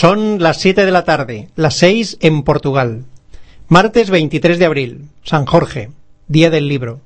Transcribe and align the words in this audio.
Son 0.00 0.42
las 0.42 0.56
7 0.56 0.86
de 0.86 0.92
la 0.92 1.04
tarde, 1.04 1.50
las 1.56 1.74
6 1.74 2.16
en 2.22 2.42
Portugal. 2.42 3.04
Martes 3.68 4.08
23 4.08 4.58
de 4.58 4.64
abril, 4.64 5.08
San 5.24 5.44
Jorge, 5.44 5.90
Día 6.26 6.48
del 6.48 6.68
Libro. 6.68 7.00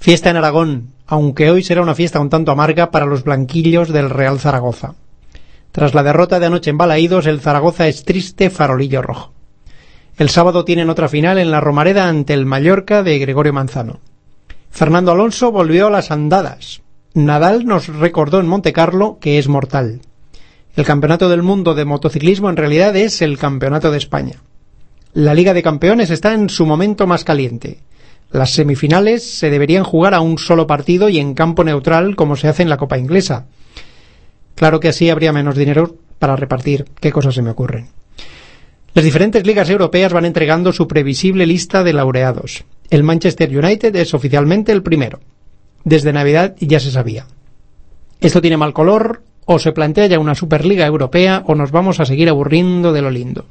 Fiesta 0.00 0.28
en 0.28 0.36
Aragón, 0.36 0.88
aunque 1.06 1.48
hoy 1.48 1.62
será 1.62 1.80
una 1.80 1.94
fiesta 1.94 2.18
un 2.18 2.28
tanto 2.28 2.50
amarga 2.50 2.90
para 2.90 3.06
los 3.06 3.22
blanquillos 3.22 3.90
del 3.90 4.10
Real 4.10 4.40
Zaragoza. 4.40 4.96
Tras 5.70 5.94
la 5.94 6.02
derrota 6.02 6.40
de 6.40 6.46
anoche 6.46 6.70
en 6.70 6.78
Balaídos, 6.78 7.26
el 7.26 7.40
Zaragoza 7.40 7.86
es 7.86 8.02
triste 8.02 8.50
farolillo 8.50 9.00
rojo. 9.00 9.32
El 10.16 10.28
sábado 10.28 10.64
tienen 10.64 10.90
otra 10.90 11.08
final 11.08 11.38
en 11.38 11.52
la 11.52 11.60
Romareda 11.60 12.08
ante 12.08 12.34
el 12.34 12.46
Mallorca 12.46 13.04
de 13.04 13.16
Gregorio 13.20 13.52
Manzano. 13.52 14.00
Fernando 14.72 15.12
Alonso 15.12 15.52
volvió 15.52 15.86
a 15.86 15.90
las 15.90 16.10
andadas. 16.10 16.82
Nadal 17.14 17.64
nos 17.64 17.86
recordó 17.86 18.40
en 18.40 18.48
Montecarlo 18.48 19.18
que 19.20 19.38
es 19.38 19.46
mortal. 19.46 20.00
El 20.78 20.84
Campeonato 20.84 21.28
del 21.28 21.42
Mundo 21.42 21.74
de 21.74 21.84
Motociclismo 21.84 22.48
en 22.48 22.56
realidad 22.56 22.94
es 22.94 23.20
el 23.20 23.36
Campeonato 23.36 23.90
de 23.90 23.98
España. 23.98 24.44
La 25.12 25.34
Liga 25.34 25.52
de 25.52 25.60
Campeones 25.60 26.08
está 26.10 26.34
en 26.34 26.48
su 26.48 26.66
momento 26.66 27.08
más 27.08 27.24
caliente. 27.24 27.80
Las 28.30 28.52
semifinales 28.52 29.28
se 29.28 29.50
deberían 29.50 29.82
jugar 29.82 30.14
a 30.14 30.20
un 30.20 30.38
solo 30.38 30.68
partido 30.68 31.08
y 31.08 31.18
en 31.18 31.34
campo 31.34 31.64
neutral 31.64 32.14
como 32.14 32.36
se 32.36 32.46
hace 32.46 32.62
en 32.62 32.68
la 32.68 32.76
Copa 32.76 32.96
Inglesa. 32.96 33.46
Claro 34.54 34.78
que 34.78 34.86
así 34.86 35.10
habría 35.10 35.32
menos 35.32 35.56
dinero 35.56 35.96
para 36.20 36.36
repartir. 36.36 36.84
¿Qué 37.00 37.10
cosas 37.10 37.34
se 37.34 37.42
me 37.42 37.50
ocurren? 37.50 37.88
Las 38.94 39.04
diferentes 39.04 39.44
ligas 39.44 39.68
europeas 39.70 40.12
van 40.12 40.26
entregando 40.26 40.72
su 40.72 40.86
previsible 40.86 41.44
lista 41.44 41.82
de 41.82 41.92
laureados. 41.92 42.64
El 42.88 43.02
Manchester 43.02 43.50
United 43.50 43.96
es 43.96 44.14
oficialmente 44.14 44.70
el 44.70 44.84
primero. 44.84 45.18
Desde 45.82 46.12
Navidad 46.12 46.54
ya 46.60 46.78
se 46.78 46.92
sabía. 46.92 47.26
Esto 48.20 48.40
tiene 48.40 48.56
mal 48.56 48.72
color, 48.72 49.22
o 49.50 49.58
se 49.58 49.72
plantea 49.72 50.06
ya 50.06 50.18
una 50.18 50.34
Superliga 50.34 50.84
Europea 50.84 51.42
o 51.46 51.54
nos 51.54 51.70
vamos 51.70 52.00
a 52.00 52.04
seguir 52.04 52.28
aburriendo 52.28 52.92
de 52.92 53.00
lo 53.00 53.10
lindo. 53.10 53.46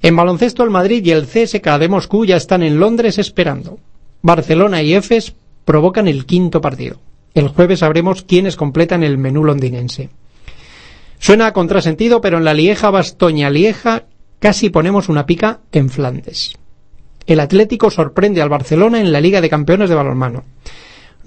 En 0.00 0.14
baloncesto 0.14 0.62
el 0.62 0.70
Madrid 0.70 1.04
y 1.04 1.10
el 1.10 1.26
CSK 1.26 1.66
de 1.80 1.88
Moscú 1.88 2.24
ya 2.24 2.36
están 2.36 2.62
en 2.62 2.78
Londres 2.78 3.18
esperando. 3.18 3.80
Barcelona 4.22 4.80
y 4.80 4.94
EFES 4.94 5.34
provocan 5.64 6.06
el 6.06 6.24
quinto 6.24 6.60
partido. 6.60 7.00
El 7.34 7.48
jueves 7.48 7.80
sabremos 7.80 8.22
quiénes 8.22 8.54
completan 8.54 9.02
el 9.02 9.18
menú 9.18 9.42
londinense. 9.42 10.10
Suena 11.18 11.48
a 11.48 11.52
contrasentido, 11.52 12.20
pero 12.20 12.38
en 12.38 12.44
la 12.44 12.54
Lieja 12.54 12.90
Bastoña 12.90 13.50
Lieja 13.50 14.04
casi 14.38 14.70
ponemos 14.70 15.08
una 15.08 15.26
pica 15.26 15.58
en 15.72 15.90
Flandes. 15.90 16.52
El 17.26 17.40
Atlético 17.40 17.90
sorprende 17.90 18.40
al 18.40 18.50
Barcelona 18.50 19.00
en 19.00 19.10
la 19.10 19.20
Liga 19.20 19.40
de 19.40 19.50
Campeones 19.50 19.88
de 19.88 19.96
Balonmano. 19.96 20.44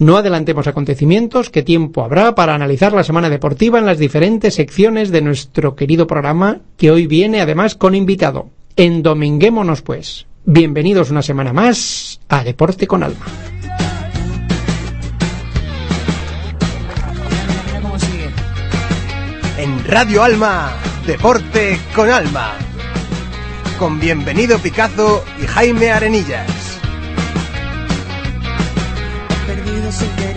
No 0.01 0.17
adelantemos 0.17 0.65
acontecimientos, 0.65 1.51
que 1.51 1.61
tiempo 1.61 2.03
habrá 2.03 2.33
para 2.33 2.55
analizar 2.55 2.91
la 2.91 3.03
semana 3.03 3.29
deportiva 3.29 3.77
en 3.77 3.85
las 3.85 3.99
diferentes 3.99 4.55
secciones 4.55 5.11
de 5.11 5.21
nuestro 5.21 5.75
querido 5.75 6.07
programa, 6.07 6.57
que 6.75 6.89
hoy 6.89 7.05
viene 7.05 7.39
además 7.39 7.75
con 7.75 7.93
invitado. 7.93 8.49
Endominguémonos 8.75 9.83
pues. 9.83 10.25
Bienvenidos 10.43 11.11
una 11.11 11.21
semana 11.21 11.53
más 11.53 12.19
a 12.29 12.43
Deporte 12.43 12.87
con 12.87 13.03
Alma. 13.03 13.27
En 19.59 19.85
Radio 19.85 20.23
Alma, 20.23 20.71
Deporte 21.05 21.77
con 21.93 22.09
Alma. 22.09 22.53
Con 23.77 23.99
Bienvenido 23.99 24.57
Picazo 24.57 25.23
y 25.43 25.45
Jaime 25.45 25.91
Arenillas. 25.91 26.70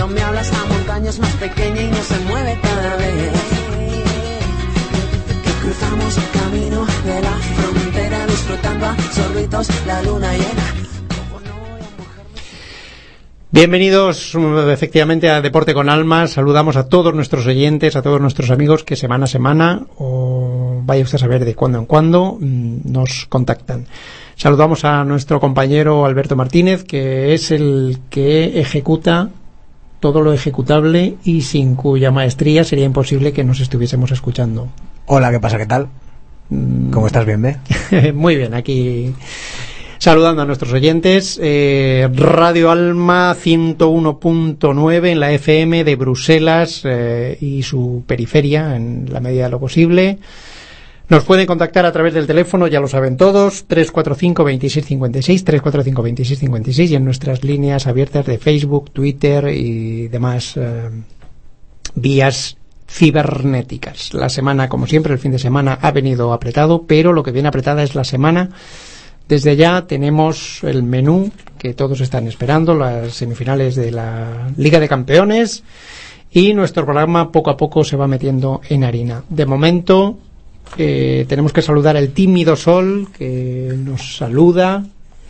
cuando 0.00 0.14
me 0.14 0.22
hablas 0.22 0.50
la 0.50 0.64
montaña 0.64 1.10
más 1.20 1.34
pequeña 1.34 1.82
y 1.82 1.88
no 1.88 1.96
se 1.96 2.18
mueve 2.20 2.58
cada 2.62 2.96
vez. 2.96 3.32
Que 5.44 5.50
cruzamos 5.62 6.16
el 6.16 6.40
camino 6.40 6.86
de 7.04 7.20
la 7.20 7.32
frontera 7.32 8.26
disfrutando 8.26 8.86
a 8.86 8.96
sorbitos 9.12 9.86
la 9.86 10.02
luna 10.02 10.32
llena. 10.32 10.74
Bienvenidos 13.50 14.34
efectivamente 14.72 15.28
a 15.28 15.42
Deporte 15.42 15.74
con 15.74 15.90
Alma. 15.90 16.28
Saludamos 16.28 16.76
a 16.76 16.88
todos 16.88 17.14
nuestros 17.14 17.46
oyentes, 17.46 17.94
a 17.94 18.00
todos 18.00 18.22
nuestros 18.22 18.50
amigos 18.50 18.84
que 18.84 18.96
semana 18.96 19.24
a 19.24 19.28
semana 19.28 19.82
o 19.98 20.80
vaya 20.82 21.02
usted 21.02 21.16
a 21.16 21.18
saber 21.18 21.44
de 21.44 21.54
cuando 21.54 21.78
en 21.78 21.84
cuando 21.84 22.38
mm, 22.40 22.90
nos 22.90 23.26
contactan. 23.28 23.86
Saludamos 24.34 24.86
a 24.86 25.04
nuestro 25.04 25.40
compañero 25.40 26.06
Alberto 26.06 26.36
Martínez, 26.36 26.84
que 26.84 27.34
es 27.34 27.50
el 27.50 27.98
que 28.08 28.60
ejecuta 28.60 29.28
todo 30.00 30.22
lo 30.22 30.32
ejecutable 30.32 31.16
y 31.24 31.42
sin 31.42 31.76
cuya 31.76 32.10
maestría 32.10 32.64
sería 32.64 32.86
imposible 32.86 33.32
que 33.32 33.44
nos 33.44 33.60
estuviésemos 33.60 34.10
escuchando. 34.10 34.68
Hola, 35.06 35.30
¿qué 35.30 35.38
pasa? 35.38 35.58
¿Qué 35.58 35.66
tal? 35.66 35.88
Mm. 36.48 36.90
¿Cómo 36.90 37.06
estás? 37.06 37.26
¿Bien, 37.26 37.40
ve? 37.42 38.12
Muy 38.14 38.36
bien, 38.36 38.54
aquí 38.54 39.14
saludando 39.98 40.42
a 40.42 40.46
nuestros 40.46 40.72
oyentes. 40.72 41.38
Eh, 41.42 42.08
Radio 42.14 42.70
Alma 42.70 43.36
101.9 43.36 45.06
en 45.08 45.20
la 45.20 45.32
FM 45.32 45.84
de 45.84 45.96
Bruselas 45.96 46.80
eh, 46.84 47.36
y 47.40 47.62
su 47.62 48.02
periferia 48.06 48.76
en 48.76 49.06
la 49.12 49.20
medida 49.20 49.44
de 49.44 49.50
lo 49.50 49.60
posible. 49.60 50.18
Nos 51.10 51.24
pueden 51.24 51.44
contactar 51.44 51.84
a 51.86 51.90
través 51.90 52.14
del 52.14 52.28
teléfono, 52.28 52.68
ya 52.68 52.78
lo 52.78 52.86
saben 52.86 53.16
todos, 53.16 53.64
345 53.64 54.44
2656, 54.44 55.44
345 55.44 56.02
2656 56.02 56.90
y 56.92 56.94
en 56.94 57.04
nuestras 57.04 57.42
líneas 57.42 57.88
abiertas 57.88 58.26
de 58.26 58.38
Facebook, 58.38 58.92
Twitter 58.92 59.48
y 59.48 60.06
demás 60.06 60.56
eh, 60.56 60.88
vías 61.96 62.56
cibernéticas. 62.88 64.14
La 64.14 64.28
semana, 64.28 64.68
como 64.68 64.86
siempre, 64.86 65.12
el 65.12 65.18
fin 65.18 65.32
de 65.32 65.40
semana 65.40 65.80
ha 65.82 65.90
venido 65.90 66.32
apretado, 66.32 66.84
pero 66.86 67.12
lo 67.12 67.24
que 67.24 67.32
viene 67.32 67.48
apretada 67.48 67.82
es 67.82 67.96
la 67.96 68.04
semana. 68.04 68.50
Desde 69.26 69.56
ya 69.56 69.88
tenemos 69.88 70.62
el 70.62 70.84
menú 70.84 71.32
que 71.58 71.74
todos 71.74 72.00
están 72.02 72.28
esperando, 72.28 72.76
las 72.76 73.14
semifinales 73.14 73.74
de 73.74 73.90
la 73.90 74.52
Liga 74.56 74.78
de 74.78 74.88
Campeones 74.88 75.64
y 76.30 76.54
nuestro 76.54 76.84
programa 76.84 77.32
poco 77.32 77.50
a 77.50 77.56
poco 77.56 77.82
se 77.82 77.96
va 77.96 78.06
metiendo 78.06 78.60
en 78.68 78.84
harina. 78.84 79.24
De 79.28 79.44
momento, 79.44 80.16
tenemos 80.76 81.52
que 81.52 81.62
saludar 81.62 81.96
al 81.96 82.10
tímido 82.10 82.56
sol 82.56 83.08
que 83.16 83.74
nos 83.76 84.16
saluda. 84.16 84.84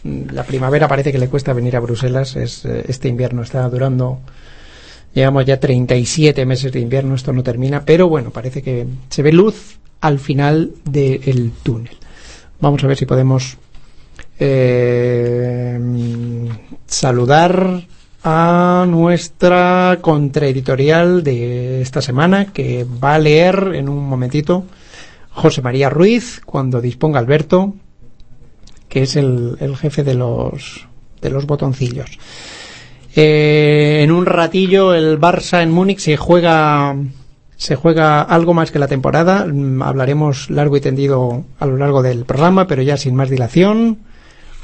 La 0.04 0.44
primavera 0.44 0.88
parece 0.88 1.12
que 1.12 1.18
le 1.18 1.28
cuesta 1.28 1.52
venir 1.52 1.76
a 1.76 1.80
Bruselas. 1.80 2.36
Es, 2.36 2.64
eh, 2.64 2.84
este 2.88 3.08
invierno 3.08 3.42
está 3.42 3.68
durando. 3.68 4.20
Llevamos 5.14 5.44
ya 5.44 5.58
37 5.58 6.46
meses 6.46 6.72
de 6.72 6.80
invierno, 6.80 7.14
esto 7.16 7.32
no 7.32 7.42
termina, 7.42 7.84
pero 7.84 8.08
bueno, 8.08 8.30
parece 8.30 8.62
que 8.62 8.86
se 9.08 9.22
ve 9.22 9.32
luz 9.32 9.78
al 10.00 10.20
final 10.20 10.70
del 10.84 11.52
túnel. 11.62 11.96
Vamos 12.60 12.84
a 12.84 12.86
ver 12.86 12.96
si 12.96 13.06
podemos 13.06 13.58
eh, 14.38 15.78
saludar 16.86 17.82
a 18.22 18.84
nuestra 18.88 19.98
contraeditorial 20.00 21.24
de 21.24 21.82
esta 21.82 22.02
semana 22.02 22.52
que 22.52 22.84
va 22.84 23.14
a 23.14 23.18
leer 23.18 23.72
en 23.74 23.88
un 23.88 24.06
momentito 24.06 24.64
José 25.30 25.62
María 25.62 25.90
Ruiz, 25.90 26.40
cuando 26.44 26.80
disponga 26.80 27.18
Alberto, 27.18 27.74
que 28.88 29.02
es 29.02 29.16
el, 29.16 29.56
jefe 29.76 30.02
de 30.02 30.14
los, 30.14 30.86
de 31.20 31.30
los 31.30 31.46
botoncillos. 31.46 32.18
Eh, 33.14 34.00
en 34.02 34.12
un 34.12 34.26
ratillo 34.26 34.94
el 34.94 35.18
Barça 35.18 35.62
en 35.62 35.72
Múnich 35.72 35.98
se 35.98 36.16
juega 36.16 36.96
se 37.60 37.76
juega 37.76 38.22
algo 38.22 38.54
más 38.54 38.70
que 38.70 38.78
la 38.78 38.88
temporada. 38.88 39.46
Mm, 39.46 39.82
Hablaremos 39.82 40.48
largo 40.48 40.78
y 40.78 40.80
tendido 40.80 41.44
a 41.58 41.66
lo 41.66 41.76
largo 41.76 42.02
del 42.02 42.24
programa, 42.24 42.66
pero 42.66 42.80
ya 42.82 42.96
sin 42.96 43.14
más 43.14 43.28
dilación, 43.28 43.98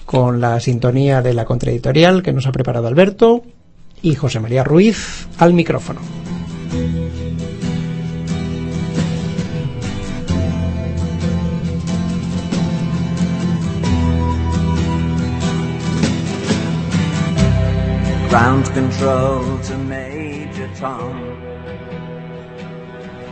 con 0.07 0.41
la 0.41 0.61
sintonía 0.61 1.21
de 1.21 1.35
la 1.35 1.45
contraeditorial 1.45 2.23
que 2.23 2.33
nos 2.33 2.47
ha 2.47 2.53
preparado 2.53 2.87
Alberto 2.87 3.43
y 4.01 4.15
José 4.15 4.41
María 4.41 4.65
Ruiz 4.65 5.27
al 5.39 5.53
micrófono. 5.53 6.01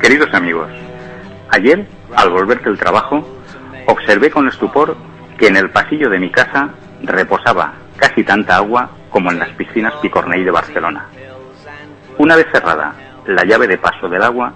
Queridos 0.01 0.33
amigos, 0.33 0.71
ayer, 1.51 1.87
al 2.15 2.31
volver 2.31 2.63
del 2.63 2.79
trabajo, 2.79 3.27
observé 3.87 4.31
con 4.31 4.47
estupor 4.47 4.97
que 5.37 5.49
en 5.49 5.57
el 5.57 5.71
pasillo 5.71 6.09
de 6.11 6.21
mi 6.21 6.31
casa 6.31 6.71
reposaba 7.03 7.75
casi 7.97 8.23
tanta 8.23 8.57
agua 8.57 8.91
como 9.11 9.33
en 9.33 9.41
las 9.41 9.51
piscinas 9.51 9.95
Picornell 10.01 10.45
de 10.45 10.51
Barcelona. 10.51 11.09
Una 12.19 12.37
vez 12.37 12.47
cerrada 12.53 12.95
la 13.27 13.45
llave 13.45 13.67
de 13.67 13.79
paso 13.79 14.09
del 14.09 14.23
agua, 14.23 14.55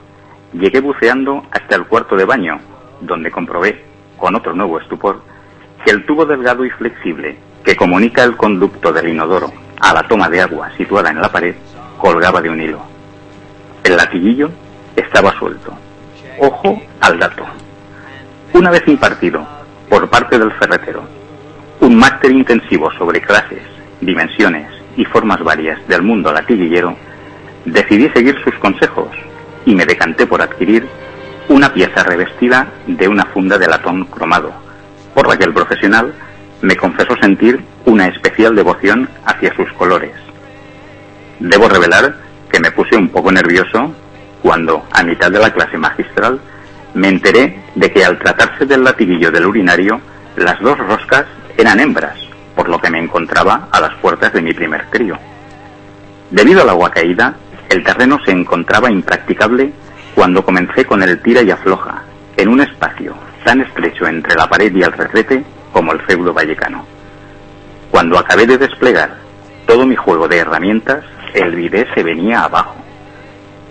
llegué 0.52 0.80
buceando 0.80 1.44
hasta 1.50 1.74
el 1.74 1.86
cuarto 1.86 2.14
de 2.14 2.24
baño, 2.24 2.58
donde 3.00 3.32
comprobé, 3.32 3.84
con 4.16 4.36
otro 4.36 4.54
nuevo 4.54 4.78
estupor, 4.78 5.20
que 5.84 5.90
el 5.90 6.06
tubo 6.06 6.24
delgado 6.24 6.64
y 6.64 6.70
flexible 6.70 7.38
que 7.64 7.74
comunica 7.74 8.22
el 8.22 8.36
conducto 8.36 8.92
del 8.92 9.08
inodoro 9.08 9.67
a 9.80 9.94
la 9.94 10.02
toma 10.08 10.28
de 10.28 10.40
agua 10.40 10.70
situada 10.76 11.10
en 11.10 11.20
la 11.20 11.30
pared 11.30 11.54
colgaba 11.98 12.40
de 12.40 12.50
un 12.50 12.60
hilo. 12.60 12.80
El 13.84 13.96
latiguillo 13.96 14.50
estaba 14.96 15.32
suelto. 15.38 15.72
Ojo 16.40 16.80
al 17.00 17.18
dato. 17.18 17.44
Una 18.52 18.70
vez 18.70 18.82
impartido 18.86 19.46
por 19.88 20.08
parte 20.08 20.38
del 20.38 20.52
ferretero 20.52 21.02
un 21.80 21.96
máster 21.96 22.30
intensivo 22.32 22.90
sobre 22.92 23.20
clases, 23.20 23.62
dimensiones 24.00 24.68
y 24.96 25.04
formas 25.04 25.42
varias 25.42 25.86
del 25.86 26.02
mundo 26.02 26.32
latiguillero, 26.32 26.96
decidí 27.64 28.08
seguir 28.10 28.36
sus 28.42 28.54
consejos 28.56 29.10
y 29.64 29.74
me 29.74 29.86
decanté 29.86 30.26
por 30.26 30.42
adquirir 30.42 30.88
una 31.48 31.72
pieza 31.72 32.02
revestida 32.02 32.68
de 32.86 33.08
una 33.08 33.24
funda 33.26 33.58
de 33.58 33.68
latón 33.68 34.04
cromado, 34.06 34.52
por 35.14 35.28
la 35.28 35.36
que 35.36 35.44
el 35.44 35.54
profesional 35.54 36.12
me 36.60 36.76
confesó 36.76 37.14
sentir 37.20 37.60
una 37.84 38.06
especial 38.08 38.54
devoción 38.54 39.08
hacia 39.24 39.54
sus 39.54 39.70
colores. 39.72 40.12
Debo 41.38 41.68
revelar 41.68 42.16
que 42.50 42.60
me 42.60 42.72
puse 42.72 42.96
un 42.96 43.08
poco 43.08 43.30
nervioso 43.30 43.94
cuando, 44.42 44.84
a 44.92 45.02
mitad 45.02 45.30
de 45.30 45.38
la 45.38 45.52
clase 45.52 45.78
magistral, 45.78 46.40
me 46.94 47.08
enteré 47.08 47.60
de 47.74 47.92
que 47.92 48.04
al 48.04 48.18
tratarse 48.18 48.66
del 48.66 48.82
latiguillo 48.82 49.30
del 49.30 49.46
urinario, 49.46 50.00
las 50.36 50.60
dos 50.60 50.78
roscas 50.78 51.26
eran 51.56 51.80
hembras, 51.80 52.18
por 52.54 52.68
lo 52.68 52.80
que 52.80 52.90
me 52.90 52.98
encontraba 52.98 53.68
a 53.70 53.80
las 53.80 53.94
puertas 53.96 54.32
de 54.32 54.42
mi 54.42 54.52
primer 54.52 54.84
crío. 54.86 55.18
Debido 56.30 56.62
al 56.62 56.70
agua 56.70 56.90
caída, 56.90 57.34
el 57.68 57.84
terreno 57.84 58.18
se 58.24 58.32
encontraba 58.32 58.90
impracticable 58.90 59.72
cuando 60.14 60.44
comencé 60.44 60.84
con 60.84 61.02
el 61.02 61.20
tira 61.22 61.42
y 61.42 61.50
afloja, 61.50 62.02
en 62.36 62.48
un 62.48 62.60
espacio 62.60 63.14
tan 63.44 63.60
estrecho 63.60 64.06
entre 64.06 64.34
la 64.34 64.48
pared 64.48 64.74
y 64.74 64.82
el 64.82 64.92
retrete 64.92 65.44
como 65.78 65.92
el 65.92 66.00
feudo 66.00 66.34
vallecano. 66.34 66.84
Cuando 67.92 68.18
acabé 68.18 68.48
de 68.48 68.58
desplegar 68.58 69.16
todo 69.64 69.86
mi 69.86 69.94
juego 69.94 70.26
de 70.26 70.38
herramientas, 70.38 71.04
el 71.34 71.54
bidé 71.54 71.86
se 71.94 72.02
venía 72.02 72.42
abajo. 72.42 72.74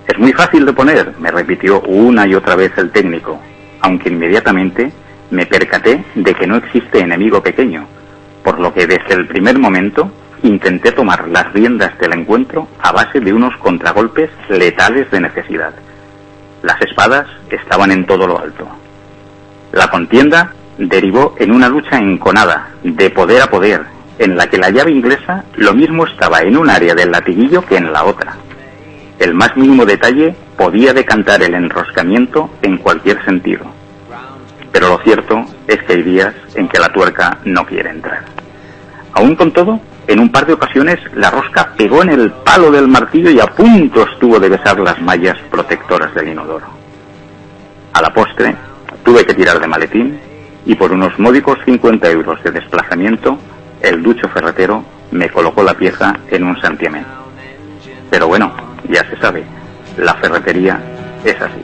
Es 0.07 0.17
muy 0.17 0.31
fácil 0.31 0.65
de 0.65 0.71
poner, 0.71 1.11
me 1.19 1.31
repitió 1.31 1.81
una 1.81 2.25
y 2.25 2.33
otra 2.33 2.55
vez 2.55 2.71
el 2.77 2.91
técnico, 2.91 3.41
aunque 3.81 4.07
inmediatamente 4.07 4.89
me 5.31 5.45
percaté 5.47 6.01
de 6.15 6.33
que 6.33 6.47
no 6.47 6.55
existe 6.55 7.01
enemigo 7.01 7.43
pequeño, 7.43 7.85
por 8.41 8.57
lo 8.57 8.73
que 8.73 8.87
desde 8.87 9.13
el 9.13 9.27
primer 9.27 9.59
momento 9.59 10.09
intenté 10.43 10.93
tomar 10.93 11.27
las 11.27 11.51
riendas 11.51 11.97
del 11.99 12.13
encuentro 12.13 12.69
a 12.79 12.93
base 12.93 13.19
de 13.19 13.33
unos 13.33 13.53
contragolpes 13.57 14.29
letales 14.47 15.11
de 15.11 15.19
necesidad. 15.19 15.73
Las 16.63 16.79
espadas 16.79 17.27
estaban 17.49 17.91
en 17.91 18.05
todo 18.05 18.27
lo 18.27 18.39
alto. 18.39 18.65
La 19.73 19.89
contienda 19.89 20.53
derivó 20.77 21.35
en 21.39 21.51
una 21.51 21.69
lucha 21.69 21.97
enconada, 21.97 22.69
de 22.83 23.09
poder 23.09 23.41
a 23.41 23.49
poder, 23.49 23.85
en 24.19 24.35
la 24.35 24.47
que 24.47 24.57
la 24.57 24.69
llave 24.69 24.91
inglesa 24.91 25.43
lo 25.55 25.73
mismo 25.73 26.05
estaba 26.05 26.41
en 26.41 26.57
un 26.57 26.69
área 26.69 26.95
del 26.95 27.11
latiguillo 27.11 27.65
que 27.65 27.77
en 27.77 27.91
la 27.91 28.05
otra. 28.05 28.35
El 29.19 29.33
más 29.33 29.55
mínimo 29.57 29.85
detalle 29.85 30.35
podía 30.57 30.93
decantar 30.93 31.41
el 31.41 31.53
enroscamiento 31.53 32.49
en 32.61 32.77
cualquier 32.77 33.23
sentido. 33.25 33.65
Pero 34.71 34.89
lo 34.89 34.99
cierto 34.99 35.45
es 35.67 35.81
que 35.83 35.93
hay 35.93 36.03
días 36.03 36.33
en 36.55 36.67
que 36.67 36.79
la 36.79 36.89
tuerca 36.89 37.39
no 37.45 37.65
quiere 37.65 37.89
entrar. 37.89 38.23
Aún 39.13 39.35
con 39.35 39.51
todo, 39.51 39.79
en 40.07 40.19
un 40.19 40.29
par 40.29 40.45
de 40.45 40.53
ocasiones 40.53 40.99
la 41.15 41.31
rosca 41.31 41.73
pegó 41.75 42.03
en 42.03 42.09
el 42.09 42.31
palo 42.31 42.71
del 42.71 42.87
martillo 42.87 43.31
y 43.31 43.39
a 43.39 43.47
punto 43.47 44.07
estuvo 44.07 44.39
de 44.39 44.49
besar 44.49 44.79
las 44.79 45.01
mallas 45.01 45.37
protectoras 45.49 46.13
del 46.13 46.29
inodoro. 46.29 46.67
A 47.93 48.01
la 48.01 48.13
postre, 48.13 48.55
tuve 49.03 49.25
que 49.25 49.33
tirar 49.33 49.59
de 49.59 49.67
maletín 49.67 50.19
y 50.67 50.75
por 50.75 50.91
unos 50.91 51.17
módicos 51.17 51.57
50 51.63 52.11
euros 52.11 52.43
de 52.43 52.51
desplazamiento, 52.51 53.37
el 53.81 54.03
ducho 54.03 54.27
ferretero 54.27 54.83
me 55.11 55.29
colocó 55.29 55.63
la 55.63 55.73
pieza 55.73 56.19
en 56.29 56.43
un 56.43 56.59
santiamén. 56.59 57.05
Pero 58.09 58.27
bueno, 58.27 58.51
ya 58.89 59.09
se 59.09 59.15
sabe, 59.17 59.45
la 59.97 60.13
ferretería 60.15 60.81
es 61.23 61.41
así. 61.41 61.63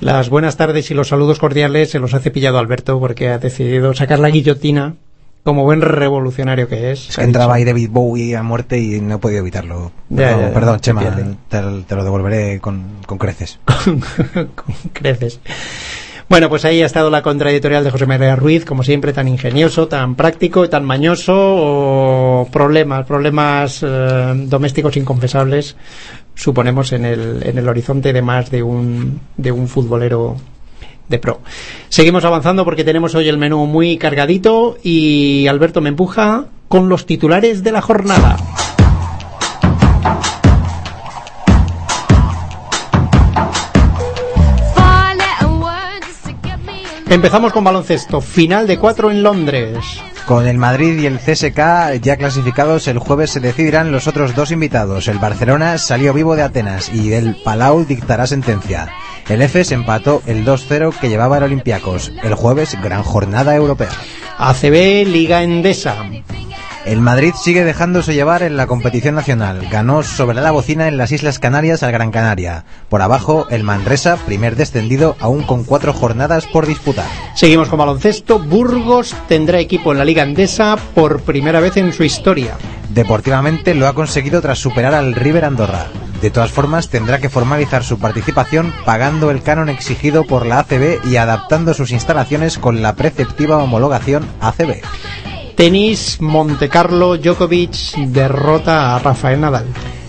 Las 0.00 0.30
buenas 0.30 0.56
tardes 0.56 0.90
y 0.90 0.94
los 0.94 1.08
saludos 1.08 1.38
cordiales 1.38 1.90
se 1.90 1.98
los 1.98 2.14
ha 2.14 2.20
cepillado 2.20 2.58
Alberto 2.58 3.00
porque 3.00 3.28
ha 3.28 3.38
decidido 3.38 3.94
sacar 3.94 4.20
la 4.20 4.30
guillotina 4.30 4.94
como 5.42 5.64
buen 5.64 5.80
revolucionario 5.80 6.68
que 6.68 6.92
es. 6.92 7.08
Es 7.08 7.16
que 7.16 7.24
entraba 7.24 7.54
ahí 7.54 7.64
David 7.64 7.90
Bowie 7.90 8.36
a 8.36 8.42
muerte 8.42 8.78
y 8.78 9.00
no 9.00 9.16
he 9.16 9.18
podido 9.18 9.40
evitarlo. 9.40 9.92
Ya, 10.08 10.52
Perdón, 10.52 10.76
ya, 10.76 10.80
Chema, 10.80 11.16
te, 11.48 11.60
te 11.86 11.96
lo 11.96 12.04
devolveré 12.04 12.60
con, 12.60 12.98
con 13.06 13.18
creces. 13.18 13.58
con, 13.64 14.00
con 14.00 14.74
creces. 14.92 15.40
Bueno, 16.28 16.50
pues 16.50 16.66
ahí 16.66 16.82
ha 16.82 16.86
estado 16.86 17.08
la 17.08 17.22
contraeditorial 17.22 17.82
de 17.82 17.90
José 17.90 18.04
María 18.04 18.36
Ruiz, 18.36 18.66
como 18.66 18.82
siempre, 18.82 19.14
tan 19.14 19.28
ingenioso, 19.28 19.88
tan 19.88 20.14
práctico 20.14 20.62
y 20.62 20.68
tan 20.68 20.84
mañoso. 20.84 21.34
o 21.34 22.48
problemas, 22.52 23.06
problemas 23.06 23.82
eh, 23.82 24.34
domésticos 24.36 24.98
inconfesables, 24.98 25.76
suponemos, 26.38 26.92
en 26.92 27.04
el, 27.04 27.42
en 27.42 27.58
el 27.58 27.68
horizonte 27.68 28.12
de 28.12 28.22
más 28.22 28.50
de 28.50 28.62
un, 28.62 29.20
de 29.36 29.50
un 29.50 29.68
futbolero 29.68 30.36
de 31.08 31.18
pro. 31.18 31.40
Seguimos 31.88 32.24
avanzando 32.24 32.64
porque 32.64 32.84
tenemos 32.84 33.14
hoy 33.14 33.28
el 33.28 33.38
menú 33.38 33.66
muy 33.66 33.98
cargadito 33.98 34.78
y 34.82 35.48
Alberto 35.48 35.80
me 35.80 35.88
empuja 35.88 36.46
con 36.68 36.88
los 36.88 37.06
titulares 37.06 37.64
de 37.64 37.72
la 37.72 37.82
jornada. 37.82 38.36
Empezamos 47.10 47.52
con 47.52 47.64
baloncesto. 47.64 48.20
Final 48.20 48.66
de 48.66 48.78
cuatro 48.78 49.10
en 49.10 49.22
Londres. 49.22 50.02
Con 50.28 50.46
el 50.46 50.58
Madrid 50.58 51.00
y 51.00 51.06
el 51.06 51.20
CSK 51.20 52.02
ya 52.02 52.18
clasificados, 52.18 52.86
el 52.86 52.98
jueves 52.98 53.30
se 53.30 53.40
decidirán 53.40 53.92
los 53.92 54.06
otros 54.06 54.34
dos 54.34 54.50
invitados. 54.50 55.08
El 55.08 55.18
Barcelona 55.18 55.78
salió 55.78 56.12
vivo 56.12 56.36
de 56.36 56.42
Atenas 56.42 56.92
y 56.92 57.14
el 57.14 57.34
Palau 57.42 57.86
dictará 57.86 58.26
sentencia. 58.26 58.90
El 59.26 59.40
EFES 59.40 59.72
empató 59.72 60.22
el 60.26 60.44
2-0 60.44 60.92
que 61.00 61.08
llevaba 61.08 61.38
el 61.38 61.44
Olympiacos. 61.44 62.12
El 62.22 62.34
jueves, 62.34 62.76
gran 62.82 63.04
jornada 63.04 63.56
europea. 63.56 63.88
ACB 64.36 65.06
Liga 65.06 65.42
Endesa. 65.42 65.96
El 66.88 67.02
Madrid 67.02 67.34
sigue 67.34 67.64
dejándose 67.64 68.14
llevar 68.14 68.42
en 68.42 68.56
la 68.56 68.66
competición 68.66 69.14
nacional. 69.14 69.68
Ganó 69.70 70.02
sobre 70.02 70.40
la 70.40 70.52
bocina 70.52 70.88
en 70.88 70.96
las 70.96 71.12
Islas 71.12 71.38
Canarias 71.38 71.82
al 71.82 71.92
Gran 71.92 72.10
Canaria. 72.10 72.64
Por 72.88 73.02
abajo, 73.02 73.46
el 73.50 73.62
Manresa, 73.62 74.16
primer 74.16 74.56
descendido, 74.56 75.14
aún 75.20 75.42
con 75.42 75.64
cuatro 75.64 75.92
jornadas 75.92 76.46
por 76.46 76.66
disputar. 76.66 77.04
Seguimos 77.34 77.68
con 77.68 77.78
baloncesto. 77.78 78.38
Burgos 78.38 79.14
tendrá 79.28 79.60
equipo 79.60 79.92
en 79.92 79.98
la 79.98 80.06
Liga 80.06 80.22
Endesa 80.22 80.78
por 80.94 81.20
primera 81.20 81.60
vez 81.60 81.76
en 81.76 81.92
su 81.92 82.04
historia. 82.04 82.56
Deportivamente 82.88 83.74
lo 83.74 83.86
ha 83.86 83.92
conseguido 83.92 84.40
tras 84.40 84.58
superar 84.58 84.94
al 84.94 85.14
River 85.14 85.44
Andorra. 85.44 85.88
De 86.22 86.30
todas 86.30 86.52
formas, 86.52 86.88
tendrá 86.88 87.18
que 87.18 87.28
formalizar 87.28 87.84
su 87.84 87.98
participación 87.98 88.72
pagando 88.86 89.30
el 89.30 89.42
canon 89.42 89.68
exigido 89.68 90.24
por 90.24 90.46
la 90.46 90.60
ACB 90.60 91.06
y 91.06 91.16
adaptando 91.16 91.74
sus 91.74 91.90
instalaciones 91.90 92.56
con 92.56 92.80
la 92.80 92.96
preceptiva 92.96 93.58
homologación 93.58 94.26
ACB. 94.40 94.80
Tenis, 95.58 96.20
Montecarlo, 96.20 97.16
Djokovic 97.16 97.96
derrota 98.14 98.94
a 98.94 98.98
Rafael 99.00 99.40
Nadal. 99.40 99.66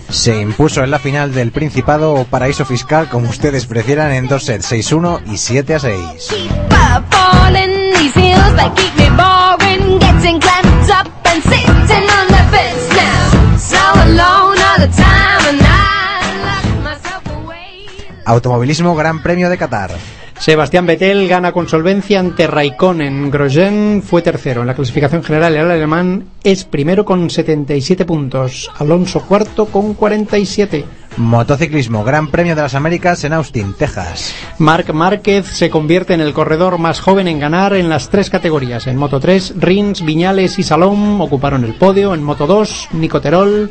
Se 0.08 0.40
impuso 0.40 0.84
en 0.84 0.92
la 0.92 1.00
final 1.00 1.34
del 1.34 1.50
Principado 1.50 2.14
o 2.14 2.24
Paraíso 2.24 2.64
Fiscal, 2.64 3.08
como 3.08 3.28
ustedes 3.28 3.66
prefieran, 3.66 4.12
en 4.12 4.28
dos 4.28 4.44
sets 4.44 4.70
6-1 4.70 5.22
y 5.26 5.38
7 5.38 5.74
a 5.74 5.78
6. 5.80 5.98
Keep 6.28 6.50
up 6.52 7.04
falling, 7.10 7.92
these 7.98 8.16
heels 8.16 8.54
that 8.54 8.72
keep 8.76 8.94
me 8.94 9.10
boring, 9.10 9.98
getting 9.98 10.38
clamped 10.38 10.88
up 10.88 11.10
and 11.24 11.42
sitting 11.42 12.08
on 12.08 12.28
the 12.28 12.44
fence 12.52 12.88
now. 12.94 13.58
So 13.58 13.78
alone 14.04 14.56
all 14.56 14.78
the 14.78 14.92
time 14.94 15.48
and 15.48 15.60
I 15.62 16.30
lock 16.44 16.84
myself 16.84 17.26
away. 17.26 17.86
Automovilismo 18.24 18.94
Gran 18.94 19.20
Premio 19.20 19.50
de 19.50 19.58
Qatar. 19.58 19.90
Sebastián 20.40 20.86
Vettel 20.86 21.28
gana 21.28 21.52
con 21.52 21.68
solvencia 21.68 22.18
ante 22.18 22.46
Raikkonen. 22.46 23.30
Grosjean 23.30 24.02
fue 24.02 24.22
tercero 24.22 24.62
en 24.62 24.68
la 24.68 24.74
clasificación 24.74 25.22
general. 25.22 25.54
El 25.54 25.70
alemán 25.70 26.28
es 26.42 26.64
primero 26.64 27.04
con 27.04 27.28
77 27.28 28.06
puntos. 28.06 28.70
Alonso 28.78 29.20
cuarto 29.26 29.66
con 29.66 29.92
47. 29.92 30.86
Motociclismo 31.18 32.04
Gran 32.04 32.28
Premio 32.28 32.56
de 32.56 32.62
las 32.62 32.74
Américas 32.74 33.22
en 33.24 33.34
Austin, 33.34 33.74
Texas. 33.74 34.34
Marc 34.56 34.94
Márquez 34.94 35.44
se 35.44 35.68
convierte 35.68 36.14
en 36.14 36.22
el 36.22 36.32
corredor 36.32 36.78
más 36.78 37.00
joven 37.00 37.28
en 37.28 37.38
ganar 37.38 37.74
en 37.74 37.90
las 37.90 38.08
tres 38.08 38.30
categorías. 38.30 38.86
En 38.86 38.96
Moto 38.96 39.20
3, 39.20 39.56
Rins, 39.58 40.02
Viñales 40.02 40.58
y 40.58 40.62
Salom 40.62 41.20
ocuparon 41.20 41.64
el 41.64 41.74
podio. 41.74 42.14
En 42.14 42.24
Moto 42.24 42.46
2, 42.46 42.88
Nico 42.92 43.20
Terol. 43.20 43.70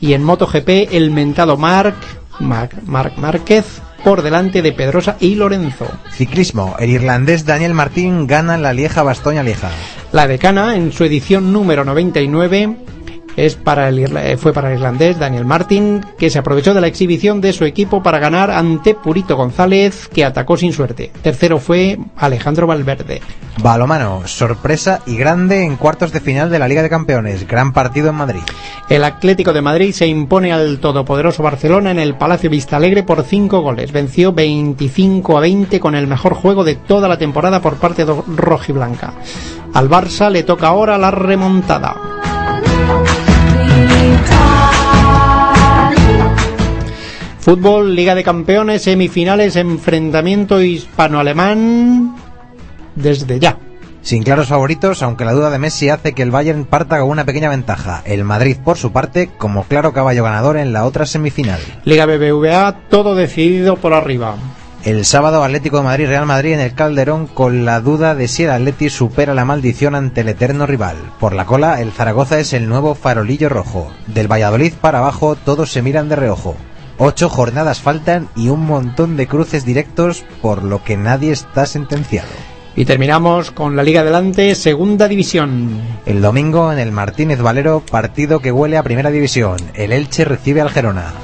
Y 0.00 0.14
en 0.14 0.24
Moto 0.24 0.48
GP, 0.48 0.88
el 0.90 1.12
mentado 1.12 1.56
Marc, 1.56 1.94
Marc, 2.40 2.82
Marc 2.82 3.16
Márquez 3.16 3.80
por 4.04 4.22
delante 4.22 4.62
de 4.62 4.72
Pedrosa 4.72 5.16
y 5.20 5.34
Lorenzo. 5.34 5.86
Ciclismo. 6.10 6.76
El 6.78 6.90
irlandés 6.90 7.44
Daniel 7.44 7.74
Martín 7.74 8.26
gana 8.26 8.58
la 8.58 8.72
Lieja 8.72 9.02
Bastoña 9.02 9.42
Lieja. 9.42 9.70
La 10.12 10.26
decana, 10.26 10.76
en 10.76 10.92
su 10.92 11.04
edición 11.04 11.52
número 11.52 11.84
99, 11.84 12.76
es 13.36 13.54
para 13.54 13.88
el, 13.88 14.16
eh, 14.16 14.36
fue 14.36 14.52
para 14.52 14.68
el 14.70 14.74
irlandés 14.78 15.18
Daniel 15.18 15.44
Martin, 15.44 16.04
que 16.18 16.30
se 16.30 16.38
aprovechó 16.38 16.74
de 16.74 16.80
la 16.80 16.86
exhibición 16.86 17.40
de 17.40 17.52
su 17.52 17.64
equipo 17.64 18.02
para 18.02 18.18
ganar 18.18 18.50
ante 18.50 18.94
Purito 18.94 19.36
González, 19.36 20.08
que 20.08 20.24
atacó 20.24 20.56
sin 20.56 20.72
suerte. 20.72 21.10
Tercero 21.22 21.58
fue 21.58 21.98
Alejandro 22.16 22.66
Valverde. 22.66 23.20
Balomano. 23.62 24.22
Sorpresa 24.26 25.00
y 25.06 25.16
grande 25.16 25.64
en 25.64 25.76
cuartos 25.76 26.12
de 26.12 26.20
final 26.20 26.50
de 26.50 26.58
la 26.58 26.68
Liga 26.68 26.82
de 26.82 26.88
Campeones. 26.88 27.46
Gran 27.46 27.72
partido 27.72 28.08
en 28.08 28.14
Madrid. 28.14 28.40
El 28.88 29.04
Atlético 29.04 29.52
de 29.52 29.60
Madrid 29.62 29.92
se 29.92 30.06
impone 30.06 30.52
al 30.52 30.78
todopoderoso 30.78 31.42
Barcelona 31.42 31.90
en 31.90 31.98
el 31.98 32.14
Palacio 32.14 32.50
Vistalegre 32.50 33.02
por 33.02 33.22
5 33.22 33.60
goles. 33.60 33.92
Venció 33.92 34.32
25 34.32 35.36
a 35.36 35.40
20 35.40 35.78
con 35.80 35.94
el 35.94 36.06
mejor 36.06 36.34
juego 36.34 36.64
de 36.64 36.74
toda 36.76 37.08
la 37.08 37.18
temporada 37.18 37.60
por 37.60 37.76
parte 37.76 38.04
do- 38.04 38.24
rojiblanca. 38.26 39.14
Al 39.74 39.88
Barça 39.88 40.30
le 40.30 40.42
toca 40.42 40.68
ahora 40.68 40.98
la 40.98 41.10
remontada. 41.10 41.96
Fútbol, 47.50 47.96
Liga 47.96 48.14
de 48.14 48.22
Campeones, 48.22 48.82
semifinales, 48.82 49.56
enfrentamiento 49.56 50.62
hispano-alemán 50.62 52.14
desde 52.94 53.40
ya. 53.40 53.58
Sin 54.02 54.22
claros 54.22 54.46
favoritos, 54.46 55.02
aunque 55.02 55.24
la 55.24 55.32
duda 55.32 55.50
de 55.50 55.58
Messi 55.58 55.88
hace 55.88 56.12
que 56.12 56.22
el 56.22 56.30
Bayern 56.30 56.64
parta 56.64 57.00
con 57.00 57.08
una 57.08 57.24
pequeña 57.24 57.48
ventaja. 57.48 58.02
El 58.04 58.22
Madrid, 58.22 58.56
por 58.64 58.76
su 58.76 58.92
parte, 58.92 59.30
como 59.36 59.64
claro 59.64 59.92
caballo 59.92 60.22
ganador 60.22 60.58
en 60.58 60.72
la 60.72 60.84
otra 60.84 61.06
semifinal. 61.06 61.58
Liga 61.84 62.06
BBVA, 62.06 62.82
todo 62.88 63.16
decidido 63.16 63.74
por 63.74 63.94
arriba. 63.94 64.36
El 64.84 65.04
sábado 65.04 65.42
Atlético 65.42 65.78
de 65.78 65.82
Madrid 65.82 66.06
Real 66.06 66.26
Madrid 66.26 66.52
en 66.52 66.60
el 66.60 66.74
Calderón 66.74 67.26
con 67.26 67.64
la 67.64 67.80
duda 67.80 68.14
de 68.14 68.28
si 68.28 68.44
el 68.44 68.50
Atleti 68.50 68.90
supera 68.90 69.34
la 69.34 69.44
maldición 69.44 69.96
ante 69.96 70.20
el 70.20 70.28
eterno 70.28 70.66
rival. 70.66 70.96
Por 71.18 71.34
la 71.34 71.46
cola, 71.46 71.80
el 71.80 71.90
Zaragoza 71.90 72.38
es 72.38 72.52
el 72.52 72.68
nuevo 72.68 72.94
farolillo 72.94 73.48
rojo. 73.48 73.90
Del 74.06 74.30
Valladolid 74.30 74.74
para 74.80 74.98
abajo 74.98 75.34
todos 75.34 75.72
se 75.72 75.82
miran 75.82 76.08
de 76.08 76.14
reojo. 76.14 76.54
Ocho 77.02 77.30
jornadas 77.30 77.80
faltan 77.80 78.28
y 78.36 78.50
un 78.50 78.66
montón 78.66 79.16
de 79.16 79.26
cruces 79.26 79.64
directos 79.64 80.22
por 80.42 80.62
lo 80.62 80.84
que 80.84 80.98
nadie 80.98 81.32
está 81.32 81.64
sentenciado. 81.64 82.28
Y 82.76 82.84
terminamos 82.84 83.50
con 83.52 83.74
la 83.74 83.82
Liga 83.82 84.02
Adelante, 84.02 84.54
Segunda 84.54 85.08
División. 85.08 85.80
El 86.04 86.20
domingo 86.20 86.70
en 86.70 86.78
el 86.78 86.92
Martínez 86.92 87.40
Valero, 87.40 87.82
partido 87.90 88.40
que 88.40 88.52
huele 88.52 88.76
a 88.76 88.82
Primera 88.82 89.10
División. 89.10 89.56
El 89.72 89.92
Elche 89.92 90.26
recibe 90.26 90.60
al 90.60 90.68
Gerona. 90.68 91.14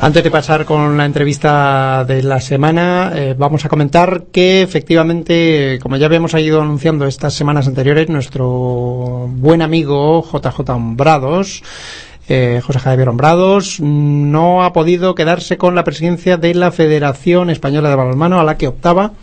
Antes 0.00 0.22
de 0.22 0.30
pasar 0.30 0.64
con 0.64 0.96
la 0.96 1.04
entrevista 1.04 2.04
de 2.06 2.22
la 2.22 2.40
semana, 2.40 3.10
eh, 3.16 3.34
vamos 3.36 3.64
a 3.64 3.68
comentar 3.68 4.26
que 4.30 4.62
efectivamente, 4.62 5.80
como 5.82 5.96
ya 5.96 6.06
habíamos 6.06 6.34
ido 6.34 6.62
anunciando 6.62 7.04
estas 7.04 7.34
semanas 7.34 7.66
anteriores, 7.66 8.08
nuestro 8.08 9.28
buen 9.28 9.60
amigo 9.60 10.22
JJ 10.22 10.70
Hombrados, 10.70 11.64
eh, 12.28 12.60
José 12.64 12.78
Javier 12.78 13.08
Hombrados, 13.08 13.80
no 13.80 14.62
ha 14.62 14.72
podido 14.72 15.16
quedarse 15.16 15.58
con 15.58 15.74
la 15.74 15.82
presidencia 15.82 16.36
de 16.36 16.54
la 16.54 16.70
Federación 16.70 17.50
Española 17.50 17.88
de 17.88 17.96
Balonmano 17.96 18.38
a 18.38 18.44
la 18.44 18.56
que 18.56 18.68
optaba 18.68 19.14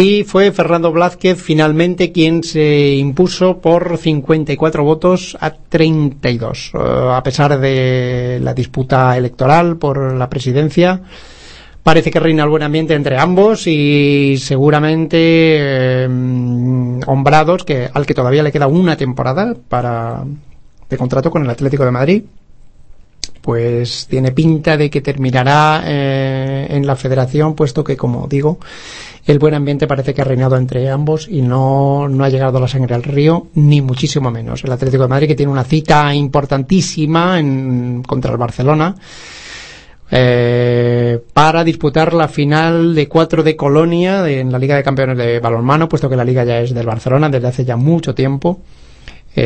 y 0.00 0.22
fue 0.22 0.52
Fernando 0.52 0.92
Blázquez 0.92 1.42
finalmente 1.42 2.12
quien 2.12 2.44
se 2.44 2.94
impuso 2.94 3.58
por 3.58 3.98
54 3.98 4.84
votos 4.84 5.36
a 5.40 5.50
32. 5.50 6.70
Eh, 6.72 6.78
a 6.78 7.20
pesar 7.24 7.58
de 7.58 8.38
la 8.40 8.54
disputa 8.54 9.16
electoral 9.16 9.76
por 9.76 10.14
la 10.14 10.30
presidencia, 10.30 11.00
parece 11.82 12.12
que 12.12 12.20
reina 12.20 12.44
el 12.44 12.48
buen 12.48 12.62
ambiente 12.62 12.94
entre 12.94 13.18
ambos 13.18 13.66
y 13.66 14.36
seguramente 14.38 15.16
eh, 15.18 16.08
Hombrados, 17.08 17.64
que, 17.64 17.90
al 17.92 18.06
que 18.06 18.14
todavía 18.14 18.44
le 18.44 18.52
queda 18.52 18.68
una 18.68 18.96
temporada 18.96 19.56
para 19.68 20.22
de 20.88 20.96
contrato 20.96 21.28
con 21.28 21.42
el 21.42 21.50
Atlético 21.50 21.84
de 21.84 21.90
Madrid, 21.90 22.22
pues 23.40 24.06
tiene 24.08 24.32
pinta 24.32 24.76
de 24.76 24.90
que 24.90 25.00
terminará 25.00 25.82
eh, 25.84 26.66
en 26.70 26.86
la 26.86 26.96
federación, 26.96 27.54
puesto 27.54 27.84
que, 27.84 27.96
como 27.96 28.26
digo, 28.26 28.58
el 29.26 29.38
buen 29.38 29.54
ambiente 29.54 29.86
parece 29.86 30.14
que 30.14 30.22
ha 30.22 30.24
reinado 30.24 30.56
entre 30.56 30.88
ambos 30.88 31.28
y 31.28 31.42
no, 31.42 32.08
no 32.08 32.24
ha 32.24 32.28
llegado 32.28 32.60
la 32.60 32.68
sangre 32.68 32.94
al 32.94 33.02
río, 33.02 33.48
ni 33.54 33.80
muchísimo 33.82 34.30
menos. 34.30 34.64
El 34.64 34.72
Atlético 34.72 35.02
de 35.02 35.08
Madrid, 35.08 35.28
que 35.28 35.34
tiene 35.34 35.52
una 35.52 35.64
cita 35.64 36.14
importantísima 36.14 37.38
en, 37.38 38.02
contra 38.02 38.32
el 38.32 38.38
Barcelona, 38.38 38.94
eh, 40.10 41.22
para 41.34 41.64
disputar 41.64 42.14
la 42.14 42.28
final 42.28 42.94
de 42.94 43.08
cuatro 43.08 43.42
de 43.42 43.54
Colonia 43.54 44.26
en 44.28 44.50
la 44.50 44.58
Liga 44.58 44.76
de 44.76 44.82
Campeones 44.82 45.18
de 45.18 45.40
Balonmano, 45.40 45.88
puesto 45.88 46.08
que 46.08 46.16
la 46.16 46.24
liga 46.24 46.44
ya 46.44 46.60
es 46.60 46.72
del 46.72 46.86
Barcelona 46.86 47.28
desde 47.28 47.48
hace 47.48 47.64
ya 47.64 47.76
mucho 47.76 48.14
tiempo 48.14 48.62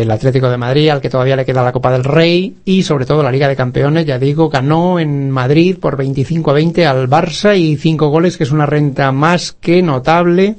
el 0.01 0.11
Atlético 0.11 0.49
de 0.49 0.57
Madrid, 0.57 0.89
al 0.89 1.01
que 1.01 1.11
todavía 1.11 1.37
le 1.37 1.45
queda 1.45 1.63
la 1.63 1.73
Copa 1.73 1.93
del 1.93 2.05
Rey, 2.05 2.57
y 2.65 2.83
sobre 2.83 3.05
todo 3.05 3.23
la 3.23 3.31
Liga 3.31 3.49
de 3.49 3.57
Campeones, 3.57 4.07
ya 4.07 4.19
digo, 4.19 4.49
ganó 4.49 4.99
en 4.99 5.31
Madrid 5.31 5.77
por 5.79 5.97
25 5.97 6.51
a 6.51 6.55
20 6.55 6.87
al 6.87 7.09
Barça 7.09 7.59
y 7.59 7.77
5 7.77 8.09
goles, 8.09 8.37
que 8.37 8.45
es 8.45 8.53
una 8.53 8.67
renta 8.67 9.13
más 9.13 9.53
que 9.53 9.83
notable, 9.83 10.57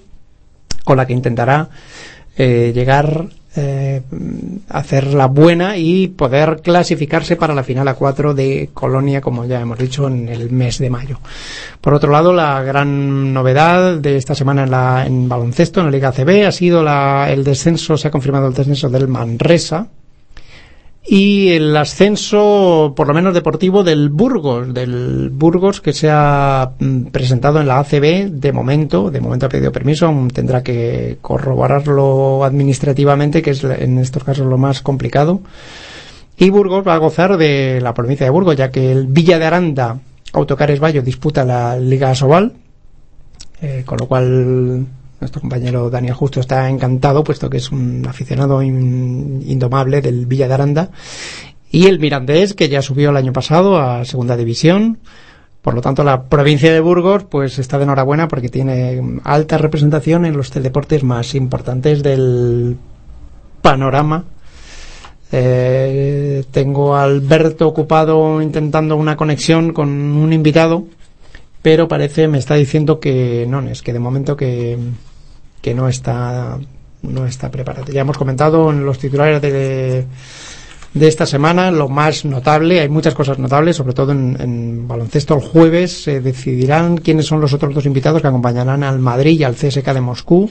con 0.84 0.98
la 0.98 1.08
que 1.08 1.14
intentará 1.14 1.70
eh, 2.38 2.72
llegar 2.76 3.28
eh, 3.56 4.02
hacerla 4.70 5.28
buena 5.28 5.78
y 5.78 6.08
poder 6.08 6.62
clasificarse 6.62 7.36
para 7.36 7.54
la 7.54 7.64
final 7.64 7.88
a 7.88 7.94
4 7.94 8.34
de 8.34 8.70
Colonia, 8.74 9.22
como 9.22 9.46
ya 9.46 9.62
hemos 9.62 9.78
dicho, 9.78 10.08
en 10.08 10.28
el 10.30 10.52
mes 10.52 10.80
de 10.80 10.90
mayo. 10.90 11.20
Por 11.80 11.94
otro 11.94 12.12
lado, 12.12 12.34
la 12.34 12.62
gran 12.64 13.34
novedad 13.34 13.98
de 13.98 14.18
esta 14.18 14.36
semana 14.36 14.64
en, 14.64 14.72
la, 14.72 15.06
en 15.06 15.30
baloncesto, 15.30 15.80
en 15.80 15.88
la 15.88 15.92
Liga 15.92 16.12
CB, 16.12 16.48
ha 16.48 16.52
sido 16.52 16.84
la, 16.84 17.28
el 17.30 17.44
descenso, 17.44 17.98
se 17.98 18.08
ha 18.08 18.12
confirmado 18.12 18.48
el 18.48 18.54
descenso 18.54 18.90
del 18.90 19.08
Manresa, 19.08 19.88
y 21.06 21.50
el 21.50 21.76
ascenso, 21.76 22.94
por 22.96 23.08
lo 23.08 23.14
menos 23.14 23.34
deportivo, 23.34 23.84
del 23.84 24.10
Burgos, 24.10 24.74
del 24.74 25.30
Burgos 25.32 25.82
que 25.82 25.92
se 25.92 26.10
ha 26.10 26.72
mm, 26.80 27.08
presentado 27.08 27.60
en 27.60 27.68
la 27.68 27.80
ACB 27.80 28.30
de 28.30 28.54
momento, 28.54 29.12
de 29.12 29.20
momento 29.20 29.48
ha 29.48 29.50
pedido 29.50 29.72
permiso, 29.72 30.14
tendrá 30.34 30.64
que 30.64 31.18
corroborarlo 31.22 32.46
administrativamente, 32.46 33.42
que 33.42 33.52
es 33.52 33.64
en 33.66 33.98
estos 33.98 34.24
casos 34.24 34.48
lo 34.48 34.58
más 34.58 34.82
complicado. 34.82 35.42
Y 36.38 36.50
Burgos 36.50 36.88
va 36.88 36.96
a 36.96 37.00
gozar 37.00 37.38
de 37.38 37.80
la 37.82 37.94
provincia 37.94 38.26
de 38.26 38.32
Burgos, 38.32 38.56
ya 38.56 38.72
que 38.72 38.92
el 38.92 39.08
Villa 39.08 39.38
de 39.40 39.46
Aranda, 39.46 40.00
Autocares 40.32 40.80
Bayo, 40.80 41.02
disputa 41.02 41.44
la 41.44 41.78
Liga 41.78 42.16
Sobal, 42.16 42.54
eh, 43.62 43.84
con 43.86 43.98
lo 44.00 44.08
cual 44.08 44.88
nuestro 45.24 45.42
compañero 45.42 45.90
Daniel 45.90 46.14
Justo 46.14 46.40
está 46.40 46.70
encantado, 46.70 47.24
puesto 47.24 47.50
que 47.50 47.58
es 47.58 47.72
un 47.72 48.06
aficionado 48.08 48.62
in- 48.62 49.42
indomable 49.48 50.02
del 50.02 50.26
Villa 50.26 50.48
de 50.48 50.54
Aranda. 50.54 50.90
Y 51.72 51.88
el 51.88 52.00
Mirandés, 52.00 52.54
que 52.54 52.70
ya 52.70 52.82
subió 52.82 53.10
el 53.10 53.18
año 53.18 53.34
pasado 53.34 53.80
a 53.80 54.06
Segunda 54.06 54.38
División. 54.38 55.00
Por 55.62 55.74
lo 55.74 55.82
tanto, 55.82 56.04
la 56.04 56.24
provincia 56.24 56.72
de 56.74 56.82
Burgos, 56.82 57.24
pues 57.24 57.58
está 57.58 57.78
de 57.78 57.86
enhorabuena 57.86 58.28
porque 58.28 58.50
tiene 58.50 59.20
alta 59.24 59.58
representación 59.58 60.26
en 60.26 60.36
los 60.38 60.52
teledeportes 60.52 61.04
más 61.04 61.34
importantes 61.36 62.04
del 62.04 62.78
panorama. 63.62 64.26
Eh, 65.32 66.44
tengo 66.52 66.96
a 66.96 67.04
Alberto 67.04 67.68
ocupado 67.68 68.42
intentando 68.42 68.96
una 68.96 69.16
conexión 69.16 69.74
con 69.74 69.90
un 69.90 70.32
invitado, 70.32 70.84
pero 71.64 71.88
parece, 71.88 72.28
me 72.28 72.38
está 72.38 72.54
diciendo 72.56 73.00
que 73.00 73.48
no, 73.50 73.62
es 73.62 73.82
que 73.82 73.94
de 73.94 74.00
momento 74.00 74.36
que, 74.36 74.78
que 75.64 75.74
no 75.74 75.88
está 75.88 76.60
no 77.02 77.26
está 77.26 77.50
preparado. 77.50 77.92
Ya 77.92 78.02
hemos 78.02 78.18
comentado 78.18 78.70
en 78.70 78.86
los 78.86 79.00
titulares 79.00 79.42
de, 79.42 80.06
de 80.94 81.08
esta 81.08 81.26
semana 81.26 81.72
lo 81.72 81.90
más 81.90 82.24
notable, 82.24 82.80
hay 82.80 82.90
muchas 82.90 83.16
cosas 83.16 83.40
notables, 83.40 83.76
sobre 83.76 83.94
todo 83.94 84.12
en, 84.12 84.38
en 84.40 84.88
baloncesto. 84.88 85.36
El 85.36 85.42
jueves 85.42 86.04
se 86.04 86.22
decidirán 86.22 86.98
quiénes 86.98 87.26
son 87.26 87.42
los 87.42 87.54
otros 87.54 87.74
dos 87.74 87.86
invitados 87.86 88.22
que 88.22 88.28
acompañarán 88.28 88.84
al 88.84 89.00
Madrid 89.00 89.40
y 89.40 89.44
al 89.44 89.56
CSK 89.56 89.86
de 89.94 90.02
Moscú, 90.02 90.50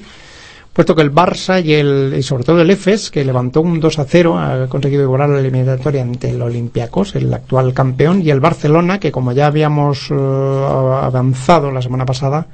puesto 0.73 0.95
que 0.95 1.03
el 1.03 1.13
Barça 1.13 1.63
y, 1.65 1.75
el, 1.75 2.15
y 2.19 2.23
sobre 2.23 2.45
todo 2.45 2.61
el 2.61 2.71
EFES, 2.71 3.11
que 3.11 3.25
levantó 3.25 3.61
un 3.61 3.81
2 3.81 3.99
a 3.99 4.05
0, 4.05 4.39
ha 4.39 4.67
conseguido 4.69 5.03
igualar 5.03 5.29
la 5.29 5.41
eliminatoria 5.41 6.03
ante 6.03 6.31
el 6.31 6.43
Olympiacos, 6.43 7.15
el 7.15 7.33
actual 7.33 7.73
campeón, 7.75 8.23
y 8.23 8.31
el 8.31 8.41
Barcelona, 8.41 8.99
que 8.99 9.13
como 9.13 9.33
ya 9.33 9.47
habíamos 9.47 10.11
eh, 10.11 10.15
avanzado 10.15 11.71
la 11.71 11.83
semana 11.83 12.05
pasada, 12.07 12.47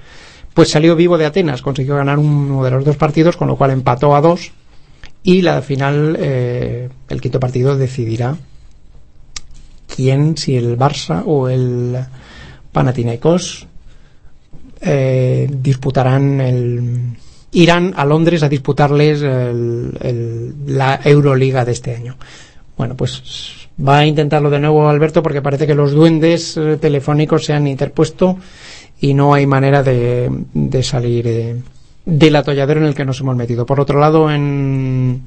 pues 0.59 0.71
salió 0.71 0.97
vivo 0.97 1.17
de 1.17 1.25
Atenas, 1.25 1.62
consiguió 1.62 1.95
ganar 1.95 2.19
uno 2.19 2.65
de 2.65 2.73
los 2.73 2.85
dos 2.85 2.97
partidos, 2.97 3.37
con 3.37 3.47
lo 3.47 3.55
cual 3.55 3.71
empató 3.71 4.17
a 4.17 4.21
dos 4.21 4.50
y 5.23 5.43
la 5.43 5.62
final, 5.62 6.17
eh, 6.19 6.88
el 7.09 7.21
quinto 7.21 7.38
partido 7.38 7.77
decidirá 7.77 8.37
quién, 9.95 10.37
si 10.37 10.57
el 10.57 10.77
Barça 10.77 11.23
o 11.25 11.49
el 11.49 11.97
Panathinaikos 12.73 13.69
eh, 14.81 15.49
disputarán 15.49 16.41
el 16.41 17.03
irán 17.53 17.95
a 17.97 18.05
Londres 18.05 18.43
a 18.43 18.49
disputarles 18.49 19.23
el- 19.23 20.55
la 20.67 20.99
Euroliga 21.05 21.65
de 21.65 21.71
este 21.71 21.95
año. 21.95 22.17
Bueno, 22.77 22.97
pues 22.97 23.69
va 23.79 23.99
a 23.99 24.07
intentarlo 24.07 24.50
de 24.50 24.59
nuevo 24.59 24.88
Alberto 24.88 25.23
porque 25.23 25.41
parece 25.41 25.69
que 25.69 25.75
los 25.77 25.93
duendes 25.93 26.57
eh, 26.57 26.79
telefónicos 26.81 27.45
se 27.45 27.53
han 27.53 27.69
interpuesto 27.69 28.37
y 29.00 29.14
no 29.14 29.35
hay 29.35 29.47
manera 29.47 29.83
de, 29.83 30.31
de 30.55 30.83
salir 30.83 31.26
eh, 31.26 31.57
del 32.05 32.37
atolladero 32.37 32.81
en 32.81 32.87
el 32.87 32.95
que 32.95 33.05
nos 33.05 33.21
hemos 33.21 33.37
metido. 33.37 33.67
Por 33.67 33.81
otro 33.81 34.00
lado, 34.00 34.31
en, 34.31 35.23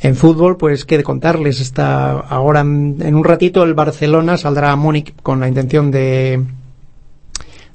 en 0.00 0.16
fútbol, 0.16 0.56
pues 0.56 0.84
qué 0.84 0.98
de 0.98 1.04
contarles. 1.04 1.60
Está 1.60 2.10
ahora 2.10 2.60
en, 2.60 3.14
un 3.14 3.24
ratito 3.24 3.62
el 3.62 3.74
Barcelona 3.74 4.36
saldrá 4.36 4.72
a 4.72 4.76
Múnich 4.76 5.14
con 5.22 5.40
la 5.40 5.48
intención 5.48 5.90
de 5.90 6.42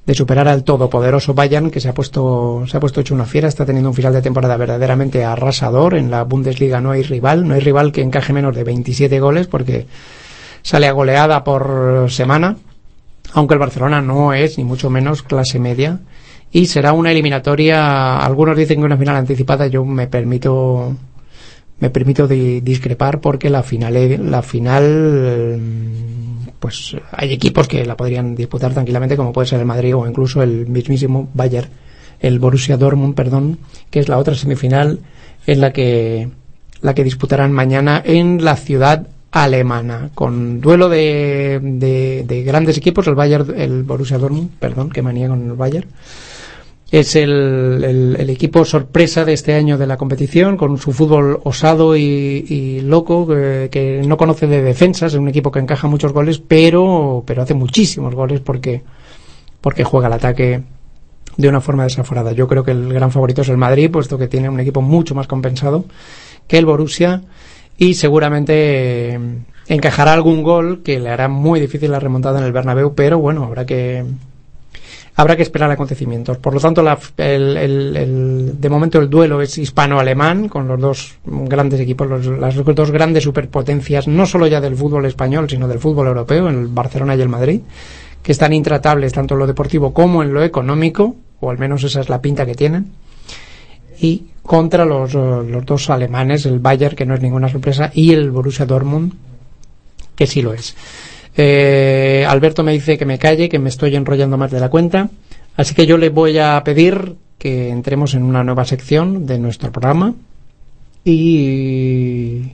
de 0.04 0.16
superar 0.16 0.48
al 0.48 0.64
todopoderoso 0.64 1.36
Bayern 1.36 1.70
que 1.70 1.80
se 1.80 1.88
ha 1.88 1.94
puesto 1.94 2.64
se 2.68 2.76
ha 2.76 2.80
puesto 2.80 3.02
hecho 3.02 3.14
una 3.14 3.26
fiera 3.26 3.48
está 3.48 3.68
teniendo 3.68 3.92
un 3.92 3.96
final 3.96 4.12
de 4.12 4.24
temporada 4.24 4.58
verdaderamente 4.58 5.24
arrasador 5.24 5.94
en 5.94 6.10
la 6.10 6.24
Bundesliga 6.24 6.82
no 6.82 6.90
hay 6.90 7.04
rival 7.04 7.48
no 7.48 7.54
hay 7.54 7.60
rival 7.60 7.92
que 7.92 8.02
encaje 8.02 8.34
menos 8.34 8.56
de 8.56 8.64
27 8.64 9.20
goles 9.20 9.46
porque 9.46 9.86
sale 10.64 10.88
a 10.88 10.92
goleada 10.92 11.44
por 11.44 12.08
semana 12.10 12.58
aunque 13.34 13.54
el 13.54 13.60
Barcelona 13.60 14.02
no 14.02 14.34
es 14.34 14.58
ni 14.58 14.64
mucho 14.64 14.90
menos 14.90 15.24
clase 15.24 15.60
media 15.60 16.00
y 16.52 16.66
será 16.66 16.94
una 16.94 17.12
eliminatoria 17.12 18.18
algunos 18.20 18.58
dicen 18.58 18.80
que 18.80 18.86
una 18.86 18.98
final 18.98 19.16
anticipada 19.16 19.68
yo 19.68 19.86
me 19.86 20.08
permito 20.08 20.96
me 21.80 21.90
permito 21.90 22.28
di- 22.28 22.60
discrepar 22.62 23.22
porque 23.22 23.50
la 23.50 23.64
final 23.64 24.30
la 24.30 24.42
final 24.42 25.60
mm, 25.60 26.48
pues 26.60 26.96
hay 27.12 27.34
equipos 27.34 27.68
que 27.68 27.86
la 27.86 27.96
podrían 27.98 28.36
disputar 28.36 28.74
tranquilamente 28.74 29.18
como 29.18 29.34
puede 29.34 29.48
ser 29.48 29.60
el 29.60 29.66
Madrid 29.66 29.96
o 29.96 30.08
incluso 30.08 30.44
el 30.44 30.68
mismísimo 30.68 31.30
Bayern 31.34 31.70
el 32.20 32.40
Borussia 32.40 32.78
Dortmund 32.78 33.16
perdón 33.16 33.58
que 33.90 34.00
es 34.00 34.10
la 34.10 34.18
otra 34.18 34.36
semifinal 34.36 35.00
en 35.48 35.62
la 35.62 35.72
que 35.74 36.30
la 36.82 36.94
que 36.94 37.04
disputarán 37.04 37.52
mañana 37.52 38.02
en 38.04 38.44
la 38.44 38.56
ciudad 38.58 39.08
alemana 39.32 40.10
con 40.14 40.60
duelo 40.62 40.90
de, 40.90 41.60
de, 41.62 42.24
de 42.28 42.44
grandes 42.44 42.78
equipos 42.78 43.08
el 43.08 43.16
Bayern 43.16 43.54
el 43.60 43.84
Borussia 43.84 44.18
Dortmund 44.18 44.50
perdón 44.60 44.90
que 44.90 45.02
manía 45.02 45.28
con 45.30 45.42
el 45.50 45.54
Bayern 45.54 45.88
es 46.92 47.16
el, 47.16 48.16
el- 48.20 48.30
equipo 48.30 48.66
sorpresa 48.66 49.24
de 49.24 49.32
este 49.32 49.54
año 49.54 49.78
de 49.78 49.88
la 49.88 49.96
competición, 49.96 50.58
con 50.58 50.78
su 50.78 50.92
fútbol 50.92 51.40
osado 51.46 51.96
y, 51.96 52.02
y 52.04 52.82
loco, 52.82 53.26
que, 53.26 53.70
que 53.72 54.02
no 54.06 54.18
conoce 54.18 54.46
de 54.46 54.62
defensas, 54.62 55.14
es 55.14 55.18
un 55.20 55.30
equipo 55.30 55.52
que 55.54 55.60
encaja 55.60 55.88
muchos 55.88 56.12
goles, 56.12 56.40
pero, 56.40 57.24
pero 57.26 57.44
hace 57.44 57.54
muchísimos 57.54 58.14
goles 58.14 58.42
porque, 58.42 58.82
porque 59.62 59.86
juega 59.86 60.08
el 60.08 60.14
ataque 60.16 60.64
de 61.38 61.48
una 61.48 61.62
forma 61.62 61.84
desaforada. 61.86 62.34
Yo 62.34 62.46
creo 62.50 62.66
que 62.66 62.72
el 62.72 62.92
gran 62.92 63.10
favorito 63.10 63.42
es 63.42 63.48
el 63.48 63.56
Madrid, 63.58 63.90
puesto 63.90 64.18
que 64.18 64.28
tiene 64.28 64.50
un 64.50 64.60
equipo 64.60 64.82
mucho 64.82 65.16
más 65.16 65.28
compensado 65.28 65.86
que 66.46 66.58
el 66.58 66.66
Borussia 66.66 67.22
y 67.82 67.96
seguramente 67.96 69.16
eh, 69.16 69.20
encajará 69.68 70.14
algún 70.14 70.44
gol 70.44 70.84
que 70.84 71.00
le 71.00 71.10
hará 71.10 71.28
muy 71.28 71.60
difícil 71.60 71.90
la 71.90 72.00
remontada 72.00 72.38
en 72.38 72.46
el 72.46 72.52
Bernabéu, 72.52 72.94
pero 72.94 73.18
bueno, 73.18 73.44
habrá 73.44 73.66
que 73.66 74.04
habrá 75.16 75.36
que 75.36 75.42
esperar 75.42 75.72
acontecimientos. 75.72 76.38
Por 76.38 76.54
lo 76.54 76.60
tanto, 76.60 76.84
la- 76.84 77.00
el- 77.18 77.58
el- 77.58 77.98
el- 77.98 78.62
de 78.62 78.70
momento 78.70 79.00
el 79.00 79.10
duelo 79.10 79.42
es 79.42 79.58
hispano-alemán, 79.58 80.48
con 80.48 80.68
los 80.68 80.80
dos 80.80 81.16
grandes 81.26 81.80
equipos, 81.80 82.08
los- 82.08 82.28
las 82.28 82.54
dos 82.56 82.92
grandes 82.92 83.24
superpotencias, 83.24 84.08
no 84.08 84.28
solo 84.28 84.46
ya 84.46 84.62
del 84.62 84.76
fútbol 84.76 85.08
español, 85.08 85.50
sino 85.50 85.68
del 85.68 85.80
fútbol 85.80 86.06
europeo, 86.08 86.50
el 86.50 86.68
Barcelona 86.68 87.16
y 87.16 87.22
el 87.22 87.30
Madrid, 87.30 87.62
que 88.22 88.32
están 88.32 88.54
intratables 88.54 89.12
tanto 89.12 89.34
en 89.34 89.40
lo 89.40 89.48
deportivo 89.48 89.92
como 89.92 90.22
en 90.22 90.34
lo 90.36 90.44
económico, 90.44 91.16
o 91.40 91.50
al 91.50 91.58
menos 91.58 91.84
esa 91.84 92.02
es 92.02 92.10
la 92.10 92.22
pinta 92.22 92.46
que 92.46 92.54
tienen. 92.54 92.92
Y 94.02 94.24
contra 94.42 94.84
los, 94.84 95.14
eh, 95.14 95.18
los 95.18 95.66
dos 95.66 95.90
alemanes, 95.90 96.46
el 96.48 96.60
Bayern, 96.60 96.96
que 96.96 97.06
no 97.06 97.14
es 97.14 97.22
ninguna 97.22 97.48
sorpresa, 97.48 97.92
y 97.94 98.12
el 98.12 98.32
Borussia 98.32 98.66
Dortmund, 98.66 99.14
que 100.16 100.26
sí 100.26 100.42
lo 100.42 100.54
es. 100.54 100.76
Eh, 101.38 102.26
Alberto 102.28 102.64
me 102.64 102.74
dice 102.74 102.98
que 102.98 103.06
me 103.06 103.20
calle, 103.20 103.48
que 103.48 103.60
me 103.60 103.70
estoy 103.70 103.96
enrollando 103.96 104.38
más 104.38 104.52
de 104.52 104.60
la 104.60 104.70
cuenta. 104.70 105.10
Así 105.56 105.76
que 105.76 105.86
yo 105.86 105.98
le 105.98 106.10
voy 106.10 106.40
a 106.40 106.62
pedir 106.64 107.16
que 107.38 107.70
entremos 107.70 108.14
en 108.14 108.24
una 108.24 108.44
nueva 108.44 108.66
sección 108.66 109.26
de 109.26 109.40
nuestro 109.40 109.72
programa. 109.72 110.14
Y. 111.04 112.52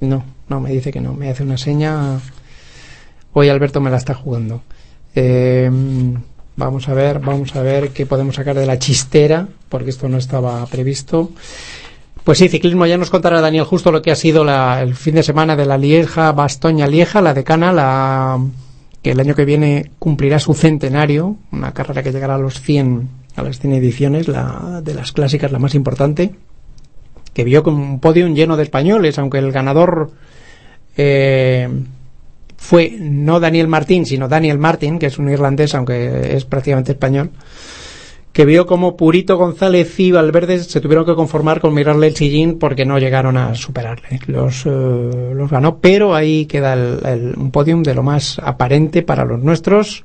No, 0.00 0.24
no, 0.48 0.60
me 0.60 0.70
dice 0.70 0.90
que 0.90 1.00
no. 1.00 1.12
Me 1.14 1.30
hace 1.30 1.42
una 1.42 1.56
seña. 1.56 2.18
Hoy 3.32 3.48
Alberto 3.48 3.80
me 3.80 3.90
la 3.90 3.96
está 3.96 4.14
jugando. 4.14 4.62
Eh, 5.14 5.70
vamos 6.56 6.88
a 6.88 6.94
ver, 6.94 7.18
vamos 7.20 7.54
a 7.54 7.62
ver 7.62 7.90
qué 7.90 8.06
podemos 8.06 8.34
sacar 8.36 8.56
de 8.56 8.66
la 8.66 8.78
chistera, 8.78 9.46
porque 9.68 9.90
esto 9.90 10.08
no 10.08 10.16
estaba 10.18 10.64
previsto. 10.66 11.30
Pues 12.24 12.38
sí, 12.38 12.48
ciclismo, 12.48 12.86
ya 12.86 12.96
nos 12.98 13.10
contará 13.10 13.40
Daniel 13.40 13.64
justo 13.64 13.92
lo 13.92 14.02
que 14.02 14.10
ha 14.10 14.16
sido 14.16 14.42
la- 14.44 14.82
el 14.82 14.94
fin 14.96 15.14
de 15.14 15.22
semana 15.22 15.54
de 15.54 15.64
la 15.66 15.78
Lieja, 15.78 16.32
Bastoña 16.32 16.86
Lieja, 16.88 17.20
la 17.20 17.34
decana, 17.34 17.72
la 17.72 18.38
que 19.02 19.12
el 19.12 19.20
año 19.20 19.36
que 19.36 19.44
viene 19.44 19.92
cumplirá 20.00 20.40
su 20.40 20.52
centenario, 20.54 21.36
una 21.52 21.72
carrera 21.72 22.02
que 22.02 22.10
llegará 22.10 22.34
a 22.34 22.38
los 22.38 22.60
100, 22.60 23.08
a 23.36 23.42
las 23.42 23.60
100 23.60 23.74
ediciones, 23.74 24.26
la 24.26 24.80
de 24.82 24.94
las 24.94 25.12
clásicas 25.12 25.52
la 25.52 25.60
más 25.60 25.76
importante, 25.76 26.34
que 27.32 27.44
vio 27.44 27.62
con 27.62 27.74
un 27.74 28.00
podio 28.00 28.26
lleno 28.26 28.56
de 28.56 28.64
españoles, 28.64 29.18
aunque 29.20 29.38
el 29.38 29.52
ganador 29.52 30.10
eh, 30.96 31.68
fue 32.56 32.96
no 32.98 33.38
Daniel 33.40 33.68
Martín, 33.68 34.06
sino 34.06 34.28
Daniel 34.28 34.58
Martin, 34.58 34.98
que 34.98 35.06
es 35.06 35.18
un 35.18 35.28
irlandés, 35.30 35.74
aunque 35.74 36.34
es 36.36 36.44
prácticamente 36.44 36.92
español, 36.92 37.30
que 38.32 38.44
vio 38.44 38.66
como 38.66 38.96
Purito 38.96 39.38
González 39.38 39.98
y 39.98 40.12
Valverde 40.12 40.58
se 40.62 40.80
tuvieron 40.82 41.06
que 41.06 41.14
conformar 41.14 41.60
con 41.60 41.72
mirarle 41.72 42.08
el 42.08 42.16
sillín 42.16 42.58
porque 42.58 42.84
no 42.84 42.98
llegaron 42.98 43.36
a 43.38 43.54
superarle. 43.54 44.20
Los, 44.26 44.66
eh, 44.66 44.70
los 45.34 45.50
ganó, 45.50 45.78
pero 45.78 46.14
ahí 46.14 46.44
queda 46.46 46.74
el, 46.74 47.00
el- 47.06 47.34
un 47.36 47.50
podium 47.50 47.82
de 47.82 47.94
lo 47.94 48.02
más 48.02 48.38
aparente 48.38 49.02
para 49.02 49.24
los 49.24 49.40
nuestros. 49.40 50.04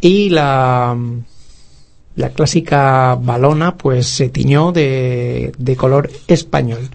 Y 0.00 0.30
la, 0.30 0.96
la 2.16 2.30
clásica 2.30 3.16
balona 3.20 3.76
pues 3.76 4.08
se 4.08 4.28
tiñó 4.28 4.72
de, 4.72 5.52
de 5.56 5.76
color 5.76 6.10
español. 6.26 6.90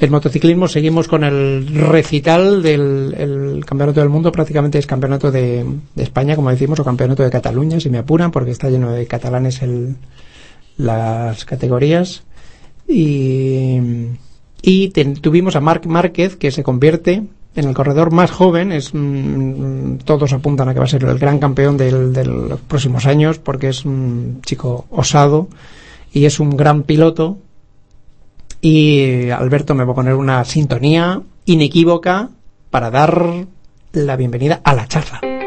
El 0.00 0.10
motociclismo 0.12 0.68
seguimos 0.68 1.08
con 1.08 1.24
el 1.24 1.66
recital 1.66 2.62
del 2.62 3.14
el 3.18 3.64
campeonato 3.64 4.00
del 4.00 4.08
mundo, 4.08 4.30
prácticamente 4.30 4.78
es 4.78 4.86
campeonato 4.86 5.32
de, 5.32 5.66
España, 5.96 6.36
como 6.36 6.50
decimos, 6.50 6.78
o 6.78 6.84
campeonato 6.84 7.24
de 7.24 7.30
Cataluña, 7.30 7.80
si 7.80 7.90
me 7.90 7.98
apuran, 7.98 8.30
porque 8.30 8.52
está 8.52 8.70
lleno 8.70 8.92
de 8.92 9.06
catalanes 9.06 9.60
las 10.76 11.44
categorías. 11.44 12.22
Y, 12.86 13.80
tuvimos 15.20 15.56
a 15.56 15.60
Marc 15.60 15.86
Márquez, 15.86 16.36
que 16.36 16.52
se 16.52 16.62
convierte 16.62 17.24
en 17.56 17.68
el 17.68 17.74
corredor 17.74 18.12
más 18.12 18.30
joven. 18.30 18.70
Es, 18.70 18.90
mm, 18.94 19.96
todos 20.04 20.32
apuntan 20.32 20.68
a 20.68 20.74
que 20.74 20.78
va 20.78 20.84
a 20.84 20.88
ser 20.88 21.02
el 21.04 21.18
gran 21.18 21.40
campeón 21.40 21.76
del- 21.76 22.12
de 22.12 22.24
los 22.24 22.60
próximos 22.60 23.04
años, 23.06 23.38
porque 23.38 23.68
es 23.70 23.84
un 23.84 24.40
chico 24.46 24.86
osado 24.90 25.48
y 26.12 26.24
es 26.24 26.38
un 26.38 26.56
gran 26.56 26.84
piloto. 26.84 27.38
Y 28.60 29.30
Alberto 29.30 29.74
me 29.74 29.84
va 29.84 29.92
a 29.92 29.96
poner 29.96 30.14
una 30.14 30.44
sintonía 30.44 31.22
inequívoca 31.44 32.30
para 32.70 32.90
dar 32.90 33.46
la 33.92 34.16
bienvenida 34.16 34.60
a 34.64 34.74
la 34.74 34.86
charla. 34.86 35.37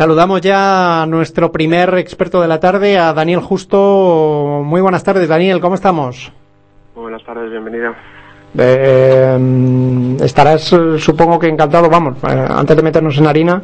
Saludamos 0.00 0.40
ya 0.40 1.02
a 1.02 1.06
nuestro 1.06 1.52
primer 1.52 1.98
experto 1.98 2.40
de 2.40 2.48
la 2.48 2.58
tarde, 2.58 2.96
a 2.96 3.12
Daniel 3.12 3.40
Justo. 3.40 4.62
Muy 4.64 4.80
buenas 4.80 5.04
tardes, 5.04 5.28
Daniel, 5.28 5.60
¿cómo 5.60 5.74
estamos? 5.74 6.32
Muy 6.94 7.02
buenas 7.02 7.22
tardes, 7.22 7.50
bienvenido. 7.50 7.92
Eh, 8.56 10.16
estarás, 10.22 10.72
eh, 10.72 10.98
supongo 10.98 11.38
que 11.38 11.48
encantado, 11.48 11.90
vamos, 11.90 12.16
eh, 12.26 12.46
antes 12.48 12.74
de 12.78 12.82
meternos 12.82 13.18
en 13.18 13.26
harina, 13.26 13.60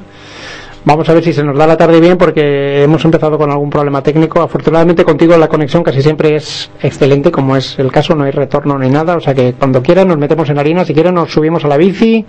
vamos 0.84 1.08
a 1.08 1.14
ver 1.14 1.24
si 1.24 1.32
se 1.32 1.42
nos 1.42 1.56
da 1.56 1.66
la 1.66 1.78
tarde 1.78 2.00
bien 2.00 2.18
porque 2.18 2.82
hemos 2.82 3.02
empezado 3.06 3.38
con 3.38 3.50
algún 3.50 3.70
problema 3.70 4.02
técnico. 4.02 4.42
Afortunadamente 4.42 5.04
contigo 5.04 5.38
la 5.38 5.48
conexión 5.48 5.82
casi 5.82 6.02
siempre 6.02 6.36
es 6.36 6.70
excelente, 6.82 7.30
como 7.30 7.56
es 7.56 7.78
el 7.78 7.90
caso, 7.90 8.14
no 8.14 8.24
hay 8.24 8.32
retorno 8.32 8.78
ni 8.78 8.90
nada, 8.90 9.16
o 9.16 9.20
sea 9.20 9.32
que 9.32 9.54
cuando 9.54 9.82
quieras 9.82 10.04
nos 10.04 10.18
metemos 10.18 10.50
en 10.50 10.58
harina, 10.58 10.84
si 10.84 10.92
quieres 10.92 11.14
nos 11.14 11.32
subimos 11.32 11.64
a 11.64 11.68
la 11.68 11.78
bici 11.78 12.26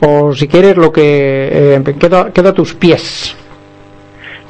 o 0.00 0.34
si 0.34 0.48
quieres 0.48 0.76
lo 0.76 0.92
que 0.92 1.76
eh, 1.76 1.94
queda, 1.98 2.32
queda 2.32 2.50
a 2.50 2.54
tus 2.54 2.74
pies. 2.74 3.36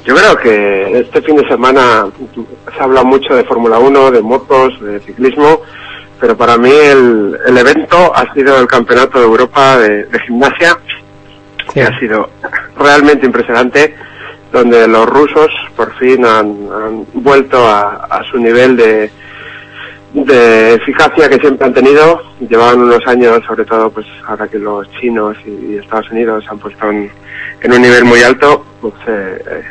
Yo 0.05 0.15
creo 0.15 0.37
que 0.39 1.01
este 1.01 1.21
fin 1.23 1.37
de 1.37 1.47
semana 1.49 2.07
se 2.77 2.83
habla 2.83 3.03
mucho 3.03 3.35
de 3.35 3.45
Fórmula 3.45 3.79
1, 3.79 4.11
de 4.13 4.23
motos, 4.23 4.81
de 4.81 5.01
ciclismo, 5.01 5.61
pero 6.19 6.37
para 6.37 6.57
mí 6.57 6.71
el, 6.71 7.39
el 7.47 7.59
evento 7.59 8.13
ha 8.15 8.33
sido 8.33 8.59
el 8.59 8.67
Campeonato 8.67 9.19
de 9.19 9.25
Europa 9.25 9.79
de, 9.79 10.05
de 10.05 10.21
Gimnasia, 10.21 10.79
que 11.73 11.83
ha 11.83 11.99
sido 11.99 12.31
realmente 12.79 13.27
impresionante, 13.27 13.95
donde 14.53 14.89
los 14.89 15.07
rusos 15.07 15.51
por 15.77 15.95
fin 15.99 16.25
han, 16.25 16.69
han 16.73 17.07
vuelto 17.15 17.59
a, 17.59 18.07
a 18.11 18.25
su 18.25 18.39
nivel 18.39 18.77
de, 18.77 19.11
de 20.13 20.75
eficacia 20.75 21.29
que 21.29 21.39
siempre 21.39 21.67
han 21.67 21.75
tenido. 21.75 22.21
Llevaban 22.41 22.81
unos 22.81 23.07
años, 23.07 23.41
sobre 23.47 23.65
todo 23.65 23.91
pues 23.91 24.07
ahora 24.27 24.49
que 24.49 24.59
los 24.59 24.91
chinos 25.01 25.37
y, 25.47 25.77
Estados 25.77 26.11
Unidos 26.11 26.45
han 26.49 26.59
puesto 26.59 26.91
en, 26.91 27.11
un 27.65 27.83
nivel 27.83 28.05
muy 28.05 28.23
alto, 28.23 28.65
pues 28.81 28.95
eh, 29.07 29.43
eh, 29.51 29.63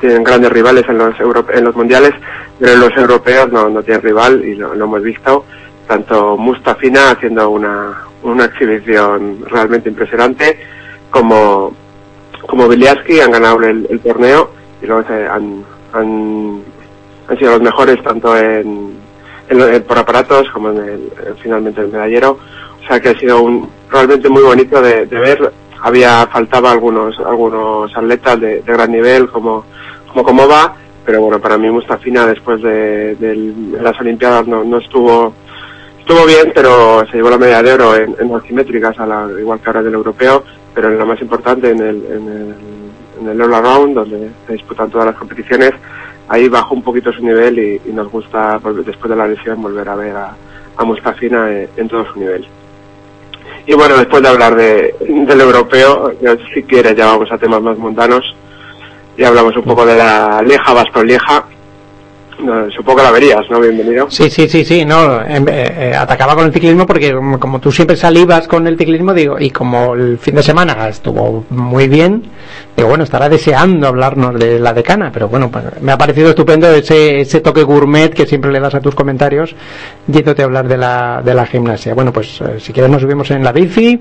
tienen 0.00 0.22
grandes 0.24 0.52
rivales 0.52 0.84
en 0.88 0.98
los, 0.98 1.18
euro- 1.20 1.46
en 1.52 1.64
los 1.64 1.74
mundiales, 1.74 2.12
pero 2.58 2.76
los 2.76 2.96
europeos 2.96 3.50
no, 3.52 3.68
no 3.68 3.82
tienen 3.82 4.02
rival 4.02 4.44
y 4.44 4.54
lo, 4.54 4.72
hemos 4.74 5.02
visto. 5.02 5.44
Tanto 5.86 6.36
Mustafina 6.36 7.10
haciendo 7.10 7.50
una, 7.50 8.02
una 8.22 8.44
exhibición 8.44 9.44
realmente 9.48 9.88
impresionante, 9.88 10.58
como, 11.10 11.74
como 12.46 12.68
Biliaski 12.68 13.20
han 13.20 13.32
ganado 13.32 13.62
el, 13.62 13.86
el 13.90 14.00
torneo 14.00 14.50
y 14.80 14.86
luego 14.86 15.04
se 15.08 15.26
han, 15.26 15.64
han, 15.92 16.62
han 17.28 17.38
sido 17.38 17.52
los 17.52 17.62
mejores 17.62 18.02
tanto 18.02 18.36
en, 18.38 19.01
en 19.60 19.82
por 19.82 19.98
aparatos 19.98 20.48
como 20.50 20.70
en 20.70 20.78
el, 20.78 21.12
en 21.26 21.36
finalmente 21.42 21.80
el 21.80 21.88
medallero. 21.88 22.38
O 22.82 22.86
sea 22.86 23.00
que 23.00 23.10
ha 23.10 23.18
sido 23.18 23.42
un, 23.42 23.68
realmente 23.90 24.28
muy 24.28 24.42
bonito 24.42 24.80
de, 24.80 25.04
ver. 25.06 25.52
Había 25.80 26.26
faltaba 26.28 26.70
algunos 26.70 27.18
algunos 27.18 27.96
atletas 27.96 28.40
de, 28.40 28.62
de 28.62 28.72
gran 28.72 28.92
nivel 28.92 29.28
como 29.28 29.64
como 30.14 30.46
va, 30.46 30.74
pero 31.04 31.22
bueno 31.22 31.40
para 31.40 31.58
mí 31.58 31.70
Mustafina 31.70 32.26
después 32.26 32.62
de, 32.62 33.16
las 33.80 33.98
Olimpiadas 34.00 34.46
no, 34.46 34.62
no 34.62 34.78
estuvo 34.78 35.32
estuvo 35.98 36.26
bien, 36.26 36.52
pero 36.54 37.04
se 37.10 37.16
llevó 37.16 37.30
la 37.30 37.38
medalla 37.38 37.62
de 37.62 37.72
oro 37.72 37.96
en, 37.96 38.16
en 38.18 38.32
las 38.32 38.42
simétricas, 38.42 38.98
a 38.98 39.06
la, 39.06 39.28
igual 39.38 39.60
que 39.60 39.68
ahora 39.68 39.82
del 39.82 39.94
europeo, 39.94 40.44
pero 40.74 40.88
en 40.88 40.98
lo 40.98 41.06
más 41.06 41.20
importante, 41.20 41.70
en 41.70 41.80
el, 41.80 42.04
en 42.06 42.28
el, 42.28 42.54
en 43.20 43.28
el 43.28 43.40
All 43.40 43.54
Around, 43.54 43.94
donde 43.94 44.30
se 44.46 44.52
disputan 44.54 44.90
todas 44.90 45.06
las 45.06 45.16
competiciones, 45.16 45.72
ahí 46.28 46.48
bajó 46.48 46.74
un 46.74 46.82
poquito 46.82 47.12
su 47.12 47.22
nivel 47.22 47.58
y, 47.58 47.92
nos 47.92 48.10
gusta, 48.10 48.58
volver- 48.60 48.84
después 48.84 49.10
de 49.10 49.16
la 49.16 49.26
lesión, 49.26 49.60
volver 49.62 49.88
a 49.88 49.94
ver 49.96 50.16
a, 50.16 50.34
a 50.76 50.84
Mustafina 50.84 51.50
en, 51.50 51.68
en 51.76 51.88
todo 51.88 52.04
su 52.12 52.18
nivel. 52.18 52.46
Y 53.66 53.74
bueno, 53.74 53.96
después 53.96 54.22
de 54.22 54.28
hablar 54.28 54.54
de, 54.56 54.94
del 55.00 55.40
europeo, 55.40 56.12
si 56.54 56.62
quieres 56.64 56.96
ya 56.96 57.06
vamos 57.06 57.30
a 57.30 57.38
temas 57.38 57.62
más 57.62 57.78
mundanos 57.78 58.34
y 59.16 59.22
hablamos 59.24 59.56
un 59.56 59.62
poco 59.64 59.84
de 59.86 59.96
la 59.96 60.42
Lieja 60.42 60.72
Basto 60.72 61.04
Lieja. 61.04 61.44
No, 62.40 62.70
supongo 62.70 62.98
que 62.98 63.04
la 63.04 63.10
verías, 63.10 63.42
¿no? 63.50 63.60
Bienvenido. 63.60 64.10
Sí, 64.10 64.28
sí, 64.30 64.48
sí, 64.48 64.64
sí, 64.64 64.84
no, 64.84 65.20
em, 65.22 65.46
eh, 65.48 65.90
eh, 65.90 65.96
atacaba 65.96 66.34
con 66.34 66.46
el 66.46 66.52
ciclismo 66.52 66.86
porque 66.86 67.12
como, 67.12 67.38
como 67.38 67.60
tú 67.60 67.70
siempre 67.70 67.96
salivas 67.96 68.48
con 68.48 68.66
el 68.66 68.76
ciclismo, 68.76 69.14
digo, 69.14 69.38
y 69.38 69.50
como 69.50 69.94
el 69.94 70.18
fin 70.18 70.34
de 70.34 70.42
semana 70.42 70.88
estuvo 70.88 71.44
muy 71.50 71.88
bien, 71.88 72.22
digo, 72.76 72.88
bueno, 72.88 73.04
estará 73.04 73.28
deseando 73.28 73.88
hablarnos 73.88 74.38
de 74.38 74.58
la 74.58 74.72
decana, 74.72 75.10
pero 75.12 75.28
bueno, 75.28 75.50
pues, 75.50 75.64
me 75.80 75.92
ha 75.92 75.98
parecido 75.98 76.30
estupendo 76.30 76.68
ese, 76.68 77.20
ese 77.20 77.40
toque 77.40 77.62
gourmet 77.62 78.12
que 78.12 78.26
siempre 78.26 78.50
le 78.50 78.60
das 78.60 78.74
a 78.74 78.80
tus 78.80 78.94
comentarios, 78.94 79.54
yéndote 80.06 80.42
a 80.42 80.46
hablar 80.46 80.66
de 80.66 80.78
la, 80.78 81.22
de 81.24 81.34
la 81.34 81.46
gimnasia. 81.46 81.94
Bueno, 81.94 82.12
pues 82.12 82.40
eh, 82.40 82.58
si 82.58 82.72
quieres 82.72 82.90
nos 82.90 83.02
subimos 83.02 83.30
en 83.30 83.44
la 83.44 83.52
bici 83.52 84.00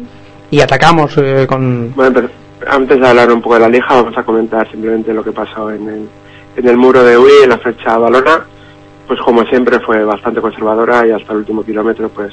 y 0.50 0.62
atacamos 0.62 1.16
eh, 1.18 1.46
con... 1.48 1.94
Bueno, 1.94 2.12
pero 2.14 2.30
antes 2.68 3.00
de 3.00 3.08
hablar 3.08 3.32
un 3.32 3.42
poco 3.42 3.56
de 3.56 3.62
la 3.62 3.70
Lieja, 3.70 3.96
vamos 3.96 4.18
a 4.18 4.24
comentar 4.24 4.70
simplemente 4.70 5.14
lo 5.14 5.24
que 5.24 5.32
pasó 5.32 5.72
en 5.72 5.88
el, 5.88 6.10
en 6.56 6.68
el 6.68 6.78
muro 6.78 7.04
de 7.04 7.18
Ui, 7.18 7.32
en 7.44 7.50
la 7.50 7.58
fecha 7.58 7.98
balona. 7.98 8.46
Pues 9.08 9.20
como 9.22 9.44
siempre 9.46 9.80
fue 9.82 10.04
bastante 10.06 10.40
conservadora 10.42 11.06
y 11.06 11.12
hasta 11.12 11.34
el 11.34 11.40
último 11.40 11.64
kilómetro, 11.64 12.10
pues 12.10 12.32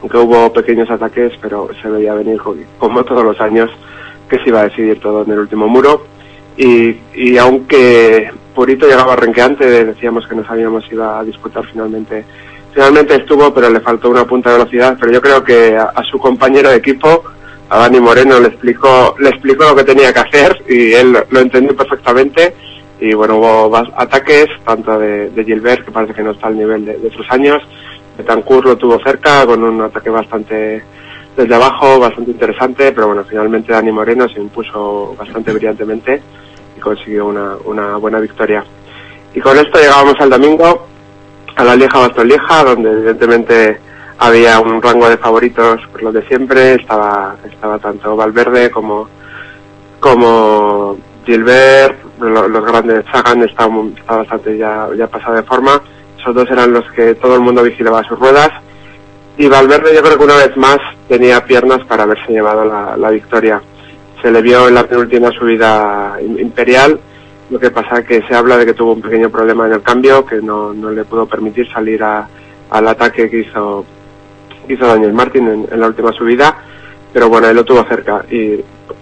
aunque 0.00 0.16
hubo 0.18 0.52
pequeños 0.52 0.90
ataques, 0.90 1.32
pero 1.40 1.68
se 1.82 1.88
veía 1.88 2.14
venir 2.14 2.38
co- 2.38 2.56
como 2.78 3.04
todos 3.04 3.24
los 3.24 3.40
años 3.40 3.70
que 4.28 4.38
se 4.38 4.48
iba 4.48 4.60
a 4.60 4.64
decidir 4.64 5.00
todo 5.00 5.22
en 5.24 5.30
el 5.32 5.38
último 5.40 5.66
muro. 5.68 6.04
Y, 6.56 6.96
y 7.14 7.36
aunque 7.36 8.30
Purito 8.54 8.86
llegaba 8.86 9.16
renqueante, 9.16 9.84
decíamos 9.84 10.26
que 10.26 10.34
no 10.36 10.46
sabíamos 10.46 10.84
si 10.86 10.94
iba 10.94 11.18
a 11.18 11.24
disputar 11.24 11.64
finalmente. 11.66 12.24
Finalmente 12.72 13.16
estuvo, 13.16 13.52
pero 13.52 13.68
le 13.70 13.80
faltó 13.80 14.08
una 14.10 14.24
punta 14.24 14.50
de 14.50 14.58
velocidad. 14.58 14.96
Pero 15.00 15.12
yo 15.12 15.20
creo 15.20 15.42
que 15.44 15.76
a, 15.76 15.92
su 16.10 16.18
compañero 16.18 16.70
de 16.70 16.76
equipo, 16.76 17.22
a 17.68 17.78
Dani 17.80 18.00
Moreno, 18.00 18.38
le 18.40 18.48
explicó, 18.48 19.14
le 19.18 19.30
explicó 19.30 19.64
lo 19.64 19.76
que 19.76 19.84
tenía 19.84 20.12
que 20.12 20.20
hacer 20.20 20.62
y 20.68 20.92
él 20.92 21.18
lo 21.28 21.40
entendió 21.40 21.76
perfectamente. 21.76 22.54
Y 23.04 23.12
bueno, 23.12 23.36
hubo 23.36 23.70
bas- 23.70 23.92
ataques, 23.96 24.46
tanto 24.64 24.98
de, 24.98 25.30
Gilbert, 25.44 25.84
que 25.84 25.90
parece 25.92 26.14
que 26.14 26.22
no 26.22 26.30
está 26.30 26.46
al 26.46 26.56
nivel 26.56 26.86
de, 26.86 26.96
de 26.96 27.06
otros 27.08 27.26
años. 27.28 27.62
Betancourt 28.16 28.64
lo 28.64 28.78
tuvo 28.78 28.98
cerca 29.00 29.44
con 29.44 29.62
un 29.62 29.82
ataque 29.82 30.08
bastante 30.08 30.82
desde 31.36 31.54
abajo, 31.54 31.98
bastante 32.00 32.30
interesante, 32.30 32.92
pero 32.92 33.08
bueno, 33.08 33.22
finalmente 33.28 33.72
Dani 33.74 33.92
Moreno 33.92 34.26
se 34.28 34.40
impuso 34.40 35.14
bastante 35.18 35.52
brillantemente 35.52 36.22
y 36.78 36.80
consiguió 36.80 37.26
una, 37.26 37.56
una 37.66 37.96
buena 37.98 38.20
victoria. 38.20 38.64
Y 39.34 39.40
con 39.40 39.54
esto 39.58 39.78
llegábamos 39.78 40.14
al 40.20 40.30
domingo, 40.30 40.86
a 41.56 41.62
la 41.64 41.76
Lieja 41.76 41.98
Basto 41.98 42.24
Lieja, 42.24 42.64
donde 42.64 42.90
evidentemente 42.90 43.80
había 44.16 44.60
un 44.60 44.80
rango 44.80 45.10
de 45.10 45.18
favoritos 45.18 45.78
por 45.92 46.02
lo 46.04 46.10
de 46.12 46.26
siempre, 46.26 46.76
estaba, 46.76 47.36
estaba 47.52 47.78
tanto 47.80 48.16
Valverde 48.16 48.70
como, 48.70 49.08
como 50.00 50.96
Gilbert, 51.24 51.96
lo- 52.20 52.48
los 52.48 52.64
grandes 52.64 53.04
Sagan 53.12 53.42
está, 53.42 53.66
bastante 54.06 54.56
ya, 54.58 54.88
ya 54.96 55.06
pasado 55.06 55.34
de 55.36 55.42
forma, 55.42 55.80
esos 56.18 56.34
dos 56.34 56.50
eran 56.50 56.72
los 56.72 56.84
que 56.92 57.14
todo 57.14 57.34
el 57.34 57.40
mundo 57.40 57.62
vigilaba 57.62 58.02
sus 58.04 58.18
ruedas, 58.18 58.50
y 59.36 59.48
Valverde 59.48 59.94
yo 59.94 60.02
creo 60.02 60.16
que 60.18 60.24
una 60.24 60.36
vez 60.36 60.56
más 60.56 60.78
tenía 61.08 61.44
piernas 61.44 61.80
para 61.86 62.04
haberse 62.04 62.32
llevado 62.32 62.64
la, 62.64 63.10
victoria. 63.10 63.60
se 64.22 64.30
le 64.30 64.40
vio 64.40 64.68
en 64.68 64.74
la 64.74 64.84
penúltima 64.86 65.30
subida 65.32 66.16
im- 66.20 66.40
imperial, 66.40 66.98
lo 67.50 67.58
que 67.58 67.70
pasa 67.70 68.02
que 68.04 68.22
se 68.22 68.34
habla 68.34 68.56
de 68.56 68.64
que 68.66 68.74
tuvo 68.74 68.92
un 68.92 69.02
pequeño 69.02 69.28
problema 69.30 69.66
en 69.66 69.74
el 69.74 69.82
cambio, 69.82 70.24
que 70.24 70.36
no, 70.36 70.72
no 70.72 70.90
le 70.90 71.04
pudo 71.04 71.26
permitir 71.26 71.70
salir 71.70 72.02
al 72.02 72.88
ataque 72.88 73.28
que 73.28 73.40
hizo, 73.40 73.84
hizo 74.68 74.86
Daniel 74.86 75.12
Martin 75.12 75.46
en, 75.48 75.66
en 75.70 75.80
la 75.80 75.88
última 75.88 76.10
subida, 76.12 76.56
pero 77.12 77.28
bueno, 77.28 77.48
él 77.48 77.56
lo 77.56 77.64
tuvo 77.64 77.84
cerca 77.84 78.24
y 78.30 78.56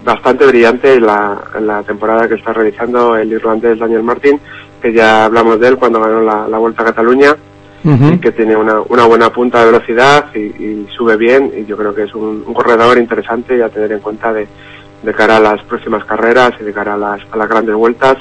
bastante 0.05 0.47
brillante 0.47 1.01
la, 1.01 1.41
la 1.61 1.83
temporada 1.83 2.29
que 2.29 2.35
está 2.35 2.53
realizando 2.53 3.17
el 3.17 3.33
irlandés 3.33 3.79
Daniel 3.79 4.03
Martin, 4.03 4.41
que 4.81 4.93
ya 4.93 5.25
hablamos 5.25 5.61
de 5.61 5.69
él 5.69 5.77
cuando 5.77 6.01
ganó 6.01 6.21
la, 6.21 6.49
la 6.49 6.59
Vuelta 6.59 6.83
a 6.83 6.87
Cataluña 6.87 7.37
y 7.85 8.19
que 8.19 8.31
tiene 8.31 8.55
una, 8.55 8.81
una 8.81 9.07
buena 9.07 9.33
punta 9.33 9.59
de 9.59 9.73
velocidad 9.73 10.27
y, 10.37 10.39
y 10.39 10.87
sube 10.97 11.17
bien 11.17 11.53
y 11.57 11.65
yo 11.65 11.77
creo 11.77 11.93
que 11.93 12.05
es 12.05 12.15
un, 12.15 12.45
un 12.47 12.55
corredor 12.55 12.97
interesante 12.97 13.57
y 13.57 13.61
a 13.61 13.71
tener 13.71 13.91
en 13.91 13.99
cuenta 13.99 14.33
de, 14.33 14.47
de 15.03 15.13
cara 15.15 15.39
a 15.39 15.41
las 15.41 15.61
próximas 15.65 16.05
carreras 16.05 16.53
y 16.61 16.63
de 16.65 16.73
cara 16.73 16.95
a 16.95 16.97
las, 16.97 17.21
a 17.29 17.37
las 17.37 17.49
grandes 17.49 17.75
vueltas 17.75 18.19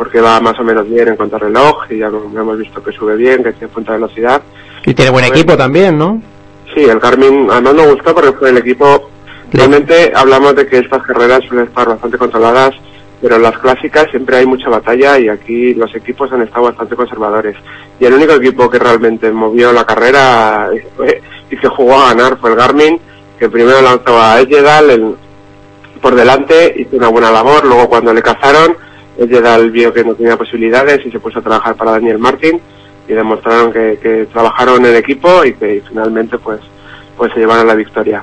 porque 0.00 0.20
va 0.20 0.40
más 0.40 0.58
o 0.58 0.64
menos 0.64 0.88
bien 0.88 1.08
en 1.08 1.16
cuanto 1.16 1.36
a 1.36 1.40
reloj 1.40 1.84
y 1.90 1.98
ya 1.98 2.06
hemos 2.06 2.56
visto 2.56 2.82
que 2.82 2.92
sube 2.92 3.16
bien, 3.16 3.42
que 3.42 3.52
tiene 3.52 3.68
punta 3.68 3.92
de 3.92 3.98
velocidad. 3.98 4.40
Y 4.86 4.94
tiene 4.94 5.10
buen 5.10 5.26
equipo 5.26 5.56
también, 5.58 5.98
¿no? 5.98 6.22
Sí, 6.74 6.84
el 6.84 6.98
Garmin 6.98 7.48
además 7.50 7.74
me 7.74 7.86
gustó 7.86 8.14
porque 8.14 8.32
fue 8.32 8.48
el 8.48 8.56
equipo. 8.56 9.10
Realmente 9.52 10.12
hablamos 10.14 10.54
de 10.54 10.66
que 10.66 10.78
estas 10.78 11.02
carreras 11.02 11.40
suelen 11.48 11.66
estar 11.66 11.88
bastante 11.88 12.18
controladas, 12.18 12.74
pero 13.20 13.36
en 13.36 13.42
las 13.42 13.58
clásicas 13.58 14.06
siempre 14.10 14.36
hay 14.36 14.46
mucha 14.46 14.68
batalla 14.68 15.18
y 15.18 15.28
aquí 15.28 15.74
los 15.74 15.94
equipos 15.94 16.32
han 16.32 16.42
estado 16.42 16.64
bastante 16.66 16.96
conservadores. 16.96 17.56
Y 17.98 18.04
el 18.04 18.14
único 18.14 18.32
equipo 18.34 18.70
que 18.70 18.78
realmente 18.78 19.30
movió 19.32 19.72
la 19.72 19.84
carrera 19.84 20.70
y 20.74 20.80
fue- 20.96 21.20
y 21.50 21.56
que 21.56 21.68
jugó 21.68 21.94
a 21.98 22.14
ganar 22.14 22.38
fue 22.38 22.50
el 22.50 22.56
Garmin, 22.56 23.00
que 23.38 23.48
primero 23.50 23.82
lanzó 23.82 24.20
a 24.20 24.40
Ejedal 24.40 24.90
el- 24.90 25.16
por 26.00 26.14
delante, 26.14 26.72
hizo 26.78 26.96
una 26.96 27.08
buena 27.08 27.30
labor, 27.30 27.64
luego 27.66 27.88
cuando 27.88 28.14
le 28.14 28.22
cazaron, 28.22 28.76
Ejedal 29.18 29.70
vio 29.70 29.92
que 29.92 30.04
no 30.04 30.14
tenía 30.14 30.36
posibilidades 30.36 31.04
y 31.04 31.10
se 31.10 31.18
puso 31.20 31.40
a 31.40 31.42
trabajar 31.42 31.74
para 31.74 31.92
Daniel 31.92 32.18
Martin. 32.18 32.60
Y 33.08 33.12
demostraron 33.12 33.72
que, 33.72 33.98
que 34.00 34.26
trabajaron 34.32 34.86
en 34.86 34.94
equipo 34.94 35.44
y 35.44 35.52
que 35.54 35.82
finalmente 35.88 36.38
pues 36.38 36.60
pues 37.16 37.32
se 37.34 37.40
llevaron 37.40 37.66
la 37.66 37.74
victoria 37.74 38.22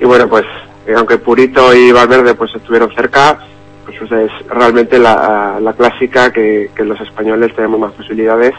y 0.00 0.04
bueno 0.04 0.28
pues 0.28 0.44
eh, 0.86 0.94
aunque 0.96 1.18
Purito 1.18 1.72
y 1.74 1.92
Valverde 1.92 2.34
pues 2.34 2.54
estuvieron 2.54 2.92
cerca 2.94 3.38
pues 3.86 4.10
es 4.12 4.30
realmente 4.48 4.98
la, 4.98 5.58
la 5.60 5.72
clásica 5.74 6.32
que, 6.32 6.70
que 6.74 6.84
los 6.84 6.98
españoles 7.00 7.54
tenemos 7.54 7.78
más 7.78 7.92
posibilidades. 7.92 8.54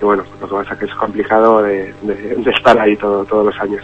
Y 0.00 0.04
bueno 0.04 0.24
lo 0.40 0.48
que 0.48 0.54
pasa 0.54 0.78
que 0.78 0.86
es 0.86 0.94
complicado 0.94 1.62
de, 1.62 1.94
de- 2.02 2.34
de 2.36 2.50
estar 2.50 2.78
ahí 2.80 2.96
todo, 2.96 3.24
todos 3.24 3.46
los 3.46 3.60
años 3.60 3.82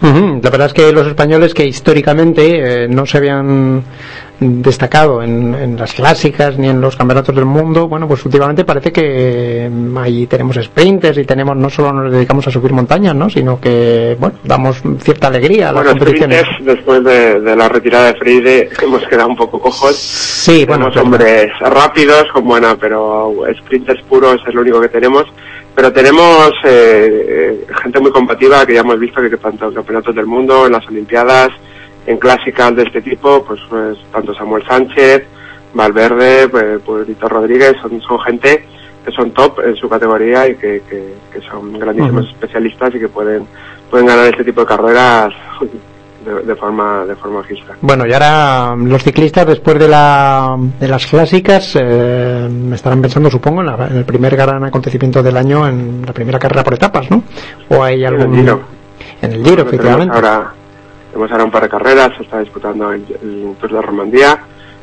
La 0.00 0.50
verdad 0.50 0.68
es 0.68 0.72
que 0.74 0.92
los 0.92 1.06
españoles 1.06 1.54
que 1.54 1.66
históricamente 1.66 2.84
eh, 2.84 2.88
no 2.88 3.04
se 3.04 3.18
habían 3.18 3.82
destacado 4.40 5.20
en, 5.20 5.52
en 5.54 5.76
las 5.76 5.92
clásicas 5.94 6.56
ni 6.56 6.68
en 6.68 6.80
los 6.80 6.94
campeonatos 6.94 7.34
del 7.34 7.44
mundo, 7.44 7.88
bueno, 7.88 8.06
pues 8.06 8.24
últimamente 8.24 8.64
parece 8.64 8.92
que 8.92 9.02
eh, 9.66 9.70
ahí 9.96 10.28
tenemos 10.28 10.56
sprinters 10.62 11.18
y 11.18 11.24
tenemos, 11.24 11.56
no 11.56 11.68
solo 11.68 11.92
nos 11.92 12.12
dedicamos 12.12 12.46
a 12.46 12.50
subir 12.52 12.72
montañas, 12.72 13.16
¿no? 13.16 13.28
Sino 13.28 13.60
que, 13.60 14.16
bueno, 14.20 14.36
damos 14.44 14.80
cierta 15.00 15.26
alegría 15.26 15.70
a 15.70 15.72
las 15.72 15.82
bueno 15.82 15.98
competiciones. 15.98 16.44
después 16.60 17.02
de, 17.02 17.40
de 17.40 17.56
la 17.56 17.68
retirada 17.68 18.12
de 18.12 18.14
Freire 18.14 18.68
hemos 18.80 19.04
quedado 19.08 19.28
un 19.28 19.36
poco 19.36 19.58
cojos 19.60 19.96
Sí, 19.96 20.64
bueno, 20.64 20.88
tenemos 20.90 20.94
pero- 20.94 21.04
hombres 21.04 21.52
rápidos 21.60 22.24
con 22.32 22.44
buena 22.44 22.76
pero 22.76 23.34
sprinters 23.64 24.02
puros 24.04 24.40
es 24.46 24.54
lo 24.54 24.60
único 24.60 24.80
que 24.80 24.88
tenemos 24.88 25.24
pero 25.78 25.92
tenemos 25.92 26.50
eh, 26.64 27.64
gente 27.84 28.00
muy 28.00 28.10
combativa 28.10 28.66
que 28.66 28.74
ya 28.74 28.80
hemos 28.80 28.98
visto 28.98 29.20
que, 29.22 29.30
que 29.30 29.36
tanto 29.36 29.68
en 29.68 29.74
campeonatos 29.74 30.12
del 30.12 30.26
mundo 30.26 30.66
en 30.66 30.72
las 30.72 30.84
olimpiadas 30.88 31.50
en 32.04 32.18
clásicas 32.18 32.74
de 32.74 32.82
este 32.82 33.00
tipo 33.00 33.44
pues, 33.44 33.60
pues 33.70 33.96
tanto 34.10 34.34
Samuel 34.34 34.64
Sánchez 34.66 35.22
Valverde 35.74 36.48
pues, 36.48 36.80
Purito 36.82 37.28
Rodríguez 37.28 37.74
son, 37.80 38.00
son 38.00 38.18
gente 38.22 38.64
que 39.04 39.12
son 39.12 39.30
top 39.30 39.60
en 39.64 39.76
su 39.76 39.88
categoría 39.88 40.48
y 40.48 40.56
que, 40.56 40.82
que- 40.90 41.14
que 41.32 41.40
son 41.48 41.78
grandísimos 41.78 42.26
especialistas 42.28 42.92
y 42.96 42.98
que 42.98 43.08
pueden 43.08 43.46
pueden 43.88 44.06
ganar 44.06 44.26
este 44.26 44.42
tipo 44.44 44.62
de 44.62 44.66
carreras 44.66 45.32
de, 46.24 46.42
de 46.42 46.56
forma 46.56 47.04
de 47.06 47.14
forma 47.16 47.40
magistral 47.40 47.76
Bueno, 47.80 48.04
y 48.06 48.12
ahora 48.12 48.74
los 48.76 49.02
ciclistas 49.02 49.46
después 49.46 49.78
de, 49.78 49.88
la, 49.88 50.56
de 50.80 50.88
las 50.88 51.06
clásicas 51.06 51.76
eh, 51.80 52.48
estarán 52.72 53.00
pensando, 53.00 53.30
supongo, 53.30 53.60
en, 53.60 53.66
la- 53.66 53.86
en 53.86 53.96
el 53.98 54.04
primer 54.04 54.36
gran 54.36 54.64
acontecimiento 54.64 55.22
del 55.22 55.36
año, 55.36 55.66
en 55.68 56.02
la 56.06 56.12
primera 56.12 56.38
carrera 56.38 56.64
por 56.64 56.74
etapas, 56.74 57.10
¿no? 57.10 57.22
O 57.70 57.82
hay 57.82 58.04
En 58.04 58.14
el 58.14 58.20
algún... 58.20 58.36
Giro. 58.36 58.60
En 59.22 59.32
el 59.32 59.44
Giro, 59.44 59.62
efectivamente. 59.62 60.14
ahora, 60.14 60.52
tenemos 61.12 61.30
ahora 61.30 61.44
un 61.44 61.50
par 61.50 61.62
de 61.62 61.68
carreras, 61.68 62.10
se 62.16 62.22
está 62.24 62.40
disputando 62.40 62.92
el, 62.92 63.04
el 63.22 63.54
Tour 63.60 63.72
de 63.72 63.82
Romandía, 63.82 64.38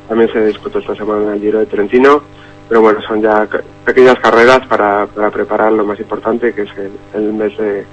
también 0.07 0.29
se 0.31 0.45
disputó 0.45 0.79
esta 0.79 0.95
semana 0.95 1.33
el 1.33 1.39
Giro 1.41 1.59
de 1.59 1.65
Trentino, 1.65 2.21
pero 2.67 2.81
bueno, 2.81 2.99
son 3.07 3.21
ya 3.21 3.47
pequeñas 3.85 4.15
carreras 4.21 4.65
para, 4.67 5.05
para 5.07 5.29
preparar 5.31 5.71
lo 5.71 5.85
más 5.85 5.99
importante, 5.99 6.53
que 6.53 6.63
es 6.63 6.69
el, 6.77 6.91
el 7.13 7.33
mes 7.33 7.55
de, 7.57 7.85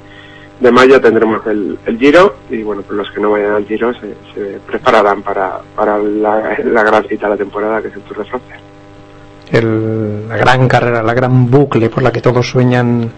de 0.63 0.71
mayo 0.71 1.01
tendremos 1.01 1.45
el, 1.47 1.77
el 1.87 1.99
Giro, 1.99 2.37
y 2.51 2.63
bueno, 2.63 2.83
pues 2.83 2.97
los 2.97 3.11
que 3.11 3.21
no 3.21 3.31
vayan 3.33 3.53
al 3.53 3.67
Giro 3.67 3.93
se, 3.95 4.15
se 4.35 4.59
prepararán 4.67 5.23
para, 5.23 5.59
para 5.75 5.99
la, 5.99 6.57
la 6.65 6.83
gran 6.85 7.05
cita 7.09 7.27
de 7.27 7.31
la 7.33 7.37
temporada, 7.37 7.83
que 7.83 7.89
es 7.89 7.95
el 7.95 8.03
Tour 8.03 8.19
de 8.19 8.25
Francia. 8.25 8.57
El- 9.51 10.29
la 10.29 10.37
gran 10.37 10.69
carrera, 10.69 11.03
la 11.03 11.15
gran 11.15 11.51
bucle 11.51 11.91
por 11.91 12.03
la 12.03 12.11
que 12.13 12.21
todos 12.23 12.49
sueñan 12.49 13.11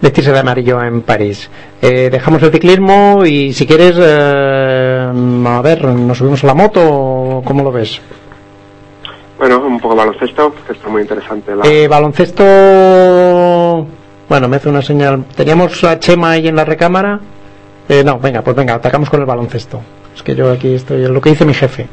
vestirse 0.00 0.32
de 0.32 0.38
amarillo 0.40 0.82
en 0.82 1.02
París. 1.02 1.48
Eh, 1.80 2.08
dejamos 2.10 2.42
el 2.42 2.50
ciclismo 2.50 3.24
y 3.24 3.52
si 3.52 3.66
quieres, 3.66 3.94
eh, 4.00 5.12
a 5.46 5.60
ver, 5.62 5.84
nos 5.84 6.18
subimos 6.18 6.42
a 6.44 6.46
la 6.48 6.54
moto, 6.54 6.80
o 6.82 7.42
¿cómo 7.44 7.62
lo 7.62 7.70
ves? 7.72 8.00
Bueno, 9.38 9.58
un 9.64 9.78
poco 9.78 9.94
baloncesto, 9.94 10.54
que 10.66 10.72
está 10.72 10.88
muy 10.88 11.02
interesante 11.02 11.54
la, 11.54 11.64
Eh, 11.66 11.86
baloncesto. 11.88 13.86
Bueno, 14.28 14.48
me 14.48 14.56
hace 14.56 14.68
una 14.68 14.82
señal. 14.82 15.24
Teníamos 15.36 15.82
a 15.84 15.98
Chema 15.98 16.30
ahí 16.32 16.48
en 16.48 16.56
la 16.56 16.64
recámara. 16.64 17.20
Eh, 17.88 18.02
no, 18.04 18.18
venga, 18.18 18.42
pues 18.42 18.56
venga, 18.56 18.74
atacamos 18.74 19.10
con 19.10 19.20
el 19.20 19.26
baloncesto. 19.26 19.80
Es 20.16 20.22
que 20.22 20.34
yo 20.34 20.50
aquí 20.50 20.74
estoy, 20.74 21.02
es 21.04 21.10
lo 21.10 21.20
que 21.20 21.30
dice 21.30 21.44
mi 21.44 21.52
jefe. 21.54 21.86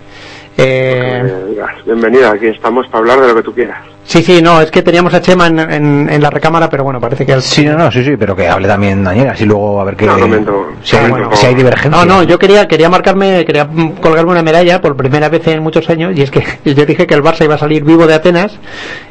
Eh, 0.57 1.45
digas, 1.49 1.71
bienvenida, 1.85 2.31
aquí 2.31 2.47
estamos 2.47 2.85
para 2.87 2.99
hablar 2.99 3.21
de 3.21 3.27
lo 3.29 3.35
que 3.35 3.41
tú 3.43 3.53
quieras. 3.53 3.79
sí, 4.03 4.21
sí, 4.21 4.41
no, 4.41 4.61
es 4.61 4.69
que 4.69 4.81
teníamos 4.81 5.13
a 5.13 5.21
Chema 5.21 5.47
en, 5.47 5.59
en- 5.59 6.09
en 6.09 6.21
la 6.21 6.29
recámara, 6.29 6.69
pero 6.69 6.83
bueno, 6.83 6.99
parece 6.99 7.25
que 7.25 7.33
al 7.33 7.41
Sí, 7.41 7.65
no, 7.65 7.77
no, 7.77 7.89
sí, 7.91 8.03
sí, 8.03 8.15
pero 8.17 8.35
que 8.35 8.47
hable 8.47 8.67
también 8.67 9.03
Daniel, 9.03 9.29
así 9.29 9.45
luego 9.45 9.79
a 9.81 9.85
ver 9.85 9.95
qué. 9.95 10.05
No, 10.05 10.17
comento- 10.19 10.67
si, 10.83 10.97
hay, 10.97 11.09
comento 11.09 11.35
si 11.35 11.45
hay 11.47 11.55
divergencia. 11.55 12.05
No, 12.05 12.05
no, 12.05 12.23
yo 12.23 12.37
quería, 12.37 12.67
quería 12.67 12.89
marcarme, 12.89 13.43
quería 13.45 13.67
colgarme 14.01 14.31
una 14.31 14.43
medalla 14.43 14.81
por 14.81 14.95
primera 14.95 15.29
vez 15.29 15.47
en 15.47 15.63
muchos 15.63 15.89
años 15.89 16.11
y 16.15 16.21
es 16.21 16.29
que 16.31 16.43
yo 16.65 16.85
dije 16.85 17.07
que 17.07 17.13
el 17.13 17.23
Barça 17.23 17.43
iba 17.45 17.55
a 17.55 17.59
salir 17.59 17.83
vivo 17.83 18.05
de 18.05 18.13
Atenas 18.13 18.57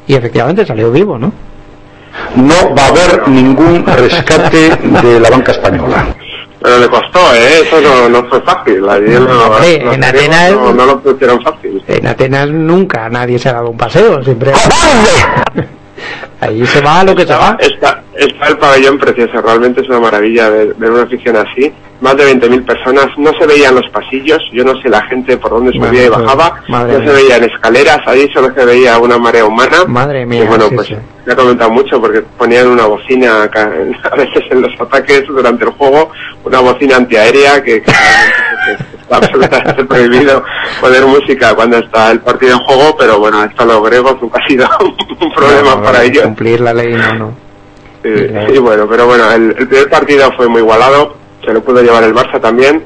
y 0.06 0.14
efectivamente 0.14 0.64
salió 0.66 0.90
vivo, 0.92 1.18
¿no? 1.18 1.33
No 2.37 2.74
va 2.74 2.85
a 2.85 2.88
haber 2.88 3.28
ningún 3.28 3.85
rescate 3.87 4.70
de 5.02 5.20
la 5.20 5.30
banca 5.30 5.52
española. 5.52 6.06
Pero 6.62 6.78
le 6.78 6.88
costó, 6.88 7.18
¿eh? 7.35 7.62
Eso 7.62 7.80
no, 7.80 8.09
no 8.09 8.28
fue 8.28 8.40
fácil. 8.42 8.87
Allí 8.88 9.06
No, 9.09 9.20
no, 9.20 9.44
hombre, 9.46 9.83
los 9.83 9.94
en 9.94 10.04
Atenas- 10.04 10.50
no, 10.52 10.72
no 10.74 10.87
lo 10.87 11.00
pusieron 11.00 11.40
fácil. 11.42 11.83
En 11.88 12.06
Atenas 12.06 12.48
nunca 12.50 13.09
nadie 13.09 13.38
se 13.38 13.48
ha 13.48 13.54
dado 13.54 13.70
un 13.70 13.78
paseo, 13.78 14.22
siempre. 14.22 14.52
Ahí 16.40 16.64
se 16.66 16.81
va 16.81 17.05
lo 17.05 17.14
que 17.14 17.26
se 17.26 17.35
va. 17.35 17.57
Está, 17.61 18.03
está 18.16 18.48
el 18.48 18.57
pabellón 18.57 18.98
precioso, 18.98 19.42
realmente 19.42 19.83
es 19.83 19.88
una 19.88 20.00
maravilla 20.00 20.48
ver, 20.48 20.74
ver 20.74 20.90
una 20.90 21.03
afición 21.03 21.37
así. 21.37 21.72
Más 22.00 22.16
de 22.16 22.35
20.000 22.35 22.64
personas, 22.64 23.09
no 23.18 23.31
se 23.38 23.46
veían 23.46 23.74
los 23.74 23.87
pasillos, 23.90 24.38
yo 24.55 24.64
no 24.64 24.72
sé 24.81 24.88
la 24.88 25.03
gente 25.03 25.37
por 25.37 25.50
dónde 25.50 25.70
subía 25.72 25.88
Madre 25.88 26.05
y 26.07 26.09
bajaba, 26.09 26.62
madre 26.68 26.92
no 26.94 26.98
mía. 27.00 27.09
se 27.09 27.14
veían 27.14 27.44
escaleras, 27.44 27.98
ahí 28.07 28.26
solo 28.33 28.55
se 28.55 28.64
veía 28.64 28.98
una 28.98 29.18
marea 29.18 29.44
humana. 29.44 29.85
Madre 29.87 30.24
mía, 30.24 30.44
Y 30.44 30.46
bueno, 30.46 30.68
sí, 30.70 30.74
pues 30.76 30.87
sí. 30.88 30.96
me 31.26 31.33
ha 31.35 31.37
comentado 31.37 31.70
mucho 31.70 32.00
porque 32.00 32.22
ponían 32.38 32.68
una 32.68 32.87
bocina 32.87 33.42
acá, 33.42 33.70
a 34.12 34.16
veces 34.16 34.42
en 34.50 34.62
los 34.62 34.72
ataques 34.81 35.26
durante 35.26 35.64
el 35.64 35.70
juego, 35.72 36.11
una 36.42 36.61
bocina 36.61 36.96
antiaérea 36.96 37.62
que, 37.62 37.83
que 37.83 37.92
absolutamente 39.16 39.85
prohibido 39.85 40.42
poner 40.81 41.05
música 41.07 41.55
cuando 41.55 41.79
está 41.79 42.11
el 42.12 42.20
partido 42.20 42.53
en 42.53 42.59
juego, 42.61 42.96
pero 42.99 43.18
bueno, 43.18 43.42
esto 43.44 43.62
a 43.62 43.66
los 43.66 43.83
griegos 43.85 44.16
nunca 44.23 44.40
ha 44.42 44.49
sido 44.49 44.66
un 45.20 45.33
problema 45.33 45.75
No, 45.77 45.83
para 45.83 46.05
ellos. 46.05 46.25
Cumplir 46.25 46.61
la 46.61 46.73
ley, 46.75 46.94
no, 46.94 47.14
no. 47.14 47.35
Y, 48.03 48.55
y 48.55 48.59
bueno, 48.59 48.87
pero 48.88 49.07
bueno, 49.07 49.31
el, 49.33 49.55
el 49.59 49.68
primer 49.68 49.90
partido 49.90 50.31
fue 50.37 50.49
muy 50.49 50.61
igualado, 50.62 51.16
se 51.44 51.53
lo 51.53 51.62
pudo 51.62 51.83
llevar 51.83 52.03
el 52.05 52.14
Barça 52.14 52.40
también. 52.40 52.83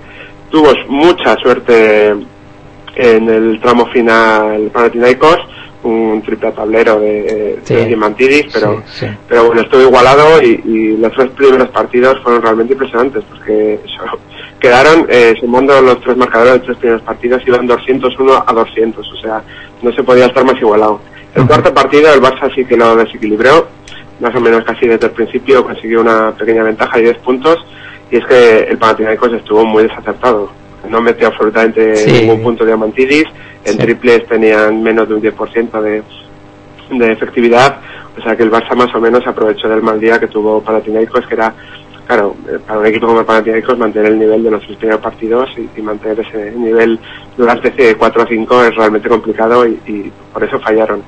Tuvo 0.51 0.73
mucha 0.89 1.37
suerte 1.37 2.15
en 2.97 3.29
el 3.29 3.61
tramo 3.61 3.87
final 3.87 4.71
Panathinaikos, 4.73 5.39
un 5.85 6.23
triple 6.25 6.53
tablero 6.53 6.99
de, 7.01 7.59
Sí. 7.65 7.75
de 7.75 7.97
pero, 8.53 8.83
Sí, 8.87 9.01
sí. 9.01 9.07
pero 9.29 9.45
bueno, 9.47 9.61
estuvo 9.63 9.83
igualado 9.83 10.41
y, 10.43 10.61
y 10.65 10.97
los 10.97 11.13
tres 11.13 11.31
primeros 11.31 11.69
partidos 11.69 12.21
fueron 12.23 12.43
realmente 12.43 12.73
impresionantes 12.73 13.23
porque 13.29 13.75
eso, 13.85 14.19
quedaron 14.65 15.07
eh, 15.11 15.35
sumando 15.39 15.79
los 15.83 16.01
tres 16.01 16.17
marcadores 16.17 16.55
de 16.55 16.61
tres 16.61 16.79
primeros 16.79 17.03
partidos 17.03 17.43
iban 17.47 17.67
201 17.67 18.45
a 18.47 18.51
200, 18.55 19.07
o 19.13 19.17
sea, 19.21 19.43
no 19.83 19.93
se 19.93 20.03
podía 20.03 20.25
estar 20.25 20.43
más 20.43 20.57
igualado. 20.59 21.01
El 21.35 21.47
cuarto 21.47 21.75
partido 21.75 22.15
el 22.15 22.23
Barça 22.23 22.51
sí 22.55 22.65
que 22.65 22.75
lo 22.75 22.97
desequilibró, 22.97 23.67
más 24.21 24.35
o 24.35 24.41
menos 24.41 24.65
casi 24.65 24.87
desde 24.87 25.05
el 25.09 25.13
principio 25.13 25.63
consiguió 25.63 26.01
una 26.01 26.33
pequeña 26.33 26.63
ventaja 26.63 26.97
de 26.97 27.03
10 27.05 27.19
puntos 27.19 27.59
y 28.11 28.17
es 28.17 28.25
que 28.25 28.61
el 28.61 28.79
Panathinaikos 28.79 29.35
estuvo 29.35 29.67
muy 29.67 29.83
desacertado. 29.83 30.51
no 30.89 31.01
metió 31.03 31.29
absolutamente 31.29 31.97
Sí. 31.97 32.13
ningún 32.13 32.43
punto 32.43 32.65
Diamantidis, 32.65 33.25
en 33.67 33.73
Sí. 33.73 33.79
triples 33.79 34.27
tenían 34.29 34.83
menos 34.83 35.07
de 35.09 35.15
un 35.15 35.21
10% 35.21 35.81
de, 35.83 36.03
de 36.91 37.13
efectividad, 37.13 37.81
o 38.19 38.23
sea 38.23 38.35
que 38.37 38.43
el 38.45 38.51
Barça 38.51 38.75
más 38.75 38.95
o 38.95 39.01
menos 39.01 39.27
aprovechó 39.27 39.69
del 39.69 39.83
mal 39.83 40.01
día 40.01 40.19
que 40.21 40.27
tuvo 40.29 40.63
Panathinaikos, 40.63 41.27
que 41.27 41.35
era, 41.35 41.55
claro, 42.07 42.35
eh, 42.49 42.59
para 42.67 42.81
un 42.81 42.87
equipo 42.87 43.07
como 43.07 43.21
el 43.21 43.27
Panathinaikos 43.27 43.79
mantener 43.79 44.13
el 44.13 44.19
nivel 44.19 44.43
de 44.45 44.51
los 44.51 44.63
tres 44.65 44.77
primeros 44.77 45.01
partidos 45.01 45.49
y, 45.57 45.69
y 45.79 45.83
mantener 45.83 46.21
ese 46.21 46.51
nivel 46.53 46.99
durante 47.37 47.95
4 47.97 48.23
o 48.23 48.27
5 48.27 48.65
es 48.65 48.75
realmente 48.77 49.09
complicado 49.09 49.67
y, 49.67 49.79
y 49.87 50.13
por 50.33 50.45
eso 50.45 50.59
fallaron. 50.61 51.03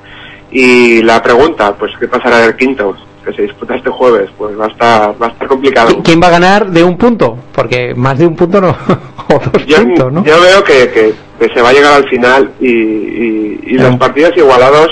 Y 0.51 1.01
la 1.03 1.21
pregunta, 1.21 1.75
pues 1.77 1.91
¿qué 1.99 2.07
pasará 2.07 2.39
del 2.39 2.55
quinto? 2.55 2.95
Que 3.25 3.33
se 3.33 3.41
disputa 3.41 3.75
este 3.75 3.89
jueves, 3.89 4.29
pues 4.37 4.57
va 4.57 4.65
a 4.65 4.69
estar, 4.69 5.21
va 5.21 5.27
a 5.27 5.29
estar 5.29 5.47
complicado. 5.47 5.89
¿Qui- 5.89 6.01
¿Quién 6.03 6.21
va 6.21 6.27
a 6.27 6.31
ganar 6.31 6.71
de 6.71 6.83
un 6.83 6.97
punto? 6.97 7.37
Porque 7.53 7.93
más 7.93 8.17
de 8.17 8.25
un 8.27 8.35
punto 8.37 8.61
no, 8.61 8.69
o 9.29 9.39
dos 9.51 9.65
Yo, 9.65 9.77
puntos, 9.83 10.13
¿no? 10.13 10.23
yo 10.23 10.39
veo 10.41 10.63
que, 10.63 10.89
que- 10.91 11.13
que 11.37 11.53
se 11.53 11.61
va 11.61 11.69
a 11.69 11.73
llegar 11.73 11.93
al 11.93 12.09
final 12.09 12.51
y, 12.61 12.67
y- 12.71 13.59
y 13.63 13.73
los 13.77 13.95
partidos 13.97 14.31
igualados, 14.37 14.87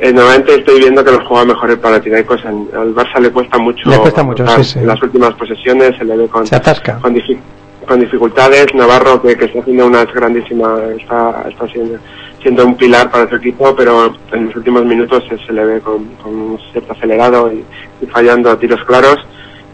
eh, 0.00 0.12
normalmente 0.12 0.54
estoy 0.54 0.78
viendo 0.80 1.04
que 1.04 1.10
los 1.12 1.26
juega 1.26 1.44
mejor 1.44 1.70
el 1.70 1.78
Panathinaikos. 1.78 2.44
En- 2.44 2.68
Al 2.76 2.94
Barça 2.94 3.18
le 3.20 3.30
cuesta 3.30 3.58
mucho. 3.58 3.88
Le 3.90 3.98
cuesta 3.98 4.22
mucho, 4.22 4.42
anotar 4.44 4.64
sí, 4.64 4.72
sí. 4.74 4.78
En 4.80 4.86
las 4.86 5.02
últimas 5.02 5.34
posesiones 5.34 5.96
se 5.98 6.04
le 6.04 6.16
ve 6.16 6.28
con, 6.28 6.46
Se 6.46 6.56
con, 7.00 7.14
difi- 7.14 7.38
con 7.86 8.00
dificultades. 8.00 8.66
Navarro, 8.74 9.20
que, 9.22 9.36
que 9.36 9.46
está 9.46 9.60
haciendo 9.60 9.86
unas 9.86 10.06
grandísimas, 10.12 10.80
está, 11.00 11.44
está 11.48 11.66
siendo, 11.68 11.98
siendo 12.42 12.64
un 12.66 12.76
pilar 12.76 13.10
para 13.10 13.28
su 13.28 13.36
equipo, 13.36 13.74
pero 13.74 14.14
en 14.32 14.46
los 14.46 14.56
últimos 14.56 14.84
minutos 14.84 15.24
se, 15.28 15.38
se 15.46 15.52
le 15.52 15.64
ve 15.64 15.80
con, 15.80 16.04
con 16.22 16.34
un 16.34 16.58
cierto 16.72 16.92
acelerado 16.92 17.50
y, 17.52 17.64
y 18.02 18.06
fallando 18.06 18.50
a 18.50 18.58
tiros 18.58 18.82
claros. 18.84 19.16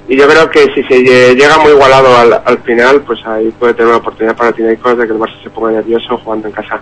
Y 0.06 0.16
yo 0.18 0.26
creo 0.28 0.50
que 0.50 0.60
si 0.74 0.82
se 0.84 1.02
lle- 1.02 1.34
llega 1.34 1.56
muy 1.58 1.72
igualado 1.72 2.14
al, 2.16 2.32
al 2.44 2.58
final, 2.58 3.00
pues 3.06 3.18
ahí 3.26 3.50
puede 3.58 3.72
tener 3.72 3.88
una 3.88 3.96
oportunidad 3.98 4.36
para 4.36 4.52
Tinaicos 4.52 4.98
de 4.98 5.06
que 5.06 5.12
el 5.14 5.18
Barça 5.18 5.42
se 5.42 5.48
ponga 5.50 5.70
nervioso 5.72 6.18
jugando 6.18 6.46
en 6.48 6.52
casa. 6.52 6.80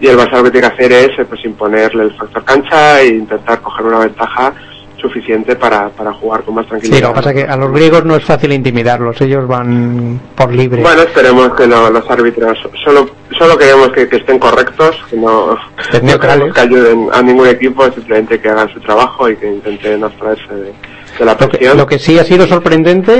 Y 0.00 0.08
el 0.08 0.16
Barça 0.18 0.32
lo 0.36 0.44
que 0.44 0.50
tiene 0.50 0.68
que 0.68 0.74
hacer 0.74 0.92
es 0.92 1.18
eh, 1.18 1.24
pues 1.24 1.44
imponerle 1.44 2.04
el 2.04 2.14
factor 2.14 2.44
cancha 2.44 3.00
e 3.00 3.08
intentar 3.08 3.60
coger 3.60 3.86
una 3.86 4.00
ventaja 4.00 4.52
suficiente 5.00 5.54
para, 5.56 5.88
para 5.90 6.12
jugar 6.14 6.42
con 6.42 6.54
más 6.54 6.64
Sí, 6.64 6.70
tranquilidad. 6.70 7.00
lo 7.02 7.08
que 7.08 7.14
pasa 7.14 7.30
es 7.30 7.36
que 7.36 7.50
a 7.50 7.56
los 7.56 7.70
griegos 7.72 8.04
no 8.04 8.16
es 8.16 8.24
fácil 8.24 8.52
intimidarlos, 8.52 9.20
ellos 9.20 9.46
van 9.46 10.18
por 10.34 10.52
libre. 10.52 10.82
Bueno, 10.82 11.02
esperemos 11.02 11.54
que 11.54 11.66
lo- 11.66 11.90
los 11.90 12.10
árbitros 12.10 12.58
solo 12.82 13.08
solo 13.38 13.56
queremos 13.58 13.90
que, 13.92 14.08
que 14.08 14.16
estén 14.16 14.38
correctos, 14.38 14.96
que 15.10 15.16
no, 15.16 15.56
Estén 15.78 16.00
no 16.02 16.08
neutrales. 16.08 16.52
queremos 16.52 16.54
que 16.54 16.60
ayuden 16.60 17.08
a 17.12 17.22
ningún 17.22 17.46
equipo, 17.46 17.84
simplemente 17.92 18.40
que 18.40 18.48
hagan 18.48 18.68
su 18.72 18.80
trabajo 18.80 19.28
y 19.28 19.36
que 19.36 19.46
intenten 19.52 20.02
abstraerse 20.02 20.54
de, 20.54 20.72
de 21.18 21.24
la 21.24 21.32
Lo 21.32 21.38
que, 21.38 21.46
presión. 21.48 21.76
lo 21.76 21.86
que 21.86 21.98
sí 21.98 22.18
ha 22.18 22.24
sido 22.24 22.46
sorprendente 22.46 23.12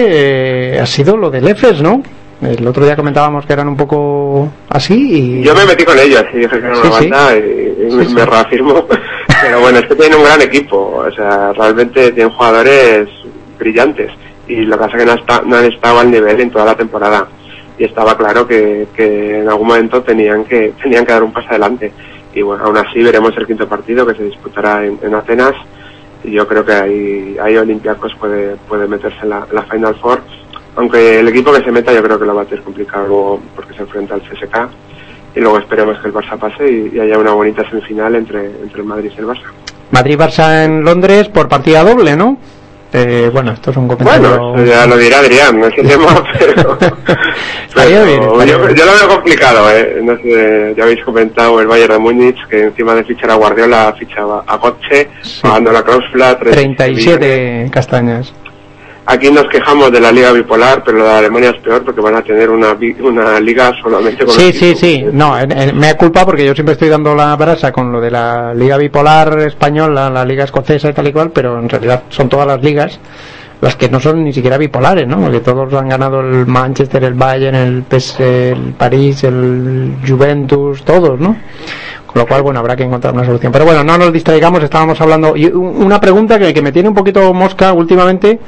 eh, 0.76 0.80
ha 0.80 0.86
sido 0.86 1.16
lo 1.16 1.30
del 1.30 1.46
EFES, 1.48 1.82
¿no? 1.82 2.02
El 2.42 2.66
otro 2.66 2.84
día 2.84 2.96
comentábamos 2.96 3.46
que 3.46 3.52
eran 3.54 3.68
un 3.68 3.76
poco 3.76 4.48
así 4.68 5.38
y... 5.40 5.42
Yo 5.42 5.54
me 5.54 5.64
metí 5.64 5.84
con 5.84 5.98
ellos 5.98 6.22
y 6.34 6.38
dije 6.38 6.48
que 6.50 6.66
era 6.66 6.78
una 6.78 6.82
Sí, 6.82 7.04
sí. 7.04 7.10
banda 7.10 7.36
y, 7.36 7.94
me, 7.94 8.04
sí. 8.04 8.14
me 8.14 8.26
reafirmo. 8.26 8.86
Pero 9.42 9.60
bueno, 9.60 9.78
es 9.78 9.86
que 9.86 9.94
tienen 9.94 10.18
un 10.18 10.24
gran 10.24 10.42
equipo, 10.42 10.76
o 11.06 11.10
sea, 11.12 11.52
realmente 11.54 12.12
tienen 12.12 12.32
jugadores 12.32 13.08
brillantes 13.58 14.10
y 14.48 14.56
lo 14.66 14.76
que 14.76 14.84
pasa 14.84 14.96
es 14.96 15.02
que 15.04 15.06
no, 15.10 15.14
está- 15.14 15.42
no 15.46 15.56
han 15.56 15.64
estado 15.64 16.00
al 16.00 16.10
nivel 16.10 16.40
en 16.40 16.50
toda 16.50 16.64
la 16.66 16.76
temporada. 16.76 17.26
Y 17.78 17.84
estaba 17.84 18.16
claro 18.16 18.46
que, 18.46 18.86
que 18.94 19.40
en 19.40 19.48
algún 19.48 19.68
momento 19.68 20.02
tenían 20.02 20.44
que 20.44 20.72
tenían 20.82 21.04
que 21.04 21.12
dar 21.12 21.22
un 21.22 21.32
paso 21.32 21.48
adelante. 21.50 21.92
Y 22.34 22.42
bueno, 22.42 22.64
aún 22.64 22.76
así 22.76 23.02
veremos 23.02 23.34
el 23.36 23.46
quinto 23.46 23.66
partido 23.68 24.06
que 24.06 24.14
se 24.14 24.24
disputará 24.24 24.84
en, 24.84 24.98
en 25.02 25.14
Atenas. 25.14 25.52
Y 26.24 26.32
yo 26.32 26.46
creo 26.46 26.64
que 26.64 26.72
ahí, 26.72 27.36
ahí 27.42 27.56
Olympiacos 27.56 28.14
puede, 28.18 28.56
puede 28.68 28.86
meterse 28.88 29.18
en 29.22 29.30
la, 29.30 29.46
en 29.48 29.54
la 29.54 29.62
Final 29.64 29.94
Four. 29.96 30.20
Aunque 30.76 31.20
el 31.20 31.28
equipo 31.28 31.52
que 31.52 31.62
se 31.62 31.72
meta 31.72 31.92
yo 31.92 32.02
creo 32.02 32.18
que 32.18 32.26
lo 32.26 32.34
va 32.34 32.42
a 32.42 32.44
tener 32.44 32.62
complicado 32.62 33.06
luego 33.06 33.40
porque 33.54 33.74
se 33.74 33.82
enfrenta 33.82 34.14
al 34.14 34.22
CSK 34.22 34.68
y 35.34 35.40
luego 35.40 35.58
esperemos 35.58 35.98
que 35.98 36.08
el 36.08 36.14
Barça 36.14 36.38
pase 36.38 36.70
y, 36.70 36.96
y 36.96 37.00
haya 37.00 37.18
una 37.18 37.32
bonita 37.32 37.68
semifinal 37.68 38.14
entre, 38.14 38.46
entre 38.46 38.80
el 38.80 38.86
Madrid 38.86 39.10
y 39.14 39.20
el 39.20 39.26
Barça. 39.26 39.50
Madrid-Barça 39.90 40.64
en 40.64 40.84
Londres 40.84 41.28
por 41.28 41.48
partida 41.48 41.84
doble, 41.84 42.16
¿no? 42.16 42.38
Eh, 42.92 43.30
bueno, 43.32 43.52
esto 43.52 43.70
es 43.72 43.76
un 43.76 43.88
comentario... 43.88 44.38
Bueno, 44.38 44.64
ya 44.64 44.86
lo 44.86 44.96
dirá 44.96 45.18
Adrián, 45.18 45.60
no 45.60 45.66
es 45.66 45.76
el 45.76 45.88
tema, 45.88 46.06
pero, 46.38 46.78
bien, 48.04 48.20
yo, 48.48 48.86
lo 48.86 48.92
veo 48.92 49.08
complicado, 49.08 49.70
¿eh? 49.70 50.00
No 50.02 50.16
sé, 50.16 50.74
ya 50.76 50.84
habéis 50.84 51.04
comentado 51.04 51.60
el 51.60 51.66
Bayern 51.66 51.94
de 51.94 51.98
Múnich, 51.98 52.46
que 52.48 52.64
encima 52.64 52.94
de 52.94 53.04
fichar 53.04 53.30
a 53.30 53.34
Guardiola 53.34 53.94
fichaba 53.98 54.44
a 54.46 54.56
Götze, 54.58 55.10
pagando 55.42 55.72
la 55.72 55.82
cláusula 55.82 56.38
37 56.38 57.68
castañas. 57.70 58.32
Aquí 59.08 59.30
nos 59.30 59.44
quejamos 59.44 59.92
de 59.92 60.00
la 60.00 60.10
liga 60.10 60.32
bipolar, 60.32 60.82
pero 60.84 60.98
la 60.98 61.04
de 61.04 61.18
Alemania 61.18 61.50
es 61.50 61.62
peor 61.62 61.84
porque 61.84 62.00
van 62.00 62.16
a 62.16 62.22
tener 62.22 62.50
una, 62.50 62.76
una 63.00 63.38
liga 63.40 63.72
solamente 63.80 64.24
con 64.24 64.34
Sí, 64.34 64.46
los 64.48 64.56
sí, 64.56 64.74
sí. 64.74 65.04
No, 65.12 65.34
me 65.74 65.86
da 65.86 65.96
culpa 65.96 66.24
porque 66.26 66.44
yo 66.44 66.54
siempre 66.54 66.72
estoy 66.72 66.88
dando 66.88 67.14
la 67.14 67.36
brasa 67.36 67.70
con 67.70 67.92
lo 67.92 68.00
de 68.00 68.10
la 68.10 68.52
Liga 68.52 68.76
Bipolar 68.76 69.38
Española, 69.40 70.10
la 70.10 70.24
Liga 70.24 70.42
Escocesa 70.44 70.90
y 70.90 70.92
tal 70.92 71.06
y 71.06 71.12
cual, 71.12 71.30
pero 71.30 71.56
en 71.58 71.68
realidad 71.68 72.02
son 72.08 72.28
todas 72.28 72.46
las 72.48 72.60
ligas 72.62 72.98
las 73.60 73.74
que 73.76 73.88
no 73.88 73.98
son 74.00 74.22
ni 74.22 74.34
siquiera 74.34 74.58
bipolares, 74.58 75.08
¿no? 75.08 75.18
Porque 75.18 75.40
todos 75.40 75.72
han 75.72 75.88
ganado 75.88 76.20
el 76.20 76.44
Manchester, 76.46 77.02
el 77.04 77.14
Bayern, 77.14 77.54
el 77.56 77.82
PS, 77.84 78.20
el 78.20 78.74
París, 78.76 79.24
el 79.24 79.94
Juventus, 80.06 80.82
todos, 80.84 81.18
¿no? 81.18 81.36
Con 82.06 82.20
lo 82.20 82.26
cual, 82.26 82.42
bueno, 82.42 82.60
habrá 82.60 82.76
que 82.76 82.82
encontrar 82.82 83.14
una 83.14 83.24
solución. 83.24 83.52
Pero 83.52 83.64
bueno, 83.64 83.82
no 83.82 83.96
nos 83.96 84.12
distraigamos, 84.12 84.62
estábamos 84.62 85.00
hablando. 85.00 85.34
Y 85.36 85.46
un- 85.46 85.82
una 85.84 85.98
pregunta 85.98 86.38
que, 86.38 86.52
que 86.52 86.60
me 86.60 86.70
tiene 86.70 86.90
un 86.90 86.94
poquito 86.94 87.32
mosca 87.32 87.72
últimamente. 87.72 88.38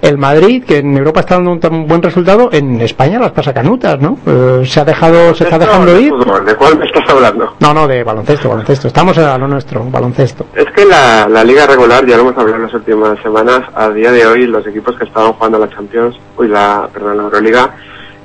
El 0.00 0.16
Madrid, 0.16 0.62
que 0.64 0.78
en 0.78 0.96
Europa 0.96 1.20
está 1.20 1.34
dando 1.34 1.50
un 1.52 1.60
tan 1.60 1.88
buen 1.88 2.00
resultado, 2.00 2.50
en 2.52 2.80
España 2.80 3.18
las 3.18 3.32
pasa 3.32 3.52
canutas, 3.52 3.98
¿no? 4.00 4.16
Eh, 4.26 4.62
se 4.64 4.80
ha 4.80 4.84
dejado, 4.84 5.34
se 5.34 5.44
está 5.44 5.58
dejando 5.58 5.92
de 5.92 6.02
ir. 6.02 6.12
¿De 6.12 6.54
cuál 6.54 6.78
me 6.78 6.86
estás 6.86 7.08
hablando? 7.08 7.54
No, 7.58 7.74
no, 7.74 7.88
de 7.88 8.04
baloncesto, 8.04 8.48
baloncesto. 8.48 8.86
Estamos 8.86 9.18
a 9.18 9.36
lo 9.36 9.48
nuestro, 9.48 9.84
baloncesto. 9.84 10.46
Es 10.54 10.66
que 10.66 10.84
la, 10.84 11.28
la 11.28 11.42
liga 11.42 11.66
regular, 11.66 12.06
ya 12.06 12.16
lo 12.16 12.22
hemos 12.22 12.38
hablado 12.38 12.56
en 12.56 12.62
las 12.62 12.74
últimas 12.74 13.20
semanas, 13.22 13.62
a 13.74 13.90
día 13.90 14.12
de 14.12 14.24
hoy 14.24 14.46
los 14.46 14.64
equipos 14.66 14.96
que 14.96 15.04
estaban 15.04 15.32
jugando 15.32 15.58
la 15.58 15.68
Champions, 15.68 16.16
uy, 16.36 16.46
la, 16.46 16.88
perdón, 16.92 17.16
la 17.16 17.22
Euroliga, 17.24 17.74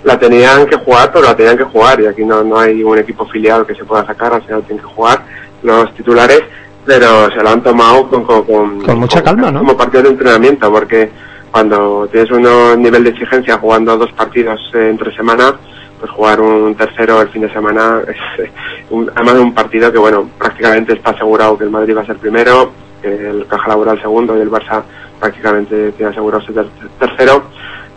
la 0.04 0.20
tenían 0.20 0.68
que 0.68 0.76
jugar, 0.78 1.12
pero 1.12 1.26
la 1.26 1.36
tenían 1.36 1.58
que 1.58 1.64
jugar, 1.64 2.00
y 2.02 2.06
aquí 2.06 2.24
no, 2.24 2.44
no 2.44 2.60
hay 2.60 2.84
un 2.84 3.00
equipo 3.00 3.26
filial 3.26 3.66
que 3.66 3.74
se 3.74 3.84
pueda 3.84 4.06
sacar, 4.06 4.34
al 4.34 4.44
final 4.44 4.62
tienen 4.64 4.86
que 4.86 4.94
jugar 4.94 5.24
los 5.64 5.94
titulares, 5.96 6.42
pero 6.86 7.30
se 7.32 7.42
lo 7.42 7.50
han 7.50 7.64
tomado 7.64 8.08
con, 8.10 8.24
con, 8.26 8.44
con, 8.44 8.82
Con 8.82 9.00
mucha 9.00 9.24
calma, 9.24 9.50
¿no? 9.50 9.60
como 9.60 9.78
partido 9.78 10.04
de 10.04 10.10
entrenamiento, 10.10 10.72
porque 10.72 11.10
cuando 11.54 12.10
tienes 12.12 12.32
un 12.32 12.82
nivel 12.82 13.04
de 13.04 13.12
exigencia 13.12 13.60
jugando 13.60 13.96
dos 13.96 14.12
partidos 14.14 14.60
eh, 14.74 14.90
entre 14.90 15.16
semana, 15.16 15.54
pues 16.00 16.12
jugar 16.12 16.42
un 16.42 16.74
tercero 16.74 17.22
el 17.22 17.30
fin 17.30 17.44
de 17.44 17.54
semana 17.54 18.02
es 18.08 18.50
un, 18.90 19.10
además 19.16 19.36
de 19.36 19.42
un 19.42 19.54
partido 19.54 19.92
que 19.92 20.00
bueno 20.00 20.28
prácticamente 20.40 20.94
está 20.94 21.12
asegurado 21.12 21.56
que 21.58 21.66
el 21.66 21.70
Madrid 21.70 21.96
va 21.96 22.02
a 22.02 22.06
ser 22.08 22.18
primero 22.18 22.72
el 23.04 23.46
Caja 23.48 23.68
Laboral 23.68 24.02
segundo 24.02 24.36
y 24.36 24.42
el 24.42 24.50
Barça 24.50 24.82
prácticamente 25.20 25.92
tiene 25.92 26.12
asegurado 26.12 26.44
ser 26.44 26.56
ter- 26.56 26.68
tercero 27.00 27.44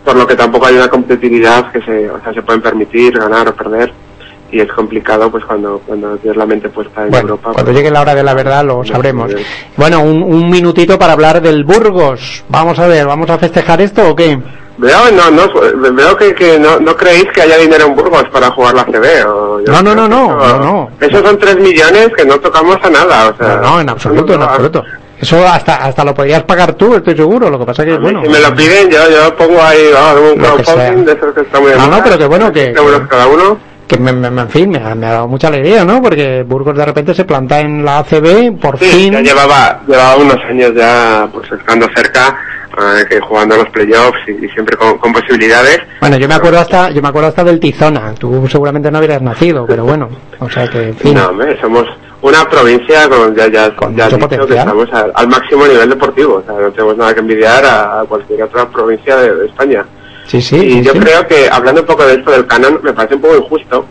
por 0.05 0.15
lo 0.15 0.27
que 0.27 0.35
tampoco 0.35 0.67
hay 0.67 0.75
una 0.75 0.87
competitividad 0.89 1.71
que 1.71 1.81
se 1.81 2.09
o 2.11 2.21
sea 2.21 2.33
se 2.33 2.43
pueden 2.43 2.61
permitir 2.61 3.17
ganar 3.17 3.47
o 3.49 3.55
perder 3.55 3.91
y 4.51 4.61
es 4.61 4.71
complicado 4.71 5.29
pues 5.29 5.43
cuando 5.45 5.81
cuando 5.85 6.15
tienes 6.17 6.37
la 6.37 6.45
mente 6.45 6.69
puesta 6.69 7.03
en 7.03 7.09
Bueno, 7.09 7.29
Europa 7.29 7.51
cuando 7.53 7.65
pues, 7.71 7.75
llegue 7.77 7.91
la 7.91 8.01
hora 8.01 8.15
de 8.15 8.23
la 8.23 8.33
verdad 8.33 8.63
lo 8.65 8.83
sabremos. 8.85 9.31
Bueno, 9.75 10.01
un, 10.01 10.23
un 10.23 10.49
minutito 10.49 10.97
para 10.97 11.13
hablar 11.13 11.41
del 11.41 11.63
Burgos. 11.63 12.43
Vamos 12.49 12.79
a 12.79 12.87
ver, 12.87 13.05
¿vamos 13.05 13.29
a 13.29 13.37
festejar 13.37 13.81
esto 13.81 14.09
o 14.09 14.15
qué? 14.15 14.39
Veo, 14.79 14.99
no, 15.11 15.31
no, 15.31 15.91
veo 15.91 16.15
que, 16.15 16.35
que 16.35 16.59
no, 16.59 16.79
no 16.79 16.95
creéis 16.95 17.25
que 17.33 17.41
haya 17.41 17.57
dinero 17.57 17.87
en 17.87 17.95
Burgos 17.95 18.25
para 18.31 18.51
jugar 18.51 18.75
la 18.75 18.85
CB. 18.85 19.25
O 19.27 19.59
No, 19.65 19.81
no, 19.81 19.95
no, 19.95 20.03
que 20.03 20.09
no, 20.09 20.37
no, 20.37 20.57
no. 20.59 20.89
Esos 21.01 21.21
son 21.23 21.37
3 21.39 21.57
millones 21.59 22.09
que 22.15 22.23
no 22.23 22.39
tocamos 22.39 22.77
a 22.83 22.89
nada. 22.89 23.29
O 23.29 23.35
sea, 23.37 23.55
No, 23.55 23.61
no, 23.71 23.81
en 23.81 23.89
absoluto, 23.89 24.33
en 24.35 24.41
absoluto. 24.43 24.83
Eso 25.19 25.43
hasta 25.47 25.77
hasta 25.77 26.03
lo 26.05 26.13
podrías 26.13 26.43
pagar 26.43 26.75
tú, 26.75 26.93
estoy 26.95 27.15
seguro. 27.17 27.49
Lo 27.49 27.57
que 27.57 27.65
pasa 27.65 27.83
que, 27.83 27.97
bueno... 27.97 28.21
Si 28.23 28.29
me 28.29 28.39
lo 28.39 28.53
piden, 28.55 28.91
yo, 28.91 28.99
yo 29.09 29.35
pongo 29.35 29.59
ahí 29.63 29.79
vamos, 29.91 30.21
un 30.31 30.37
que 30.39 30.43
crowdfunding 30.63 31.05
de 31.05 31.11
esos 31.13 31.33
que 31.33 31.41
está 31.41 31.59
muy 31.59 31.71
No, 31.71 32.03
pero 32.03 32.17
que 32.19 32.25
bueno, 32.27 32.51
que- 32.53 32.65
20 32.65 32.79
euros 32.79 33.01
cada 33.09 33.25
uno. 33.25 33.57
Que 33.87 33.97
me, 33.97 34.11
me- 34.11 34.41
en 34.41 34.49
fin, 34.49 34.69
me 34.69 34.77
ha, 34.79 34.93
me 34.95 35.05
ha 35.07 35.11
dado 35.13 35.27
mucha 35.27 35.47
alegría, 35.47 35.85
¿no? 35.85 36.01
Porque 36.01 36.43
Burgos 36.43 36.75
de 36.75 36.85
repente 36.85 37.13
se 37.13 37.23
planta 37.23 37.59
en 37.61 37.85
la 37.85 37.99
ACB, 37.99 38.59
por 38.59 38.77
Sí, 38.79 38.85
fin... 38.85 39.13
ya 39.13 39.21
llevaba, 39.21 39.79
llevaba 39.87 40.17
unos 40.17 40.37
años 40.49 40.73
ya 40.75 41.27
pues 41.31 41.49
estando 41.51 41.87
cerca, 41.95 42.37
eh, 42.77 43.05
que 43.09 43.19
jugando 43.21 43.55
los 43.55 43.69
playoffs 43.69 44.19
y, 44.27 44.45
y 44.45 44.49
siempre 44.49 44.75
con, 44.75 44.97
con 44.97 45.13
posibilidades. 45.13 45.79
Bueno, 46.01 46.17
yo 46.17 46.27
me 46.27 46.33
acuerdo 46.35 46.59
hasta 46.59 46.89
yo 46.89 47.01
me 47.01 47.07
acuerdo 47.07 47.29
hasta 47.29 47.43
del 47.45 47.59
Tizona. 47.61 48.13
Tú 48.19 48.45
seguramente 48.49 48.91
no 48.91 48.99
hubieras 48.99 49.21
nacido, 49.21 49.65
pero 49.65 49.85
bueno, 49.85 50.09
o 50.39 50.49
sea 50.49 50.67
que, 50.67 50.89
en 50.89 50.95
fin. 50.97 51.13
No, 51.13 51.29
hombre, 51.29 51.57
somos 51.61 51.85
una 52.21 52.43
provincia 52.49 53.07
con 53.07 53.33
ya 53.35 53.47
ya, 53.47 53.73
ya 53.95 54.05
has 54.07 54.13
mucho 54.13 54.27
dicho 54.27 54.47
que 54.47 54.57
estamos 54.57 54.89
al, 54.91 55.11
al 55.15 55.27
máximo 55.29 55.65
nivel 55.65 55.89
deportivo, 55.89 56.35
o 56.35 56.43
sea, 56.43 56.59
no 56.61 56.71
tenemos 56.71 56.97
nada 56.97 57.13
que 57.13 57.19
envidiar 57.21 57.63
a, 57.65 58.01
a 58.01 58.03
cualquier 58.05 58.43
otra 58.43 58.67
provincia 58.67 59.15
de, 59.15 59.33
de 59.33 59.45
España. 59.45 59.85
Sí, 60.27 60.41
sí. 60.41 60.55
y 60.57 60.71
sí, 60.73 60.83
yo 60.83 60.91
sí. 60.93 60.99
creo 60.99 61.25
que 61.27 61.49
hablando 61.49 61.81
un 61.81 61.87
poco 61.87 62.05
de 62.05 62.15
esto 62.15 62.31
del 62.31 62.45
canon, 62.47 62.79
me 62.83 62.93
parece 62.93 63.15
un 63.15 63.21
poco 63.21 63.37
injusto, 63.37 63.85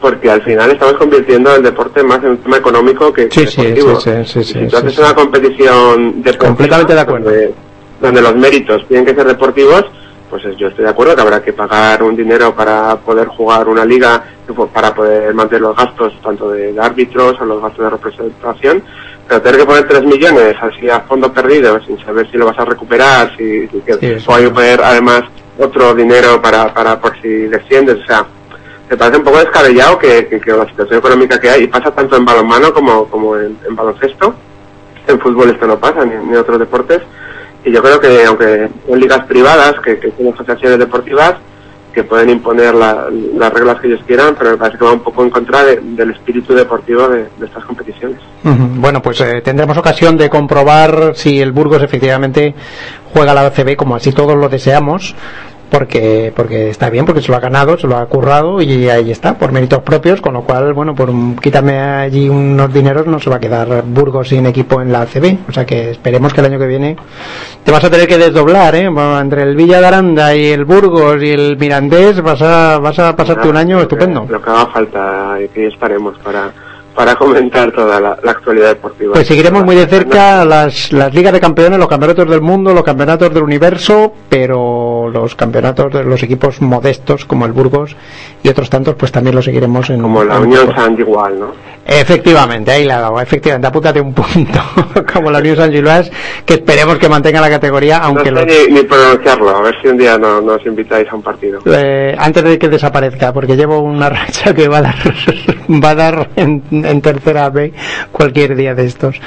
porque 0.00 0.30
al 0.30 0.42
final 0.42 0.70
estamos 0.72 0.94
convirtiendo 0.94 1.54
el 1.54 1.62
deporte 1.62 2.02
más 2.02 2.18
en 2.24 2.30
un 2.30 2.38
tema 2.38 2.56
económico 2.56 3.12
que, 3.12 3.28
Sí, 3.30 3.44
deportivo. 3.44 4.00
sí, 4.00 4.10
sí, 4.10 4.24
sí, 4.24 4.44
sí, 4.44 4.58
si 4.60 4.66
tú 4.68 4.76
haces 4.78 4.98
una 4.98 5.14
competición 5.14 6.22
deportiva, 6.22 6.46
Completamente 6.48 6.94
de 6.94 7.00
acuerdo. 7.00 7.30
Donde, 7.30 7.54
donde 8.00 8.22
los 8.22 8.34
méritos 8.34 8.86
tienen 8.88 9.06
que 9.06 9.14
ser 9.14 9.26
deportivos, 9.26 9.84
pues 10.28 10.42
yo 10.58 10.68
estoy 10.68 10.84
de 10.84 10.90
acuerdo 10.90 11.14
que 11.14 11.20
habrá 11.20 11.42
que 11.42 11.52
pagar 11.52 12.02
un 12.02 12.16
dinero 12.16 12.54
para 12.54 12.96
poder 12.96 13.28
jugar 13.28 13.68
una 13.68 13.84
liga, 13.84 14.24
para 14.72 14.94
poder 14.94 15.32
mantener 15.34 15.60
los 15.62 15.76
gastos 15.76 16.14
tanto 16.22 16.50
de 16.50 16.74
árbitros 16.80 17.38
o 17.40 17.44
los 17.44 17.60
gastos 17.62 17.84
de 17.84 17.90
representación, 17.90 18.82
pero 19.28 19.40
tener 19.42 19.60
que 19.60 19.66
poner 19.66 19.86
3 19.86 20.02
millones 20.04 20.56
así 20.60 20.88
a 20.90 21.00
fondo 21.00 21.32
perdido 21.32 21.78
sin 21.84 22.02
saber 22.04 22.28
si 22.30 22.38
lo 22.38 22.46
vas 22.46 22.58
a 22.58 22.64
recuperar, 22.64 23.30
si, 23.36 23.68
si 23.68 23.78
que 23.82 24.18
Sí, 24.18 24.24
o 24.26 24.34
hay 24.34 24.44
que 24.44 24.50
poner 24.50 24.80
además 24.82 25.22
otro 25.58 25.94
dinero 25.94 26.40
para, 26.40 26.72
para 26.72 27.00
por 27.00 27.20
si 27.20 27.28
desciendes, 27.28 27.98
o 28.02 28.06
sea, 28.06 28.26
me 28.90 28.96
parece 28.96 29.18
un 29.18 29.24
poco 29.24 29.38
descabellado 29.38 29.98
que, 29.98 30.26
que, 30.26 30.40
que 30.40 30.52
la 30.52 30.66
situación 30.66 30.98
económica 30.98 31.40
que 31.40 31.50
hay, 31.50 31.64
y 31.64 31.68
pasa 31.68 31.90
tanto 31.90 32.16
en 32.16 32.24
balonmano 32.24 32.72
como, 32.72 33.06
como 33.06 33.36
en, 33.36 33.56
baloncesto, 33.70 34.34
en 35.06 35.20
fútbol 35.20 35.50
esto 35.50 35.66
no 35.66 35.78
pasa, 35.78 36.04
ni, 36.04 36.14
ni 36.26 36.32
en 36.32 36.36
otros 36.36 36.58
deportes, 36.58 37.00
y 37.64 37.72
yo 37.72 37.82
creo 37.82 38.00
que 38.00 38.24
aunque 38.24 38.68
en 38.88 39.00
ligas 39.00 39.24
privadas, 39.26 39.74
que, 39.84 39.98
que 39.98 40.10
tienen 40.10 40.34
asociaciones 40.34 40.78
deportivas, 40.78 41.36
que 41.92 42.04
pueden 42.04 42.30
imponer 42.30 42.74
la- 42.74 43.06
las 43.36 43.52
reglas 43.52 43.80
que 43.80 43.88
ellos 43.88 44.00
quieran, 44.06 44.34
pero 44.38 44.52
me 44.52 44.56
parece 44.56 44.78
que 44.78 44.84
va 44.84 44.92
un 44.92 45.00
poco 45.02 45.22
en 45.24 45.30
contra 45.30 45.62
de- 45.64 45.76
del 45.80 46.10
espíritu 46.10 46.54
deportivo 46.54 47.08
de, 47.08 47.26
estas 47.44 47.64
competiciones. 47.64 48.18
Bueno, 48.44 49.00
pues 49.02 49.20
eh, 49.20 49.40
tendremos 49.42 49.76
ocasión 49.76 50.16
de 50.16 50.28
comprobar 50.30 51.12
si 51.14 51.40
el 51.40 51.52
Burgos 51.52 51.82
efectivamente 51.82 52.54
juega 53.12 53.34
la 53.34 53.46
ACB 53.46 53.76
como 53.76 53.94
así 53.96 54.12
todos 54.12 54.36
lo 54.36 54.48
deseamos, 54.48 55.14
porque 55.72 56.32
porque 56.36 56.68
está 56.70 56.90
bien, 56.90 57.06
porque 57.06 57.22
se 57.22 57.30
lo 57.32 57.36
ha 57.36 57.40
ganado, 57.40 57.78
se 57.78 57.86
lo 57.88 57.96
ha 57.96 58.06
currado 58.06 58.60
y 58.60 58.88
ahí 58.90 59.10
está, 59.10 59.38
por 59.38 59.50
méritos 59.52 59.80
propios, 59.82 60.20
con 60.20 60.34
lo 60.34 60.42
cual, 60.42 60.74
bueno, 60.74 60.94
por 60.94 61.08
un- 61.10 61.34
quítame 61.36 61.78
allí 61.80 62.28
unos 62.28 62.72
dineros 62.72 63.06
no 63.06 63.18
se 63.18 63.30
va 63.30 63.36
a 63.36 63.40
quedar 63.40 63.82
Burgos 63.84 64.28
sin 64.28 64.46
equipo 64.46 64.80
en 64.82 64.92
la 64.92 65.00
ACB, 65.02 65.38
o 65.48 65.52
sea 65.52 65.64
que 65.66 65.90
esperemos 65.90 66.32
que 66.34 66.40
el 66.40 66.46
año 66.46 66.58
que 66.58 66.66
viene 66.66 66.96
te 67.64 67.72
vas 67.72 67.82
a 67.82 67.90
tener 67.90 68.06
que 68.06 68.18
desdoblar, 68.18 68.74
¿eh? 68.74 68.88
Bueno, 68.88 69.18
Entre 69.18 69.42
el 69.42 69.56
Villa 69.56 69.80
de 69.80 69.86
Aranda 69.86 70.34
y 70.36 70.46
el 70.46 70.64
Burgos 70.66 71.22
y 71.22 71.30
el 71.30 71.56
Mirandés 71.56 72.20
vas 72.22 72.42
a, 72.42 72.78
vas 72.78 72.98
a 72.98 73.16
pasarte 73.16 73.48
un 73.48 73.56
año 73.56 73.78
Lo 73.80 73.88
que- 73.88 73.94
estupendo. 73.94 74.26
Lo 74.28 74.42
que 74.42 74.50
haga 74.50 74.66
falta 74.66 75.36
y 75.42 75.48
que 75.48 75.68
estaremos 75.68 76.18
para, 76.18 76.50
para 76.94 77.14
comentar 77.14 77.72
toda 77.72 77.98
la, 78.00 78.18
la 78.22 78.30
actualidad 78.32 78.68
deportiva. 78.68 79.14
Pues 79.14 79.26
seguiremos 79.26 79.64
muy 79.64 79.74
de 79.76 79.86
cerca 79.86 80.44
las, 80.44 80.92
las 80.92 81.14
ligas 81.14 81.32
de 81.32 81.40
campeones, 81.40 81.78
los 81.78 81.88
campeonatos 81.88 82.28
del 82.28 82.42
mundo, 82.42 82.74
los 82.74 82.84
campeonatos 82.84 83.32
del 83.32 83.42
universo, 83.44 84.12
pero 84.28 85.01
los 85.12 85.34
campeonatos 85.34 85.92
de 85.92 86.04
los 86.04 86.22
equipos 86.22 86.60
modestos 86.60 87.24
como 87.24 87.46
el 87.46 87.52
Burgos 87.52 87.94
y 88.42 88.48
otros 88.48 88.68
tantos, 88.70 88.94
pues 88.96 89.12
también 89.12 89.36
los 89.36 89.44
seguiremos 89.44 89.88
en 89.90 90.00
Como 90.02 90.24
la 90.24 90.40
Unión 90.40 90.72
San 90.74 90.98
igual, 90.98 91.38
¿no? 91.38 91.72
Efectivamente, 91.84 92.70
ahí 92.70 92.84
la 92.84 93.00
dado, 93.00 93.20
efectivamente, 93.20 93.66
apúntate 93.66 94.00
un 94.00 94.14
punto, 94.14 94.60
como 95.12 95.30
la 95.32 95.38
Unión 95.40 95.56
San 95.56 95.72
Gilás, 95.72 96.10
que 96.46 96.54
esperemos 96.54 96.96
que 96.98 97.08
mantenga 97.08 97.40
la 97.40 97.50
categoría, 97.50 97.98
aunque 97.98 98.30
no 98.30 98.40
sé 98.40 98.46
los- 98.46 98.68
ni, 98.68 98.74
ni 98.74 98.82
pronunciarlo, 98.84 99.48
a 99.50 99.62
ver 99.62 99.74
si 99.82 99.88
un 99.88 99.98
día 99.98 100.16
no, 100.16 100.40
nos 100.40 100.64
invitáis 100.64 101.08
a 101.10 101.16
un 101.16 101.22
partido. 101.22 101.60
eh, 101.66 102.14
antes 102.18 102.44
de 102.44 102.58
que 102.58 102.68
desaparezca, 102.68 103.32
porque 103.32 103.56
llevo 103.56 103.80
una 103.80 104.08
racha 104.10 104.54
que 104.54 104.68
va 104.68 104.78
a 104.78 104.82
dar, 104.82 104.94
va 105.82 105.90
a 105.90 105.94
dar 105.96 106.28
en, 106.36 106.62
en 106.70 107.00
tercera 107.00 107.50
B 107.50 107.72
cualquier 108.12 108.54
día 108.54 108.74
de 108.76 108.86
estos. 108.86 109.20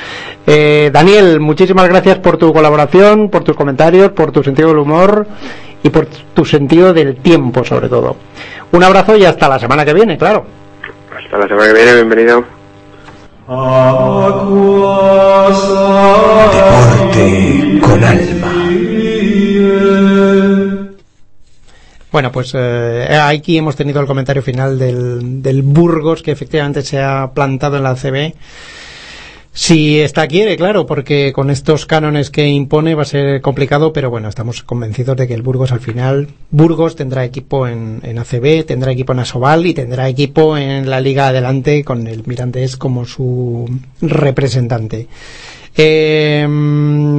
Eh, 0.47 0.89
Daniel, 0.93 1.41
muchísimas 1.41 1.89
gracias 1.89 2.19
por 2.19 2.37
tu 2.37 2.53
colaboración, 2.53 3.29
por 3.29 3.43
tus 3.43 3.55
comentarios, 3.57 4.11
por 4.11 4.31
tu 4.31 4.41
sentido 4.43 4.69
del 4.69 4.77
humor 4.77 5.27
y 5.85 5.89
por 5.91 6.07
tu 6.07 6.43
sentido 6.43 6.93
del 6.95 7.17
tiempo, 7.17 7.63
sobre 7.63 7.87
todo. 7.87 8.15
Un 8.71 8.83
abrazo 8.83 9.15
y 9.15 9.23
hasta 9.23 9.47
la 9.47 9.59
semana 9.59 9.85
que 9.85 9.93
viene, 9.93 10.17
claro. 10.17 10.43
Hasta 11.15 11.37
la 11.37 11.47
semana 11.47 11.67
que 11.67 11.73
viene, 11.75 11.93
bienvenido. 11.93 12.43
Deporte 16.55 17.79
con 17.81 18.03
alma. 18.03 18.51
Bueno, 22.11 22.31
pues 22.31 22.53
eh, 22.55 23.19
aquí 23.21 23.55
hemos 23.59 23.75
tenido 23.75 24.01
el 24.01 24.07
comentario 24.07 24.41
final 24.41 24.79
del, 24.79 25.43
del 25.43 25.61
Burgos, 25.61 26.23
que 26.23 26.31
efectivamente 26.31 26.81
se 26.81 26.99
ha 26.99 27.29
plantado 27.31 27.77
en 27.77 27.83
la 27.83 27.93
CB. 27.93 28.33
Si 29.57 30.01
esta 30.01 30.27
quiere, 30.27 30.57
claro, 30.57 30.85
porque 30.85 31.31
con 31.31 31.49
estos 31.49 31.85
cánones 31.85 32.29
que 32.29 32.45
impone 32.45 32.93
va 32.93 33.03
a 33.03 33.05
ser 33.05 33.39
complicado, 33.39 33.93
pero 33.93 34.09
bueno, 34.09 34.27
estamos 34.27 34.63
convencidos 34.63 35.15
de 35.15 35.29
que 35.29 35.33
el 35.33 35.43
Burgos 35.43 35.71
al 35.71 35.79
final, 35.79 36.27
Burgos 36.51 36.97
tendrá 36.97 37.23
equipo 37.23 37.65
en, 37.65 38.01
en 38.03 38.19
ACB, 38.19 38.65
tendrá 38.65 38.91
equipo 38.91 39.13
en 39.13 39.19
Asobal 39.19 39.65
y 39.65 39.73
tendrá 39.73 40.09
equipo 40.09 40.57
en 40.57 40.89
la 40.89 40.99
Liga 40.99 41.29
Adelante 41.29 41.85
con 41.85 42.05
el 42.05 42.23
Mirandés 42.27 42.75
como 42.75 43.05
su 43.05 43.65
representante. 44.01 45.07
Eh, 45.77 46.45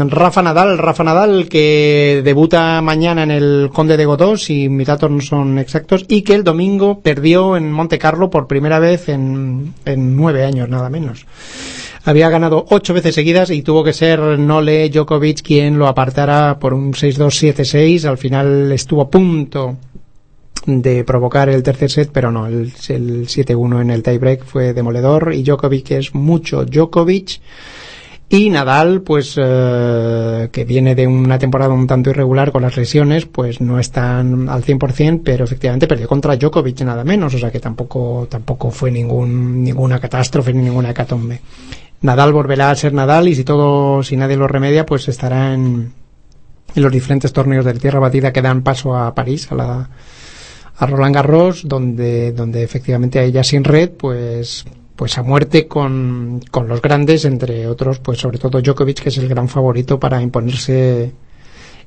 Rafa 0.06 0.42
Nadal, 0.42 0.76
Rafa 0.76 1.04
Nadal 1.04 1.48
que 1.48 2.20
debuta 2.22 2.82
mañana 2.82 3.22
en 3.22 3.30
el 3.30 3.70
Conde 3.72 3.96
de 3.96 4.04
Godó, 4.04 4.36
si 4.36 4.68
mis 4.68 4.86
datos 4.86 5.10
no 5.10 5.22
son 5.22 5.58
exactos, 5.58 6.04
y 6.06 6.20
que 6.20 6.34
el 6.34 6.44
domingo 6.44 7.00
perdió 7.00 7.56
en 7.56 7.72
Monte 7.72 7.98
Carlo 7.98 8.28
por 8.28 8.46
primera 8.46 8.78
vez 8.78 9.08
en 9.08 9.72
nueve 9.86 10.44
años, 10.44 10.68
nada 10.68 10.90
menos. 10.90 11.24
Había 12.06 12.30
ganado 12.30 12.64
ocho 12.70 12.94
veces 12.94 13.16
seguidas 13.16 13.50
y 13.50 13.62
tuvo 13.62 13.82
que 13.82 13.92
ser 13.92 14.20
Nole 14.20 14.88
Djokovic 14.90 15.42
quien 15.42 15.76
lo 15.76 15.88
apartara 15.88 16.56
por 16.56 16.72
un 16.72 16.92
6-2-7-6. 16.92 18.04
Al 18.04 18.16
final 18.16 18.70
estuvo 18.70 19.02
a 19.02 19.10
punto 19.10 19.76
de 20.66 21.02
provocar 21.02 21.48
el 21.48 21.64
tercer 21.64 21.90
set, 21.90 22.10
pero 22.12 22.30
no, 22.30 22.46
el, 22.46 22.72
el 22.88 23.26
7-1 23.26 23.82
en 23.82 23.90
el 23.90 24.04
tiebreak 24.04 24.44
fue 24.44 24.72
demoledor 24.72 25.34
y 25.34 25.42
Djokovic 25.42 25.90
es 25.90 26.14
mucho 26.14 26.64
Djokovic. 26.64 27.40
Y 28.28 28.50
Nadal, 28.50 29.02
pues 29.02 29.34
eh, 29.36 30.48
que 30.52 30.64
viene 30.64 30.94
de 30.94 31.08
una 31.08 31.40
temporada 31.40 31.74
un 31.74 31.88
tanto 31.88 32.10
irregular 32.10 32.52
con 32.52 32.62
las 32.62 32.76
lesiones, 32.76 33.26
pues 33.26 33.60
no 33.60 33.80
están 33.80 34.48
al 34.48 34.64
100%, 34.64 35.22
pero 35.24 35.44
efectivamente 35.44 35.88
perdió 35.88 36.06
contra 36.06 36.36
Djokovic 36.36 36.82
nada 36.82 37.02
menos, 37.02 37.34
o 37.34 37.38
sea 37.38 37.50
que 37.50 37.58
tampoco 37.58 38.28
tampoco 38.30 38.70
fue 38.70 38.92
ningún 38.92 39.64
ninguna 39.64 39.98
catástrofe 39.98 40.52
ni 40.52 40.62
ninguna 40.62 40.90
hecatombe. 40.90 41.40
Nadal 42.02 42.32
volverá 42.32 42.70
a 42.70 42.76
ser 42.76 42.92
Nadal 42.92 43.28
y 43.28 43.34
si 43.34 43.44
todo 43.44 44.02
si 44.02 44.16
nadie 44.16 44.36
lo 44.36 44.48
remedia, 44.48 44.86
pues 44.86 45.08
estará 45.08 45.54
en 45.54 45.92
los 46.74 46.92
diferentes 46.92 47.32
torneos 47.32 47.64
de 47.64 47.74
tierra 47.74 48.00
batida 48.00 48.32
que 48.32 48.42
dan 48.42 48.62
paso 48.62 48.96
a 48.96 49.14
París, 49.14 49.50
a 49.50 49.54
la 49.54 49.90
a 50.78 50.86
Roland 50.86 51.14
Garros, 51.14 51.66
donde 51.66 52.32
donde 52.32 52.62
efectivamente 52.62 53.18
hay 53.18 53.32
ya 53.32 53.42
sin 53.42 53.64
red, 53.64 53.90
pues 53.90 54.64
pues 54.94 55.18
a 55.18 55.22
muerte 55.22 55.68
con, 55.68 56.40
con 56.50 56.68
los 56.68 56.80
grandes, 56.80 57.26
entre 57.26 57.66
otros, 57.66 57.98
pues 57.98 58.18
sobre 58.18 58.38
todo 58.38 58.62
Djokovic, 58.62 59.02
que 59.02 59.10
es 59.10 59.18
el 59.18 59.28
gran 59.28 59.48
favorito 59.48 60.00
para 60.00 60.22
imponerse 60.22 61.12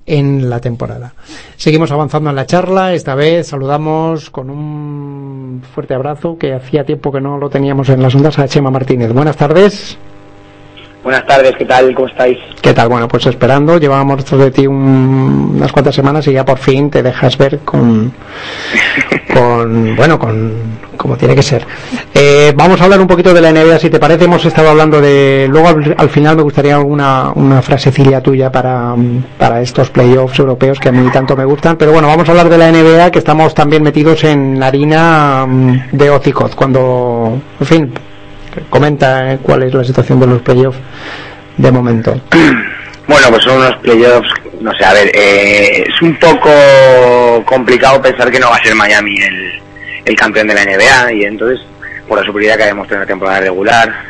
en 0.10 0.50
la 0.50 0.60
temporada. 0.60 1.14
Seguimos 1.56 1.92
avanzando 1.92 2.30
en 2.32 2.36
la 2.36 2.46
charla, 2.46 2.94
esta 2.94 3.14
vez 3.16 3.48
saludamos 3.48 4.30
con 4.32 4.50
un 4.50 5.62
fuerte 5.74 5.94
abrazo 5.94 6.38
que 6.38 6.54
hacía 6.54 6.84
tiempo 6.84 7.12
que 7.12 7.22
no 7.22 7.38
lo 7.38 7.50
teníamos 7.50 7.90
en 7.90 8.02
las 8.02 8.16
ondas 8.16 8.40
a 8.40 8.48
Chema 8.48 8.72
Martínez. 8.72 9.14
Buenas 9.14 9.38
tardes. 9.38 9.98
Buenas 11.04 11.26
tardes, 11.26 11.54
¿qué 11.58 11.64
tal? 11.66 11.94
¿Cómo 11.96 12.08
estáis? 12.08 12.38
¿Qué 12.62 12.74
tal? 12.74 12.90
Bueno, 12.90 13.08
pues 13.08 13.26
esperando, 13.28 13.78
llevábamos 13.78 14.26
tras 14.26 14.42
de 14.42 14.52
ti 14.52 14.68
un- 14.68 15.54
unas 15.56 15.72
cuantas 15.72 15.96
semanas 15.96 16.28
y 16.28 16.34
ya 16.34 16.44
por 16.44 16.58
fin 16.58 16.90
te 16.90 17.02
dejas 17.02 17.38
ver 17.38 17.60
con, 17.60 18.12
con 19.34 19.96
bueno, 19.96 20.20
con 20.20 20.52
como 21.00 21.16
tiene 21.16 21.34
que 21.34 21.42
ser. 21.42 21.66
Eh, 22.14 22.54
vamos 22.56 22.80
a 22.82 22.84
hablar 22.84 23.00
un 23.00 23.08
poquito 23.08 23.34
de 23.34 23.40
la 23.40 23.52
NBA, 23.52 23.80
si 23.80 23.90
te 23.90 24.00
parece. 24.00 24.26
Hemos 24.26 24.46
estado 24.46 24.70
hablando 24.70 25.00
de. 25.00 25.48
Luego 25.50 25.70
al, 25.70 25.96
al 25.98 26.10
final 26.10 26.36
me 26.36 26.44
gustaría 26.44 26.76
alguna 26.76 27.32
una 27.34 27.62
frasecilla 27.62 28.22
tuya 28.22 28.52
para, 28.52 28.94
para 29.38 29.62
estos 29.62 29.90
playoffs 29.90 30.38
europeos 30.38 30.78
que 30.78 30.90
a 30.90 30.92
mí 30.92 31.10
tanto 31.12 31.38
me 31.38 31.46
gustan. 31.46 31.78
Pero 31.78 31.94
bueno, 31.94 32.10
vamos 32.10 32.28
a 32.28 32.32
hablar 32.32 32.50
de 32.50 32.58
la 32.58 32.70
NBA, 32.70 33.12
que 33.12 33.20
estamos 33.20 33.56
también 33.56 33.82
metidos 33.82 34.26
en 34.26 34.60
la 34.60 34.68
harina 34.68 35.46
mm, 35.48 35.92
de 35.94 36.10
Ocicoz. 36.10 36.54
Cuando, 36.54 37.42
en 37.62 37.66
fin, 37.66 37.94
comenta 38.70 39.34
eh, 39.34 39.40
cuál 39.42 39.64
es 39.64 39.74
la 39.74 39.86
situación 39.86 40.20
de 40.20 40.28
los 40.28 40.42
playoffs 40.42 40.80
de 41.58 41.72
momento. 41.72 42.20
Bueno, 43.08 43.28
pues 43.30 43.44
son 43.44 43.58
unos 43.58 43.76
playoffs, 43.78 44.30
no 44.60 44.72
sé, 44.76 44.86
a 44.86 44.94
ver, 44.94 45.10
eh, 45.16 45.84
es 45.88 46.02
un 46.02 46.16
poco 46.18 46.50
complicado 47.46 48.02
pensar 48.02 48.30
que 48.30 48.40
no 48.40 48.50
va 48.50 48.58
a 48.58 48.64
ser 48.64 48.76
Miami 48.76 49.16
el, 49.16 49.60
el 50.06 50.16
campeón 50.16 50.48
de 50.48 50.56
la 50.56 50.66
NBA 50.66 51.14
y 51.14 51.24
entonces, 51.24 51.66
por 52.08 52.20
la 52.20 52.26
superioridad 52.26 52.58
que 52.58 52.64
ha 52.64 52.68
demostrado 52.68 53.04
en 53.04 53.08
la 53.08 53.14
temporada 53.14 53.40
regular, 53.42 54.04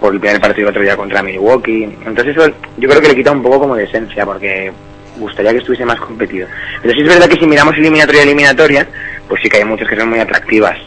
por 0.00 0.14
el 0.14 0.20
primer 0.20 0.40
partido 0.40 0.68
otro 0.68 0.82
día 0.82 0.96
contra 0.96 1.22
Milwaukee, 1.22 1.84
entonces 2.06 2.36
eso 2.36 2.48
yo 2.76 2.88
creo 2.88 3.00
que 3.00 3.08
le 3.08 3.14
quita 3.16 3.32
un 3.32 3.42
poco 3.42 3.60
como 3.60 3.76
de 3.76 3.84
esencia 3.84 4.24
porque 4.24 4.72
gustaría 5.18 5.52
que 5.52 5.58
estuviese 5.58 5.84
más 5.84 6.00
competido. 6.00 6.46
Pero 6.82 6.94
sí 6.94 7.00
es 7.00 7.08
verdad 7.08 7.28
que 7.28 7.38
si 7.38 7.46
miramos 7.46 7.74
eliminatoria 7.76 8.20
a 8.20 8.24
eliminatoria, 8.24 8.86
pues 9.28 9.40
sí 9.42 9.48
que 9.48 9.58
hay 9.58 9.64
muchas 9.64 9.88
que 9.88 9.96
son 9.96 10.08
muy 10.08 10.20
atractivas. 10.20 10.78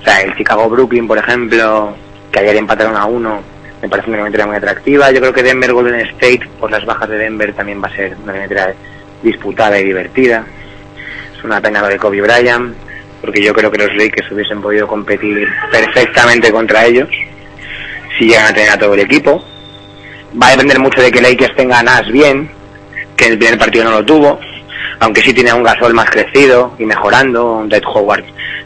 O 0.00 0.04
sea, 0.04 0.20
el 0.22 0.34
Chicago-Brooklyn, 0.36 1.06
por 1.06 1.18
ejemplo, 1.18 1.94
que 2.32 2.38
ayer 2.40 2.56
empataron 2.56 2.96
a 2.96 3.04
uno, 3.04 3.40
me 3.82 3.88
parece 3.88 4.08
una 4.08 4.18
eliminatoria 4.18 4.46
muy 4.46 4.56
atractiva. 4.56 5.10
Yo 5.10 5.20
creo 5.20 5.32
que 5.32 5.42
Denver-Golden 5.42 6.00
State, 6.00 6.48
por 6.58 6.70
las 6.70 6.84
bajas 6.84 7.08
de 7.08 7.18
Denver, 7.18 7.52
también 7.54 7.82
va 7.82 7.88
a 7.88 7.96
ser 7.96 8.16
una 8.22 8.32
eliminatoria 8.32 8.74
disputada 9.22 9.78
y 9.78 9.84
divertida. 9.84 10.44
Es 11.36 11.44
una 11.44 11.60
pena 11.60 11.80
lo 11.80 11.88
de 11.88 11.98
Kobe 11.98 12.20
Bryant, 12.20 12.74
porque 13.20 13.42
yo 13.42 13.52
creo 13.52 13.70
que 13.70 13.78
los 13.78 13.94
Lakers 13.94 14.30
hubiesen 14.32 14.60
podido 14.60 14.86
competir 14.86 15.46
perfectamente 15.70 16.50
contra 16.50 16.86
ellos 16.86 17.08
si 18.18 18.26
llegan 18.26 18.46
a 18.46 18.54
tener 18.54 18.70
a 18.70 18.78
todo 18.78 18.94
el 18.94 19.00
equipo. 19.00 19.44
Va 20.40 20.48
a 20.48 20.50
depender 20.50 20.78
mucho 20.78 21.00
de 21.00 21.10
que 21.10 21.20
Lakers 21.20 21.56
tenga 21.56 21.80
a 21.80 21.82
Nash 21.82 22.10
bien, 22.10 22.50
que 23.16 23.26
en 23.26 23.32
el 23.32 23.38
primer 23.38 23.58
partido 23.58 23.84
no 23.84 23.90
lo 23.90 24.04
tuvo. 24.04 24.38
aunque 25.00 25.22
sí 25.22 25.32
tiene 25.32 25.50
a 25.50 25.54
un 25.54 25.62
Gasol 25.62 25.94
más 25.94 26.10
crecido 26.10 26.74
y 26.78 26.84
mejorando, 26.84 27.52
un 27.52 27.68
Dwight 27.68 27.86
Howard 27.86 28.24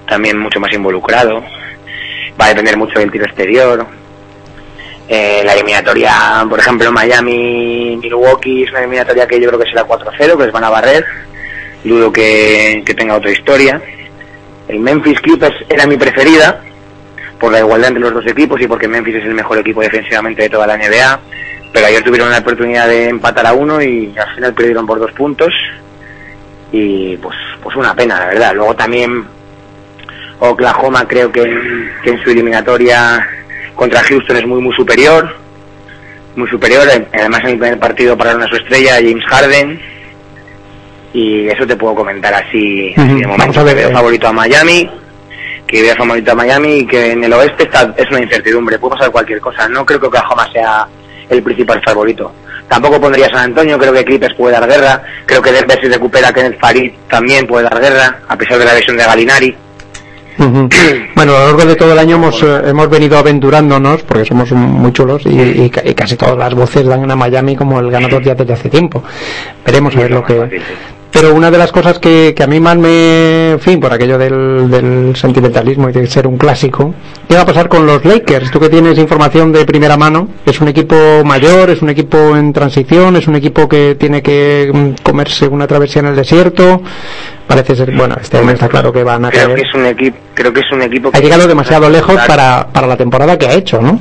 también 0.08 0.38
mucho 0.38 0.60
más 0.60 0.72
involucrado. 0.72 1.42
Va 2.40 2.46
a 2.46 2.48
depender 2.48 2.76
mucho 2.76 2.98
del 2.98 3.10
tiro 3.10 3.24
exterior. 3.24 3.86
Eh, 5.08 5.42
la 5.44 5.52
eliminatoria, 5.52 6.44
por 6.48 6.58
ejemplo, 6.58 6.90
Miami-Milwaukee 6.90 8.64
es 8.64 8.70
una 8.70 8.80
eliminatoria 8.80 9.26
que 9.28 9.40
yo 9.40 9.48
creo 9.48 9.60
que 9.60 9.70
será 9.70 9.86
4-0, 9.86 10.36
que 10.36 10.44
les 10.44 10.52
van 10.52 10.64
a 10.64 10.70
barrer. 10.70 11.04
Dudo 11.84 12.12
que 12.12 12.82
tenga 12.96 13.14
otra 13.14 13.30
historia. 13.30 13.80
El 14.68 14.80
Memphis 14.80 15.20
Clippers 15.20 15.56
era 15.68 15.86
mi 15.86 15.96
preferida, 15.96 16.60
por 17.38 17.52
la 17.52 17.58
igualdad 17.58 17.88
entre 17.88 18.00
los 18.00 18.14
dos 18.14 18.26
equipos 18.26 18.60
y 18.60 18.66
porque 18.66 18.88
Memphis 18.88 19.16
es 19.16 19.24
el 19.24 19.34
mejor 19.34 19.58
equipo 19.58 19.82
defensivamente 19.82 20.42
de 20.42 20.48
toda 20.48 20.66
la 20.66 20.76
NBA. 20.76 21.20
Pero 21.72 21.86
ayer 21.86 22.02
tuvieron 22.02 22.30
la 22.30 22.38
oportunidad 22.38 22.88
de 22.88 23.08
empatar 23.08 23.46
a 23.46 23.52
uno 23.52 23.82
y 23.82 24.14
al 24.16 24.34
final 24.34 24.54
perdieron 24.54 24.86
por 24.86 24.98
dos 24.98 25.12
puntos. 25.12 25.52
Y 26.72 27.16
pues, 27.18 27.36
pues 27.62 27.76
una 27.76 27.94
pena, 27.94 28.18
la 28.18 28.26
verdad. 28.26 28.54
Luego 28.54 28.74
también 28.74 29.24
Oklahoma 30.38 31.06
creo 31.06 31.30
que, 31.30 31.42
que 32.02 32.10
en 32.10 32.22
su 32.22 32.30
eliminatoria 32.30 33.28
contra 33.74 34.02
Houston 34.04 34.36
es 34.36 34.46
muy 34.46 34.62
muy 34.62 34.74
superior. 34.74 35.36
Muy 36.36 36.48
superior. 36.48 36.86
Además 37.12 37.40
en 37.40 37.50
el 37.50 37.58
primer 37.58 37.78
partido 37.78 38.16
pararon 38.16 38.42
a 38.42 38.48
su 38.48 38.56
estrella, 38.56 38.94
James 38.94 39.24
Harden. 39.26 39.80
Y 41.14 41.48
eso 41.48 41.66
te 41.66 41.76
puedo 41.76 41.94
comentar 41.94 42.34
así, 42.34 42.92
así 42.96 43.20
de 43.20 43.26
momento. 43.26 43.38
vamos 43.38 43.56
a 43.56 43.62
ver, 43.62 43.76
Que 43.76 43.82
veo 43.82 43.90
eh. 43.90 43.94
favorito 43.94 44.28
a 44.28 44.32
Miami, 44.32 44.90
que 45.66 45.80
veo 45.80 45.94
favorito 45.94 46.32
a 46.32 46.34
Miami 46.34 46.78
y 46.78 46.86
que 46.86 47.12
en 47.12 47.24
el 47.24 47.32
oeste 47.32 47.62
está, 47.62 47.94
es 47.96 48.10
una 48.10 48.20
incertidumbre. 48.20 48.78
Puede 48.78 48.96
pasar 48.96 49.12
cualquier 49.12 49.40
cosa. 49.40 49.68
No 49.68 49.86
creo 49.86 50.00
que 50.00 50.08
Oklahoma 50.08 50.46
sea 50.52 50.86
el 51.30 51.42
principal 51.42 51.80
favorito. 51.82 52.32
Tampoco 52.68 53.00
pondría 53.00 53.28
San 53.28 53.44
Antonio, 53.44 53.78
creo 53.78 53.92
que 53.92 54.04
Clippers 54.04 54.34
puede 54.34 54.54
dar 54.54 54.68
guerra. 54.68 55.02
Creo 55.24 55.40
que 55.40 55.52
Denver 55.52 55.78
si 55.80 55.88
recupera 55.88 56.32
Kenneth 56.32 56.58
Farid 56.58 56.92
también 57.08 57.46
puede 57.46 57.64
dar 57.64 57.80
guerra, 57.80 58.20
a 58.26 58.36
pesar 58.36 58.58
de 58.58 58.64
la 58.64 58.74
lesión 58.74 58.96
de 58.96 59.04
Galinari. 59.04 59.56
Bueno, 61.14 61.36
a 61.36 61.40
lo 61.40 61.46
largo 61.46 61.64
de 61.64 61.76
todo 61.76 61.92
el 61.92 61.98
año 61.98 62.16
hemos, 62.16 62.42
eh, 62.42 62.62
hemos 62.66 62.90
venido 62.90 63.16
aventurándonos, 63.16 64.02
porque 64.02 64.24
somos 64.24 64.50
muy 64.50 64.92
chulos, 64.92 65.22
y, 65.26 65.30
y 65.62 65.94
casi 65.94 66.16
todas 66.16 66.36
las 66.36 66.52
voces 66.54 66.84
dan 66.84 67.08
a 67.08 67.16
Miami 67.16 67.54
como 67.54 67.78
el 67.78 67.90
ganador 67.90 68.22
ya 68.22 68.34
desde 68.34 68.52
hace 68.52 68.68
tiempo. 68.68 69.02
Veremos 69.64 69.94
a 69.96 70.00
ver 70.00 70.10
lo 70.10 70.24
que... 70.24 70.60
Pero 71.14 71.32
una 71.32 71.48
de 71.50 71.58
las 71.58 71.70
cosas 71.70 72.00
que, 72.00 72.34
que 72.36 72.42
a 72.42 72.46
mí 72.48 72.58
más 72.58 72.76
me... 72.76 73.52
En 73.52 73.60
fin, 73.60 73.78
por 73.78 73.92
aquello 73.92 74.18
del, 74.18 74.68
del 74.68 75.14
sentimentalismo 75.14 75.88
y 75.88 75.92
de 75.92 76.06
ser 76.08 76.26
un 76.26 76.36
clásico, 76.36 76.92
¿qué 77.28 77.36
va 77.36 77.42
a 77.42 77.46
pasar 77.46 77.68
con 77.68 77.86
los 77.86 78.04
Lakers? 78.04 78.50
Tú 78.50 78.58
que 78.58 78.68
tienes 78.68 78.98
información 78.98 79.52
de 79.52 79.64
primera 79.64 79.96
mano, 79.96 80.28
¿es 80.44 80.60
un 80.60 80.66
equipo 80.68 80.96
mayor, 81.24 81.70
es 81.70 81.82
un 81.82 81.90
equipo 81.90 82.36
en 82.36 82.52
transición, 82.52 83.14
es 83.14 83.28
un 83.28 83.36
equipo 83.36 83.68
que 83.68 83.94
tiene 83.94 84.22
que 84.22 84.70
mm, 84.74 85.02
comerse 85.04 85.46
una 85.46 85.68
travesía 85.68 86.00
en 86.00 86.06
el 86.08 86.16
desierto? 86.16 86.82
Parece 87.46 87.76
ser... 87.76 87.94
Bueno, 87.94 88.16
este 88.20 88.38
año 88.38 88.50
está 88.50 88.68
claro 88.68 88.92
que 88.92 89.04
van 89.04 89.24
a 89.24 89.30
Creo 89.30 89.46
caer. 89.46 89.56
que 89.60 89.62
es 89.68 89.74
un 89.74 89.86
equipo, 89.86 90.16
creo 90.34 90.52
que 90.52 90.60
es 90.60 90.72
un 90.72 90.82
equipo 90.82 91.08
Ha 91.10 91.12
que 91.12 91.20
llegado 91.20 91.46
demasiado 91.46 91.88
lejos 91.88 92.16
para, 92.26 92.66
para 92.72 92.88
la 92.88 92.96
temporada 92.96 93.38
que 93.38 93.46
ha 93.46 93.52
hecho, 93.54 93.80
¿no? 93.80 94.00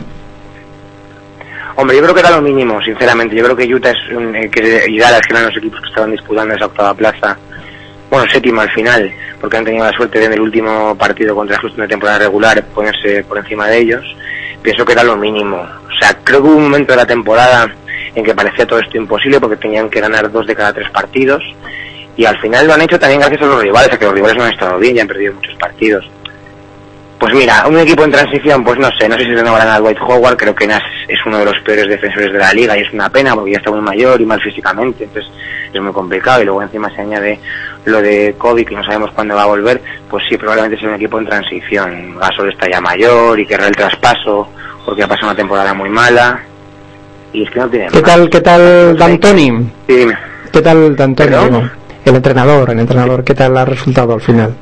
Hombre, 1.75 1.97
yo 1.97 2.03
creo 2.03 2.13
que 2.13 2.19
era 2.19 2.31
lo 2.31 2.41
mínimo, 2.41 2.81
sinceramente. 2.81 3.35
Yo 3.35 3.43
creo 3.43 3.55
que 3.55 3.73
Utah 3.73 3.91
es 3.91 4.15
un, 4.15 4.35
eh, 4.35 4.49
que, 4.49 4.85
y 4.87 4.99
Dallas, 4.99 5.21
que 5.21 5.33
eran 5.33 5.47
los 5.47 5.57
equipos 5.57 5.81
que 5.81 5.87
estaban 5.87 6.11
disputando 6.11 6.53
esa 6.53 6.67
octava 6.67 6.93
plaza. 6.93 7.37
Bueno, 8.09 8.29
séptima 8.31 8.61
al 8.61 8.71
final, 8.71 9.11
porque 9.41 9.57
han 9.57 9.65
tenido 9.65 9.83
la 9.83 9.91
suerte 9.91 10.19
de 10.19 10.25
en 10.25 10.33
el 10.33 10.41
último 10.41 10.95
partido 10.95 11.33
contra 11.33 11.57
Houston 11.57 11.81
de 11.81 11.87
temporada 11.87 12.19
regular 12.19 12.63
ponerse 12.75 13.23
por 13.23 13.39
encima 13.39 13.67
de 13.67 13.79
ellos. 13.79 14.15
Pienso 14.61 14.85
que 14.85 14.93
era 14.93 15.03
lo 15.03 15.17
mínimo. 15.17 15.57
O 15.57 15.99
sea, 15.99 16.15
creo 16.23 16.43
que 16.43 16.47
hubo 16.47 16.57
un 16.57 16.63
momento 16.63 16.93
de 16.93 16.97
la 16.97 17.07
temporada 17.07 17.73
en 18.13 18.23
que 18.23 18.35
parecía 18.35 18.67
todo 18.67 18.79
esto 18.79 18.97
imposible 18.97 19.39
porque 19.39 19.57
tenían 19.57 19.89
que 19.89 19.99
ganar 19.99 20.31
dos 20.31 20.45
de 20.45 20.55
cada 20.55 20.73
tres 20.73 20.89
partidos. 20.91 21.41
Y 22.15 22.25
al 22.25 22.39
final 22.39 22.67
lo 22.67 22.73
han 22.73 22.81
hecho 22.81 22.99
también 22.99 23.19
gracias 23.19 23.41
a 23.41 23.45
los 23.45 23.63
rivales, 23.63 23.91
a 23.91 23.97
que 23.97 24.05
los 24.05 24.13
rivales 24.13 24.37
no 24.37 24.43
han 24.43 24.53
estado 24.53 24.77
bien 24.77 24.95
y 24.95 24.99
han 24.99 25.07
perdido 25.07 25.33
muchos 25.33 25.55
partidos. 25.55 26.05
Pues 27.23 27.35
mira, 27.35 27.65
un 27.69 27.79
equipo 27.79 28.03
en 28.03 28.11
transición, 28.11 28.65
pues 28.65 28.77
no 28.77 28.89
sé, 28.99 29.07
no 29.07 29.15
sé 29.15 29.23
si 29.23 29.33
renovarán 29.33 29.69
a 29.69 29.79
Dwight 29.79 29.97
Howard, 29.97 30.35
creo 30.35 30.53
que 30.53 30.67
Nash 30.67 30.83
es 31.07 31.17
uno 31.25 31.37
de 31.37 31.45
los 31.45 31.57
peores 31.61 31.87
defensores 31.87 32.33
de 32.33 32.37
la 32.37 32.51
liga 32.51 32.77
y 32.77 32.81
es 32.81 32.91
una 32.91 33.09
pena 33.09 33.33
porque 33.33 33.51
ya 33.51 33.59
está 33.59 33.71
muy 33.71 33.79
mayor 33.79 34.19
y 34.19 34.25
mal 34.25 34.41
físicamente, 34.41 35.05
entonces 35.05 35.31
es 35.71 35.81
muy 35.81 35.93
complicado 35.93 36.41
y 36.41 36.45
luego 36.45 36.61
encima 36.61 36.93
se 36.93 36.99
añade 36.99 37.39
lo 37.85 38.01
de 38.01 38.35
Kobe 38.37 38.65
que 38.65 38.75
no 38.75 38.83
sabemos 38.83 39.11
cuándo 39.11 39.35
va 39.35 39.43
a 39.43 39.45
volver, 39.45 39.81
pues 40.09 40.25
sí, 40.27 40.35
probablemente 40.35 40.77
sea 40.77 40.89
un 40.89 40.95
equipo 40.95 41.17
en 41.17 41.25
transición. 41.25 42.19
Gasol 42.19 42.51
está 42.51 42.69
ya 42.69 42.81
mayor 42.81 43.39
y 43.39 43.45
querrá 43.45 43.67
el 43.67 43.75
traspaso 43.77 44.49
porque 44.85 45.03
ha 45.03 45.07
pasado 45.07 45.27
una 45.27 45.37
temporada 45.37 45.73
muy 45.73 45.89
mala 45.89 46.41
y 47.31 47.43
es 47.43 47.49
que 47.51 47.59
no 47.61 47.69
tiene 47.69 47.87
¿Qué 47.87 48.01
más. 48.01 48.03
tal, 48.03 48.29
qué 48.29 48.41
tal 48.41 48.97
D'Antoni? 48.97 49.49
Sí, 49.87 49.95
dime. 49.95 50.17
¿Qué 50.51 50.61
tal 50.61 50.93
D'Antoni? 50.93 51.69
El 52.03 52.15
entrenador, 52.17 52.69
el 52.69 52.79
entrenador, 52.79 53.23
¿qué 53.23 53.33
tal 53.33 53.55
ha 53.55 53.63
resultado 53.63 54.13
al 54.13 54.19
final? 54.19 54.53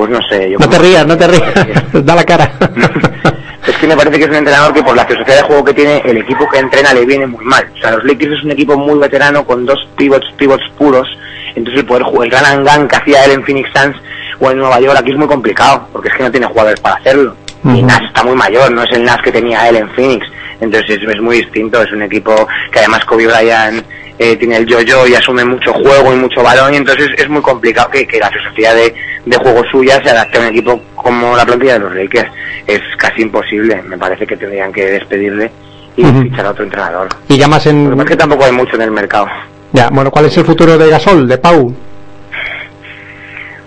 Pues 0.00 0.08
no 0.08 0.18
sé, 0.30 0.50
yo 0.50 0.58
No 0.58 0.66
te 0.66 0.78
rías, 0.78 1.06
no 1.06 1.14
te 1.14 1.28
rías, 1.28 1.52
da 1.92 2.14
la 2.14 2.24
cara. 2.24 2.50
Es 3.66 3.76
que 3.76 3.86
me 3.86 3.94
parece 3.94 4.16
que 4.16 4.24
es 4.24 4.30
un 4.30 4.36
entrenador 4.36 4.72
que 4.72 4.82
por 4.82 4.96
la 4.96 5.04
filosofía 5.04 5.36
de 5.36 5.42
juego 5.42 5.62
que 5.62 5.74
tiene, 5.74 5.98
el 6.06 6.16
equipo 6.16 6.48
que 6.48 6.58
entrena 6.58 6.94
le 6.94 7.04
viene 7.04 7.26
muy 7.26 7.44
mal. 7.44 7.70
O 7.76 7.78
sea, 7.78 7.90
los 7.90 8.04
Lakers 8.04 8.38
es 8.38 8.44
un 8.44 8.52
equipo 8.52 8.78
muy 8.78 8.98
veterano 8.98 9.44
con 9.44 9.66
dos 9.66 9.78
pivots, 9.96 10.26
pivots 10.38 10.64
puros. 10.78 11.06
Entonces 11.54 11.80
el 11.80 11.86
poder 11.86 12.04
jugar, 12.04 12.28
el 12.28 12.32
run 12.32 12.46
and 12.46 12.68
gun 12.68 12.88
que 12.88 12.96
hacía 12.96 13.26
él 13.26 13.32
en 13.32 13.44
Phoenix 13.44 13.68
Suns 13.74 13.96
o 14.40 14.50
en 14.50 14.56
Nueva 14.56 14.80
York 14.80 14.96
aquí 14.98 15.10
es 15.10 15.18
muy 15.18 15.28
complicado, 15.28 15.86
porque 15.92 16.08
es 16.08 16.14
que 16.14 16.22
no 16.22 16.30
tiene 16.30 16.46
jugadores 16.46 16.80
para 16.80 16.94
hacerlo. 16.94 17.36
Y. 17.62 17.82
Nash 17.82 18.06
está 18.06 18.24
muy 18.24 18.34
mayor, 18.34 18.72
no 18.72 18.82
es 18.82 18.90
el 18.92 19.04
Nash 19.04 19.20
que 19.20 19.32
tenía 19.32 19.68
él 19.68 19.76
en 19.76 19.90
Phoenix. 19.90 20.26
Entonces 20.60 20.98
es, 21.02 21.08
es 21.08 21.20
muy 21.20 21.38
distinto, 21.38 21.82
es 21.82 21.92
un 21.92 22.02
equipo 22.02 22.46
que 22.70 22.78
además 22.80 23.04
Kobe 23.04 23.26
Bryant 23.26 23.84
eh, 24.18 24.36
tiene 24.36 24.56
el 24.58 24.66
yo-yo 24.66 25.06
y 25.06 25.14
asume 25.14 25.44
mucho 25.44 25.72
juego 25.72 26.12
y 26.12 26.16
mucho 26.16 26.42
balón 26.42 26.74
y 26.74 26.76
entonces 26.76 27.08
es 27.16 27.28
muy 27.28 27.40
complicado 27.40 27.90
que, 27.90 28.06
que 28.06 28.18
la 28.18 28.28
filosofía 28.28 28.74
de, 28.74 28.94
de 29.24 29.36
juego 29.38 29.62
suya 29.70 30.00
se 30.04 30.10
adapte 30.10 30.38
a 30.38 30.40
un 30.42 30.46
equipo 30.48 30.80
como 30.94 31.36
la 31.36 31.46
plantilla 31.46 31.74
de 31.74 31.78
los 31.80 31.94
Lakers. 31.94 32.30
Es 32.66 32.80
casi 32.98 33.22
imposible, 33.22 33.82
me 33.82 33.96
parece 33.96 34.26
que 34.26 34.36
tendrían 34.36 34.72
que 34.72 34.84
despedirle 34.84 35.50
y 35.96 36.04
fichar 36.04 36.46
a 36.46 36.50
otro 36.50 36.64
entrenador. 36.64 37.08
Y 37.28 37.38
Lo 37.38 37.48
que 37.48 37.68
en... 37.70 38.00
es 38.00 38.06
que 38.06 38.16
tampoco 38.16 38.44
hay 38.44 38.52
mucho 38.52 38.76
en 38.76 38.82
el 38.82 38.90
mercado. 38.90 39.26
Ya, 39.72 39.88
bueno, 39.90 40.10
¿cuál 40.10 40.26
es 40.26 40.36
el 40.36 40.44
futuro 40.44 40.76
de 40.76 40.90
Gasol, 40.90 41.26
de 41.28 41.38
Pau? 41.38 41.74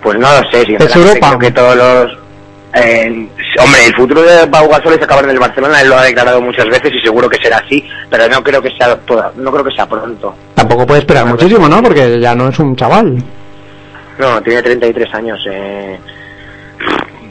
Pues 0.02 0.18
no 0.18 0.28
lo 0.28 0.50
sé, 0.50 0.64
sinceramente 0.64 0.98
Europa? 0.98 1.28
creo 1.28 1.38
que 1.38 1.50
todos 1.50 1.76
los... 1.76 2.18
eh, 2.74 3.26
hombre, 3.62 3.86
el 3.86 3.94
futuro 3.94 4.22
de 4.22 4.46
Pau 4.48 4.68
Gasol 4.68 4.94
es 4.94 5.02
acabar 5.02 5.24
en 5.24 5.30
el 5.30 5.38
Barcelona, 5.38 5.80
él 5.80 5.88
lo 5.88 5.96
ha 5.98 6.04
declarado 6.04 6.40
muchas 6.40 6.66
veces 6.66 6.92
y 6.94 7.00
seguro 7.00 7.28
que 7.28 7.42
será 7.42 7.58
así, 7.58 7.84
pero 8.10 8.28
no 8.28 8.42
creo 8.42 8.60
que 8.62 8.70
sea 8.76 8.96
toda- 8.96 9.32
no 9.36 9.52
creo 9.52 9.64
que 9.64 9.74
sea 9.74 9.86
pronto. 9.88 10.34
Tampoco 10.54 10.86
puede 10.86 11.00
esperar 11.00 11.26
muchísimo, 11.26 11.68
¿no? 11.68 11.82
Porque 11.82 12.18
ya 12.20 12.34
no 12.34 12.48
es 12.48 12.58
un 12.58 12.74
chaval. 12.76 13.16
No, 14.18 14.40
tiene 14.42 14.62
33 14.62 15.12
años. 15.14 15.38
Eh. 15.50 15.98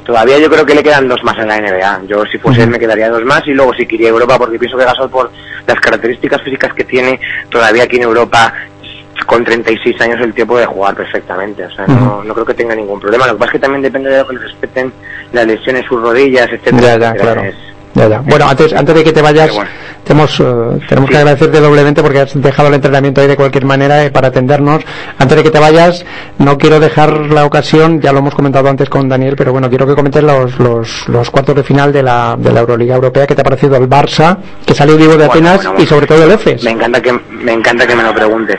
Todavía 0.05 0.37
yo 0.37 0.49
creo 0.49 0.65
que 0.65 0.75
le 0.75 0.83
quedan 0.83 1.07
dos 1.07 1.23
más 1.23 1.37
en 1.37 1.47
la 1.47 1.57
NBA. 1.57 2.01
Yo 2.07 2.25
si 2.25 2.37
fuese 2.37 2.63
él 2.63 2.69
me 2.69 2.77
quedaría 2.79 3.09
dos 3.09 3.23
más 3.23 3.41
y 3.47 3.51
luego 3.53 3.73
si 3.73 3.85
quería 3.85 4.09
Europa 4.09 4.37
porque 4.37 4.59
pienso 4.59 4.77
que 4.77 4.83
Gasol 4.83 5.09
por 5.09 5.31
las 5.65 5.79
características 5.79 6.41
físicas 6.41 6.73
que 6.73 6.83
tiene 6.83 7.17
todavía 7.49 7.83
aquí 7.83 7.95
en 7.95 8.03
Europa 8.03 8.53
con 9.25 9.43
36 9.43 9.99
años 10.01 10.19
el 10.21 10.33
tiempo 10.33 10.57
de 10.57 10.65
jugar 10.65 10.95
perfectamente. 10.95 11.65
O 11.65 11.71
sea, 11.71 11.85
no, 11.87 12.23
no 12.23 12.33
creo 12.33 12.45
que 12.45 12.53
tenga 12.53 12.75
ningún 12.75 12.99
problema. 12.99 13.27
Lo 13.27 13.33
que 13.33 13.39
pasa 13.39 13.49
es 13.49 13.53
que 13.53 13.59
también 13.59 13.81
depende 13.81 14.09
de 14.09 14.17
lo 14.19 14.27
que 14.27 14.35
le 14.35 14.41
respeten 14.41 14.91
las 15.31 15.45
lesiones, 15.47 15.85
sus 15.87 16.01
rodillas, 16.01 16.47
etcétera. 16.51 16.81
Ya, 16.81 16.97
ya, 16.97 17.13
claro. 17.13 17.41
Es- 17.43 17.55
Ya, 17.95 18.07
ya. 18.07 18.19
Bueno, 18.25 18.45
antes, 18.49 18.73
antes 18.73 18.95
de 18.95 19.03
que 19.03 19.11
te 19.13 19.21
vayas, 19.21 19.53
bueno. 19.53 19.69
te 20.03 20.13
hemos, 20.13 20.39
eh, 20.39 20.43
tenemos 20.89 21.11
que 21.11 21.17
agradecerte 21.17 21.59
doblemente 21.61 22.01
porque 22.01 22.21
has 22.21 22.33
dejado 22.41 22.69
el 22.69 22.73
entrenamiento 22.73 23.21
ahí 23.21 23.27
de 23.27 23.35
cualquier 23.35 23.65
manera 23.65 24.03
eh, 24.03 24.09
para 24.09 24.29
atendernos. 24.29 24.83
Antes 25.19 25.37
de 25.37 25.43
que 25.43 25.51
te 25.51 25.59
vayas, 25.59 26.03
no 26.39 26.57
quiero 26.57 26.79
dejar 26.79 27.11
la 27.29 27.45
ocasión, 27.45 28.01
ya 28.01 28.11
lo 28.11 28.17
hemos 28.17 28.33
comentado 28.33 28.67
antes 28.67 28.89
con 28.89 29.07
Daniel, 29.07 29.35
pero 29.37 29.51
bueno, 29.51 29.69
quiero 29.69 29.85
que 29.85 29.93
comentes 29.93 30.23
los, 30.23 30.57
los, 30.57 31.07
los 31.07 31.29
cuartos 31.29 31.55
de 31.55 31.61
final 31.63 31.93
de 31.93 32.01
la, 32.01 32.35
de 32.35 32.51
la 32.51 32.61
Euroliga 32.61 32.95
Europea. 32.95 33.27
¿Qué 33.27 33.35
te 33.35 33.41
ha 33.41 33.43
parecido 33.43 33.75
el 33.77 33.87
Barça, 33.87 34.37
que 34.65 34.73
salió 34.73 34.97
vivo 34.97 35.11
de 35.15 35.27
Bueno, 35.27 35.49
Atenas, 35.49 35.63
bueno, 35.67 35.83
y 35.83 35.85
sobre 35.85 36.07
todo 36.07 36.23
el 36.23 36.31
EFES? 36.31 36.63
Me 36.63 36.71
encanta 36.71 36.99
que 36.99 37.13
me 37.29 37.53
encanta 37.53 37.85
que 37.85 37.95
me 37.95 38.01
lo 38.01 38.13
preguntes. 38.15 38.57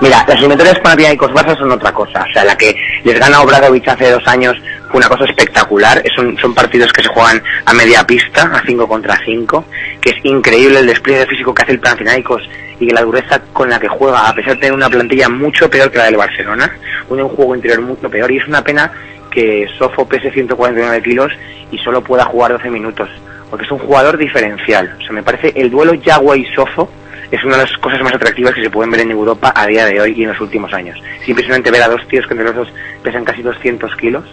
Mira, 0.00 0.24
las 0.28 0.36
eliminatorias 0.38 0.78
Panathinaikos 0.80 1.30
Barça 1.32 1.56
son 1.56 1.72
otra 1.72 1.92
cosa. 1.92 2.24
O 2.28 2.32
sea, 2.32 2.44
la 2.44 2.56
que 2.56 2.76
les 3.04 3.18
gana 3.18 3.40
Obradovic 3.40 3.88
hace 3.88 4.10
dos 4.10 4.26
años 4.28 4.54
fue 4.90 4.98
una 4.98 5.08
cosa 5.08 5.24
espectacular. 5.24 6.02
Es 6.04 6.16
un- 6.18 6.36
son 6.38 6.54
partidos 6.54 6.92
que 6.92 7.02
se 7.02 7.08
juegan 7.08 7.42
a 7.64 7.72
media 7.72 8.04
pista, 8.06 8.42
a 8.54 8.62
5 8.66 8.86
contra 8.86 9.16
5, 9.24 9.64
que 10.00 10.10
es 10.10 10.16
increíble 10.24 10.80
el 10.80 10.86
despliegue 10.86 11.26
físico 11.26 11.54
que 11.54 11.62
hace 11.62 11.72
el 11.72 11.80
Panathinaikos 11.80 12.42
y 12.78 12.90
la 12.90 13.00
dureza 13.02 13.40
con 13.54 13.70
la 13.70 13.80
que 13.80 13.88
juega, 13.88 14.28
a 14.28 14.34
pesar 14.34 14.54
de 14.54 14.60
tener 14.60 14.74
una 14.74 14.90
plantilla 14.90 15.30
mucho 15.30 15.70
peor 15.70 15.90
que 15.90 15.96
la 15.98 16.04
del 16.04 16.16
Barcelona, 16.18 16.70
un 17.08 17.28
juego 17.28 17.54
interior 17.56 17.80
mucho 17.80 18.10
peor. 18.10 18.30
Y 18.30 18.36
es 18.36 18.46
una 18.46 18.62
pena 18.62 18.92
que 19.30 19.66
Sofo 19.78 20.06
pese 20.06 20.30
149 20.30 21.02
kilos 21.02 21.32
y 21.70 21.78
solo 21.78 22.02
pueda 22.02 22.24
jugar 22.26 22.52
12 22.52 22.68
minutos, 22.70 23.08
porque 23.48 23.64
es 23.64 23.70
un 23.70 23.78
jugador 23.78 24.18
diferencial. 24.18 24.94
O 24.98 25.02
sea, 25.02 25.12
me 25.12 25.22
parece 25.22 25.52
el 25.56 25.70
duelo 25.70 25.94
Yagüe 25.94 26.38
y 26.38 26.44
Sofo 26.54 26.90
es 27.30 27.44
una 27.44 27.56
de 27.56 27.62
las 27.62 27.72
cosas 27.78 28.00
más 28.02 28.14
atractivas 28.14 28.54
que 28.54 28.62
se 28.62 28.70
pueden 28.70 28.90
ver 28.90 29.00
en 29.00 29.10
Europa 29.10 29.52
a 29.54 29.66
día 29.66 29.86
de 29.86 30.00
hoy 30.00 30.14
y 30.16 30.22
en 30.22 30.30
los 30.30 30.40
últimos 30.40 30.72
años. 30.72 30.98
Es 31.20 31.28
impresionante 31.28 31.70
ver 31.70 31.82
a 31.82 31.88
dos 31.88 32.06
tíos 32.08 32.26
que 32.26 32.34
entre 32.34 32.46
los 32.46 32.56
dos 32.56 32.68
pesan 33.02 33.24
casi 33.24 33.42
200 33.42 33.94
kilos 33.96 34.24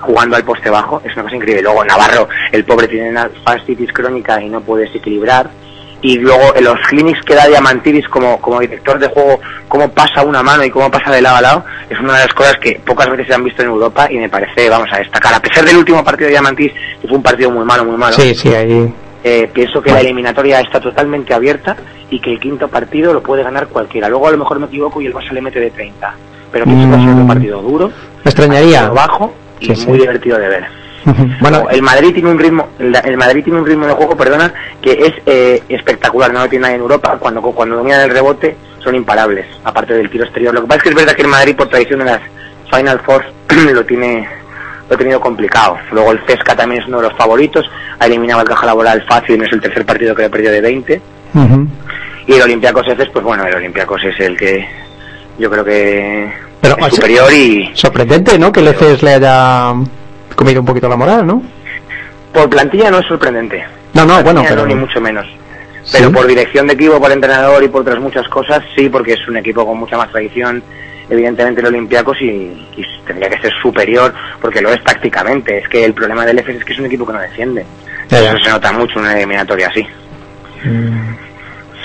jugando 0.00 0.36
al 0.36 0.44
poste 0.44 0.70
bajo, 0.70 1.00
es 1.04 1.12
una 1.14 1.24
cosa 1.24 1.36
increíble. 1.36 1.62
Luego 1.62 1.84
Navarro, 1.84 2.28
el 2.52 2.64
pobre 2.64 2.88
tiene 2.88 3.10
una 3.10 3.28
fascitis 3.44 3.92
crónica 3.92 4.40
y 4.40 4.48
no 4.48 4.60
puede 4.60 4.84
desequilibrar. 4.84 5.50
y 6.02 6.18
luego 6.18 6.54
en 6.54 6.62
los 6.62 6.78
clinics 6.88 7.20
que 7.24 7.34
da 7.34 7.46
Diamantidis 7.46 8.06
como, 8.08 8.38
como 8.40 8.60
director 8.60 8.98
de 8.98 9.08
juego, 9.08 9.40
cómo 9.66 9.90
pasa 9.90 10.22
una 10.22 10.42
mano 10.42 10.62
y 10.62 10.70
cómo 10.70 10.90
pasa 10.90 11.10
de 11.10 11.22
lado 11.22 11.36
a 11.36 11.40
lado, 11.40 11.64
es 11.88 11.98
una 11.98 12.12
de 12.12 12.26
las 12.26 12.34
cosas 12.34 12.54
que 12.60 12.80
pocas 12.84 13.08
veces 13.10 13.26
se 13.26 13.34
han 13.34 13.42
visto 13.42 13.62
en 13.62 13.68
Europa 13.68 14.06
y 14.10 14.18
me 14.18 14.28
parece, 14.28 14.68
vamos 14.68 14.88
a 14.92 14.98
destacar. 14.98 15.34
A 15.34 15.40
pesar 15.40 15.64
del 15.64 15.78
último 15.78 16.04
partido 16.04 16.26
de 16.26 16.32
Diamantidis, 16.32 16.72
que 17.00 17.08
fue 17.08 17.16
un 17.16 17.22
partido 17.22 17.50
muy 17.50 17.64
malo, 17.64 17.84
muy 17.84 17.96
malo, 17.96 18.12
Sí, 18.12 18.34
sí, 18.34 18.54
ahí. 18.54 18.92
Eh, 19.28 19.50
pienso 19.52 19.82
que 19.82 19.90
la 19.90 20.00
eliminatoria 20.00 20.60
está 20.60 20.78
totalmente 20.80 21.34
abierta 21.34 21.76
y 22.10 22.20
que 22.20 22.30
el 22.30 22.38
quinto 22.38 22.68
partido 22.68 23.12
lo 23.12 23.22
puede 23.24 23.42
ganar 23.42 23.66
cualquiera. 23.66 24.08
Luego 24.08 24.28
a 24.28 24.30
lo 24.30 24.38
mejor 24.38 24.60
me 24.60 24.66
equivoco 24.66 25.00
y 25.00 25.06
el 25.06 25.12
Barça 25.14 25.32
le 25.32 25.40
mete 25.42 25.58
de 25.58 25.70
30. 25.72 26.14
Pero 26.52 26.64
pienso 26.64 26.84
que 26.86 26.90
va 26.92 26.96
a 26.96 27.04
ser 27.04 27.14
Mm. 27.14 27.20
un 27.20 27.26
partido 27.26 27.60
duro, 27.62 27.88
Me 27.88 28.30
extrañaría. 28.30 28.88
bajo 28.90 29.34
y 29.58 29.66
Sí, 29.66 29.74
sí. 29.74 29.86
muy 29.88 29.98
divertido 29.98 30.38
de 30.38 30.48
ver. 30.48 30.64
Bueno, 31.40 31.66
el 31.70 31.82
Madrid 31.82 32.12
tiene 32.14 32.30
un 32.30 32.38
ritmo, 32.38 32.68
el, 32.78 32.94
el 33.04 33.16
Madrid 33.16 33.42
tiene 33.44 33.58
un 33.60 33.66
ritmo 33.66 33.86
de 33.86 33.94
juego, 33.94 34.16
perdona, 34.16 34.52
que 34.80 34.92
es 34.92 35.12
eh, 35.26 35.62
espectacular, 35.68 36.32
no 36.32 36.40
lo 36.40 36.48
tiene 36.48 36.62
nadie 36.62 36.76
en 36.76 36.82
Europa. 36.82 37.16
Cuando 37.18 37.42
cuando 37.42 37.76
dominan 37.76 38.02
el 38.02 38.10
rebote 38.10 38.56
son 38.78 38.94
imparables, 38.94 39.46
aparte 39.64 39.94
del 39.94 40.08
tiro 40.08 40.24
exterior. 40.24 40.54
Lo 40.54 40.60
que 40.62 40.66
pasa 40.68 40.76
es 40.78 40.82
que 40.84 40.88
es 40.90 40.94
verdad 40.94 41.12
que 41.14 41.22
el 41.22 41.28
Madrid 41.28 41.56
por 41.56 41.68
tradición 41.68 42.00
en 42.02 42.06
las 42.06 42.20
Final 42.72 43.00
Four 43.00 43.24
lo 43.74 43.84
tiene 43.84 44.28
lo 44.88 44.94
ha 44.94 44.98
tenido 44.98 45.20
complicado. 45.20 45.76
Luego 45.92 46.12
el 46.12 46.20
Cesca 46.26 46.54
también 46.54 46.82
es 46.82 46.88
uno 46.88 46.98
de 46.98 47.08
los 47.08 47.16
favoritos, 47.16 47.68
ha 47.98 48.06
eliminado 48.06 48.42
el 48.42 48.48
caja 48.48 48.66
laboral 48.66 49.04
fácil, 49.08 49.38
no 49.38 49.44
es 49.44 49.52
el 49.52 49.60
tercer 49.60 49.84
partido 49.84 50.14
que 50.14 50.22
le 50.22 50.30
perdió 50.30 50.50
de 50.50 50.60
20. 50.60 51.00
Ujú. 51.34 51.66
Y 52.26 52.32
el 52.32 52.42
Olympiacos 52.42 52.86
Efes, 52.88 53.08
pues 53.12 53.24
bueno, 53.24 53.44
el 53.46 53.54
Olympiacos 53.54 54.02
es 54.04 54.18
el 54.20 54.36
que 54.36 54.68
yo 55.38 55.50
creo 55.50 55.64
que 55.64 56.32
Pero, 56.60 56.76
es 56.78 56.94
superior 56.94 57.32
y 57.32 57.70
Sorprendente, 57.74 58.38
¿no? 58.38 58.50
Que 58.50 58.60
el 58.60 58.68
EFES 58.68 59.02
le 59.02 59.14
haya 59.14 59.74
comido 60.34 60.60
un 60.60 60.66
poquito 60.66 60.88
la 60.88 60.96
moral, 60.96 61.26
¿no? 61.26 61.42
por 62.36 62.50
plantilla 62.50 62.90
no 62.90 62.98
es 62.98 63.06
sorprendente. 63.06 63.64
No, 63.94 64.04
no, 64.04 64.22
bueno, 64.22 64.42
Plantilla 64.42 64.48
pero... 64.50 64.62
no, 64.62 64.66
ni 64.66 64.74
mucho 64.74 65.00
menos. 65.00 65.26
Pero 65.90 66.12
por 66.12 66.26
dirección 66.26 66.66
de 66.66 66.74
equipo, 66.74 67.00
por 67.00 67.12
entrenador 67.12 67.62
y 67.62 67.68
por 67.68 67.82
otras 67.82 67.98
muchas 68.00 68.28
cosas, 68.28 68.62
sí, 68.74 68.88
porque 68.88 69.12
es 69.12 69.28
un 69.28 69.36
equipo 69.36 69.64
con 69.64 69.78
mucha 69.78 69.96
más 69.96 70.10
tradición, 70.10 70.62
evidentemente 71.10 71.60
el 71.60 71.66
Olympiacos 71.68 72.20
y, 72.20 72.24
y 72.76 72.84
tendría 73.06 73.30
que 73.30 73.40
ser 73.40 73.52
superior, 73.62 74.12
porque 74.40 74.60
lo 74.60 74.70
es 74.72 74.82
tácticamente. 74.82 75.58
Es 75.58 75.68
que 75.68 75.84
el 75.84 75.94
problema 75.94 76.24
del 76.26 76.38
EFES 76.38 76.56
es 76.56 76.64
que 76.64 76.72
es 76.72 76.78
un 76.78 76.86
equipo 76.86 77.06
que 77.06 77.12
no 77.12 77.20
defiende. 77.20 77.64
Ya. 78.08 78.18
Eso 78.20 78.38
se 78.38 78.50
nota 78.50 78.72
mucho 78.72 78.98
en 78.98 79.04
una 79.06 79.16
eliminatoria 79.16 79.68
así. 79.68 79.86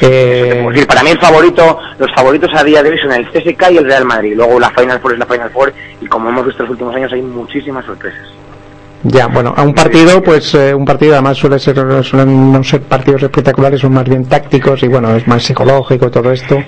Eh, 0.03 0.63
Es 0.67 0.73
decir, 0.73 0.87
para 0.87 1.03
mí 1.03 1.11
el 1.11 1.19
favorito, 1.19 1.79
los 1.99 2.11
favoritos 2.15 2.49
a 2.55 2.63
día 2.63 2.81
de 2.81 2.89
hoy 2.89 2.97
son 2.97 3.11
el 3.11 3.27
CSK 3.29 3.71
y 3.71 3.77
el 3.77 3.85
Real 3.85 4.05
Madrid. 4.05 4.33
Luego 4.35 4.59
la 4.59 4.71
Final 4.71 4.99
Four 4.99 5.13
es 5.13 5.19
la 5.19 5.25
Final 5.27 5.49
Four 5.51 5.73
y 6.01 6.07
como 6.07 6.29
hemos 6.29 6.45
visto 6.45 6.63
en 6.63 6.69
los 6.69 6.71
últimos 6.71 6.95
años 6.95 7.13
hay 7.13 7.21
muchísimas 7.21 7.85
sorpresas. 7.85 8.27
Ya, 9.03 9.27
bueno, 9.27 9.51
a 9.57 9.63
un 9.63 9.73
partido, 9.73 10.21
pues 10.21 10.53
eh, 10.53 10.75
un 10.75 10.85
partido 10.85 11.13
además 11.13 11.35
suele 11.35 11.57
ser, 11.57 11.75
suelen 12.03 12.51
no 12.51 12.63
ser 12.63 12.81
partidos 12.81 13.23
espectaculares, 13.23 13.81
son 13.81 13.93
más 13.93 14.03
bien 14.03 14.25
tácticos 14.25 14.83
y 14.83 14.87
bueno, 14.87 15.15
es 15.15 15.27
más 15.27 15.43
psicológico 15.43 16.11
todo 16.11 16.31
esto, 16.31 16.61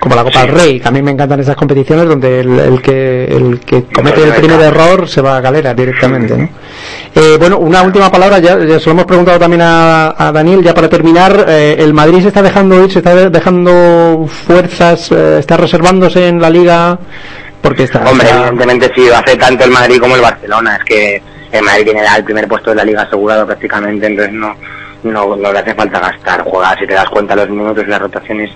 como 0.00 0.14
la 0.14 0.24
Copa 0.24 0.46
del 0.46 0.54
Rey, 0.54 0.80
que 0.80 0.88
a 0.88 0.90
mí 0.90 1.02
me 1.02 1.10
encantan 1.10 1.40
esas 1.40 1.56
competiciones 1.56 2.08
donde 2.08 2.40
el, 2.40 2.58
el 2.58 2.80
que 2.80 3.24
el 3.24 3.60
que 3.60 3.84
comete 3.84 4.24
el 4.24 4.32
primer 4.32 4.60
error 4.60 5.06
se 5.06 5.20
va 5.20 5.36
a 5.36 5.40
galera 5.42 5.74
directamente, 5.74 6.38
¿no? 6.38 6.48
Eh, 7.14 7.36
bueno, 7.38 7.58
una 7.58 7.82
última 7.82 8.10
palabra, 8.10 8.38
ya, 8.38 8.58
ya 8.64 8.80
se 8.80 8.86
lo 8.86 8.92
hemos 8.92 9.04
preguntado 9.04 9.38
también 9.38 9.60
a, 9.62 10.14
a 10.16 10.32
Daniel, 10.32 10.62
ya 10.62 10.72
para 10.72 10.88
terminar, 10.88 11.44
eh, 11.48 11.76
el 11.78 11.92
Madrid 11.92 12.22
se 12.22 12.28
está 12.28 12.40
dejando 12.40 12.82
ir, 12.82 12.90
se 12.90 13.00
está 13.00 13.28
dejando 13.28 14.26
fuerzas, 14.26 15.12
eh, 15.12 15.36
está 15.38 15.58
reservándose 15.58 16.28
en 16.28 16.40
la 16.40 16.48
liga, 16.48 16.98
porque 17.60 17.82
está... 17.82 18.08
Hombre, 18.08 18.30
evidentemente 18.30 18.90
sí, 18.94 19.02
hace 19.08 19.36
tanto 19.36 19.64
el 19.64 19.70
Madrid 19.70 19.98
como 19.98 20.16
el 20.16 20.22
Barcelona. 20.22 20.76
Es 20.76 20.84
que 20.84 21.22
el 21.52 21.62
Madrid 21.62 21.84
tiene 21.84 22.02
el 22.16 22.24
primer 22.24 22.48
puesto 22.48 22.70
de 22.70 22.76
la 22.76 22.84
liga 22.84 23.02
asegurado 23.02 23.46
prácticamente, 23.46 24.06
entonces 24.06 24.34
no, 24.34 24.56
no, 25.04 25.36
no 25.36 25.52
le 25.52 25.58
hace 25.58 25.74
falta 25.74 26.00
gastar. 26.00 26.42
Juega, 26.42 26.76
si 26.78 26.86
te 26.86 26.94
das 26.94 27.08
cuenta, 27.08 27.36
los 27.36 27.48
minutos 27.48 27.84
y 27.86 27.90
las 27.90 28.00
rotaciones 28.00 28.50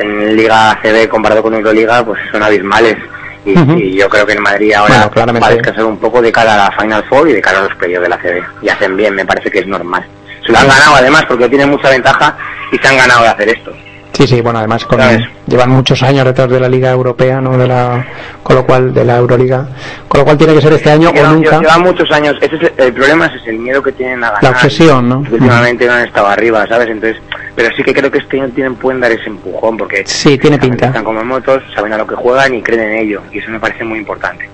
en 0.00 0.36
Liga 0.36 0.72
ACB 0.72 1.08
comparado 1.08 1.42
con 1.42 1.54
Euroliga, 1.54 2.04
pues 2.04 2.20
son 2.32 2.42
abismales. 2.42 2.96
Y, 3.44 3.52
y 3.52 3.96
yo 3.96 4.08
creo 4.08 4.26
que 4.26 4.34
el 4.34 4.40
Madrid 4.40 4.74
ahora 4.74 5.08
Bueno, 5.14 5.40
va 5.40 5.46
a 5.46 5.50
descansar 5.50 5.84
un 5.84 5.96
poco 5.96 6.20
de 6.20 6.30
cara 6.30 6.54
a 6.54 6.68
la 6.68 6.76
Final 6.76 7.04
Four 7.04 7.30
y 7.30 7.32
de 7.32 7.40
cara 7.40 7.60
a 7.60 7.62
los 7.62 7.74
playoffs 7.76 8.02
de 8.02 8.08
la 8.08 8.16
ACB. 8.16 8.42
Y 8.62 8.68
hacen 8.68 8.96
bien, 8.96 9.14
me 9.14 9.24
parece 9.24 9.50
que 9.50 9.60
es 9.60 9.66
normal. 9.66 10.04
Se 10.44 10.52
lo 10.52 10.58
han 10.58 10.68
ganado 10.68 10.96
además 10.96 11.24
porque 11.26 11.48
tienen 11.48 11.70
mucha 11.70 11.88
ventaja 11.88 12.36
y 12.72 12.76
se 12.76 12.88
han 12.88 12.96
ganado 12.96 13.22
de 13.22 13.28
hacer 13.28 13.48
esto. 13.48 13.72
Sí, 14.20 14.26
sí, 14.26 14.40
bueno, 14.42 14.58
además 14.58 14.84
con, 14.84 15.00
llevan 15.46 15.70
muchos 15.70 16.02
años 16.02 16.26
detrás 16.26 16.50
de 16.50 16.60
la 16.60 16.68
Liga 16.68 16.90
Europea, 16.90 17.40
¿no? 17.40 17.56
De 17.56 17.66
la, 17.66 18.04
con 18.42 18.54
lo 18.54 18.66
cual, 18.66 18.92
de 18.92 19.02
la 19.02 19.16
Euroliga. 19.16 19.66
Con 20.08 20.18
lo 20.18 20.24
cual 20.26 20.36
tiene 20.36 20.52
que 20.52 20.60
ser 20.60 20.74
este 20.74 20.90
año 20.90 21.08
o 21.08 21.26
nunca. 21.32 21.58
llevan 21.58 21.80
muchos 21.80 22.10
años. 22.10 22.36
Ese 22.42 22.56
es 22.56 22.62
el, 22.64 22.72
el 22.76 22.92
problema 22.92 23.24
es 23.34 23.46
el 23.46 23.58
miedo 23.58 23.82
que 23.82 23.92
tienen 23.92 24.22
a 24.22 24.26
ganar. 24.26 24.42
La 24.42 24.50
obsesión, 24.50 25.08
¿no? 25.08 25.20
Últimamente 25.20 25.86
no 25.86 25.94
han 25.94 26.04
estado 26.04 26.26
arriba, 26.26 26.66
¿sabes? 26.66 26.88
Entonces, 26.88 27.16
pero 27.54 27.74
sí 27.74 27.82
que 27.82 27.94
creo 27.94 28.10
que 28.10 28.18
este 28.18 28.38
año 28.38 28.50
tienen, 28.54 28.74
pueden 28.74 29.00
dar 29.00 29.10
ese 29.10 29.30
empujón 29.30 29.78
porque 29.78 30.02
Sí, 30.04 30.36
tiene 30.36 30.58
pinta. 30.58 30.88
están 30.88 31.02
como 31.02 31.24
motos, 31.24 31.62
saben 31.74 31.94
a 31.94 31.96
lo 31.96 32.06
que 32.06 32.14
juegan 32.14 32.54
y 32.54 32.60
creen 32.60 32.90
en 32.90 32.98
ello. 32.98 33.22
Y 33.32 33.38
eso 33.38 33.50
me 33.50 33.58
parece 33.58 33.84
muy 33.84 34.00
importante. 34.00 34.50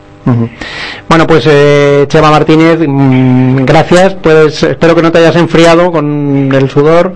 Bueno, 1.08 1.26
pues 1.26 1.44
eh, 1.48 2.04
Chema 2.08 2.30
Martínez, 2.30 2.80
mm, 2.86 3.64
gracias. 3.64 4.14
Pues 4.14 4.62
espero 4.62 4.94
que 4.94 5.02
no 5.02 5.10
te 5.12 5.18
hayas 5.18 5.36
enfriado 5.36 5.90
con 5.90 6.50
el 6.52 6.68
sudor. 6.70 7.12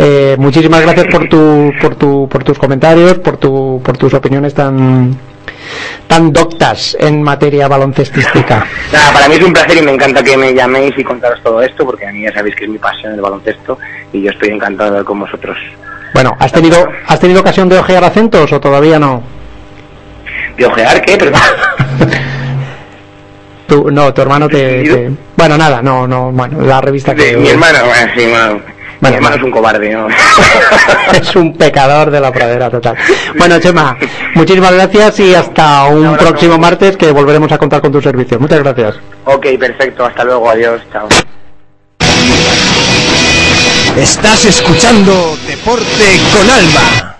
Eh, 0.00 0.36
muchísimas 0.38 0.80
gracias 0.82 1.06
por 1.08 1.28
tu, 1.28 1.72
por 1.80 1.96
tu, 1.96 2.28
por 2.28 2.44
tus 2.44 2.56
comentarios, 2.58 3.18
por 3.18 3.36
tu, 3.36 3.80
por 3.84 3.96
tus 3.96 4.14
opiniones 4.14 4.54
tan, 4.54 5.16
tan 6.06 6.32
doctas 6.32 6.96
en 7.00 7.20
materia 7.22 7.66
baloncestística. 7.66 8.64
Nada, 8.92 9.12
para 9.12 9.28
mí 9.28 9.34
es 9.34 9.42
un 9.42 9.52
placer 9.52 9.76
y 9.78 9.82
me 9.82 9.92
encanta 9.92 10.22
que 10.22 10.36
me 10.36 10.54
llaméis 10.54 10.94
y 10.96 11.02
contaros 11.02 11.42
todo 11.42 11.60
esto 11.62 11.84
porque 11.84 12.06
a 12.06 12.12
mí 12.12 12.22
ya 12.22 12.32
sabéis 12.32 12.54
que 12.54 12.64
es 12.64 12.70
mi 12.70 12.78
pasión 12.78 13.12
el 13.14 13.20
baloncesto 13.20 13.76
y 14.12 14.22
yo 14.22 14.30
estoy 14.30 14.50
encantado 14.50 14.84
de 14.84 14.88
hablar 14.98 15.04
con 15.04 15.18
vosotros. 15.20 15.56
Bueno, 16.14 16.36
¿has 16.38 16.52
tenido, 16.52 16.88
has 17.06 17.18
tenido 17.20 17.40
ocasión 17.40 17.68
de 17.68 17.78
ojear 17.78 18.04
acentos 18.04 18.52
o 18.52 18.60
todavía 18.60 18.98
no? 19.00 19.22
¿De 20.56 20.64
ojear 20.66 21.02
qué? 21.02 21.16
Perdón. 21.16 21.40
Tu, 23.66 23.90
no, 23.90 24.14
tu 24.14 24.22
hermano 24.22 24.48
te, 24.48 24.82
te- 24.82 25.10
Bueno, 25.36 25.58
nada, 25.58 25.82
no, 25.82 26.06
no, 26.08 26.32
bueno, 26.32 26.62
la 26.62 26.80
revista 26.80 27.14
que... 27.14 27.32
De 27.32 27.36
mi 27.36 27.48
hermano, 27.50 27.78
bueno, 27.84 28.12
sí, 28.16 28.26
bueno, 28.26 28.60
mi 29.00 29.08
hermano 29.08 29.36
es 29.36 29.42
un 29.42 29.50
cobarde, 29.50 29.90
¿no? 29.90 30.08
es 31.12 31.36
un 31.36 31.54
pecador 31.54 32.10
de 32.10 32.20
la 32.20 32.32
pradera 32.32 32.68
total. 32.70 32.96
Bueno, 33.36 33.58
Chema, 33.60 33.96
muchísimas 34.34 34.72
gracias 34.72 35.20
y 35.20 35.34
hasta 35.34 35.84
un 35.84 36.16
próximo 36.16 36.58
martes 36.58 36.96
que 36.96 37.10
volveremos 37.12 37.50
a 37.52 37.58
contar 37.58 37.80
con 37.80 37.92
tu 37.92 38.00
servicio. 38.00 38.38
Muchas 38.40 38.60
gracias. 38.60 38.96
ok, 39.24 39.46
perfecto, 39.58 40.04
hasta 40.04 40.24
luego, 40.24 40.50
adiós, 40.50 40.80
chao. 40.92 41.08
Estás 43.96 44.44
escuchando 44.44 45.36
Deporte 45.46 46.20
con 46.32 46.48
Alma. 46.48 47.16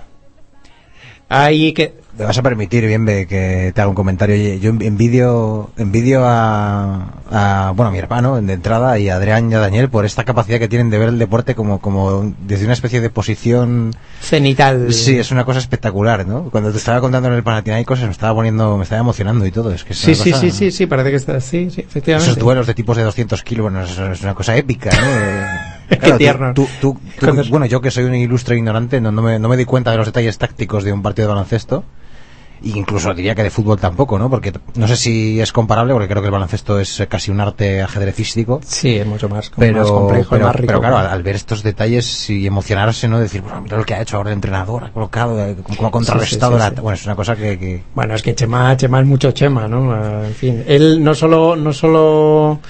Ahí 1.29 1.73
que... 1.73 1.98
Me 2.19 2.25
vas 2.25 2.37
a 2.37 2.43
permitir, 2.43 2.85
bien, 2.85 3.07
que 3.07 3.71
te 3.73 3.81
haga 3.81 3.89
un 3.89 3.95
comentario. 3.95 4.57
Yo 4.57 4.71
envidio, 4.71 5.71
envidio 5.77 6.25
a, 6.27 7.13
a, 7.31 7.73
bueno, 7.77 7.91
a 7.91 7.93
mi 7.93 7.99
hermano 7.99 8.41
de 8.43 8.53
entrada 8.55 8.99
y 8.99 9.09
a 9.09 9.15
Adrián 9.15 9.53
y 9.53 9.55
a 9.55 9.61
Daniel 9.61 9.89
por 9.89 10.05
esta 10.05 10.25
capacidad 10.25 10.59
que 10.59 10.67
tienen 10.67 10.91
de 10.91 10.99
ver 10.99 11.11
el 11.11 11.19
deporte 11.21 11.55
como, 11.55 11.79
como 11.81 12.35
desde 12.41 12.65
una 12.65 12.73
especie 12.75 13.01
de 13.01 13.09
posición 13.11 13.95
Cenital. 14.21 14.93
Sí, 14.93 15.17
es 15.17 15.31
una 15.31 15.45
cosa 15.45 15.61
espectacular, 15.61 16.27
¿no? 16.27 16.51
Cuando 16.51 16.73
te 16.73 16.79
estaba 16.79 17.01
contando 17.01 17.29
en 17.29 17.35
el 17.37 17.45
Panathinaikos 17.45 18.01
me 18.03 18.11
estaba 18.11 18.35
poniendo, 18.35 18.77
me 18.77 18.83
estaba 18.83 19.01
emocionando 19.01 19.47
y 19.47 19.53
todo. 19.53 19.73
Es 19.73 19.85
que 19.85 19.93
es 19.93 19.99
Sí, 20.01 20.17
sí, 20.17 20.33
cosa- 20.33 20.41
sí, 20.43 20.51
sí, 20.51 20.71
sí, 20.73 20.87
parece 20.87 21.11
que 21.11 21.17
está 21.17 21.41
sí, 21.41 21.71
sí, 21.71 21.83
efectivamente. 21.83 22.33
Esos 22.33 22.43
duelos 22.43 22.67
de 22.67 22.75
tipos 22.75 22.97
de 22.97 23.05
200 23.05 23.45
kilos, 23.45 23.63
bueno, 23.63 23.81
eso 23.85 24.11
es 24.11 24.23
una 24.23 24.35
cosa 24.35 24.57
épica, 24.57 24.91
¿no? 24.91 25.07
Eh, 25.91 25.97
Qué 25.97 25.97
claro, 26.01 26.13
tú- 26.15 26.19
tierno. 26.19 26.53
tú- 26.55 26.69
tú- 26.83 26.93
tú- 26.95 27.01
Cuando 27.25 27.41
es- 27.43 27.49
bueno, 27.49 27.65
yo 27.65 27.81
que 27.81 27.91
soy 27.91 28.05
un 28.05 28.15
ilustre 28.15 28.57
ignorante, 28.57 29.01
no, 29.01 29.11
no 29.11 29.23
me, 29.23 29.39
no 29.39 29.49
me 29.49 29.57
di 29.57 29.65
cuenta 29.65 29.91
de 29.91 29.97
los 29.97 30.05
detalles 30.07 30.37
tácticos 30.37 30.85
de 30.85 30.93
un 30.93 31.01
partido 31.01 31.29
de 31.29 31.35
baloncesto. 31.35 31.85
Incluso 32.63 33.15
diría 33.15 33.35
que 33.35 33.43
de 33.43 33.51
fútbol 33.51 33.79
tampoco, 33.79 34.19
¿no? 34.19 34.29
Porque 34.29 34.53
no 34.75 34.89
sé 34.89 34.97
si 34.97 35.41
es 35.41 35.53
comparable, 35.53 35.93
porque 35.93 36.09
creo 36.09 36.23
que 36.23 36.27
el 36.27 36.33
baloncesto 36.33 36.79
es 36.81 37.03
casi 37.09 37.31
un 37.31 37.41
arte 37.41 37.83
ajedrecístico. 37.83 38.61
Sí, 38.67 38.97
es 38.97 39.07
mucho 39.07 39.29
más, 39.29 39.51
Pero, 39.57 39.81
más 39.81 39.91
complejo, 39.91 40.31
pero, 40.31 40.47
más 40.47 40.57
rico. 40.57 40.67
pero 40.67 40.81
claro, 40.81 40.97
al, 40.99 41.07
al 41.07 41.23
ver 41.23 41.37
estos 41.37 41.63
detalles 41.63 42.29
y 42.31 42.47
emocionarse, 42.47 43.07
¿no? 43.09 43.21
Decir, 43.21 43.43
bueno, 43.43 43.61
mira 43.63 43.77
lo 43.77 43.85
que 43.85 43.95
ha 43.95 44.03
hecho 44.03 44.17
ahora 44.17 44.31
el 44.31 44.35
entrenador, 44.35 44.85
ha 44.85 44.91
colocado, 44.93 45.39
eh, 45.45 45.57
cómo 45.77 45.89
ha 45.89 45.91
contrarrestado 45.91 46.53
Sí, 46.57 46.63
sí, 46.63 46.69
sí, 46.71 46.75
la-. 46.77 46.83
Bueno, 46.83 46.95
es 46.95 47.05
una 47.07 47.17
cosa 47.17 47.37
que... 47.37 47.59
que- 47.59 47.83
Bueno, 47.95 48.15
es 48.15 48.23
que 48.23 48.35
Chema, 48.35 48.77
Chema 48.77 49.01
es 49.01 49.07
mucho 49.07 49.31
Chema, 49.33 49.69
¿no? 49.69 49.95
Eh, 49.95 50.27
En 50.29 50.35
fin, 50.35 50.65
él 50.67 51.03
no 51.03 51.15
solo, 51.15 51.55
no 51.57 51.73
solo 51.73 52.61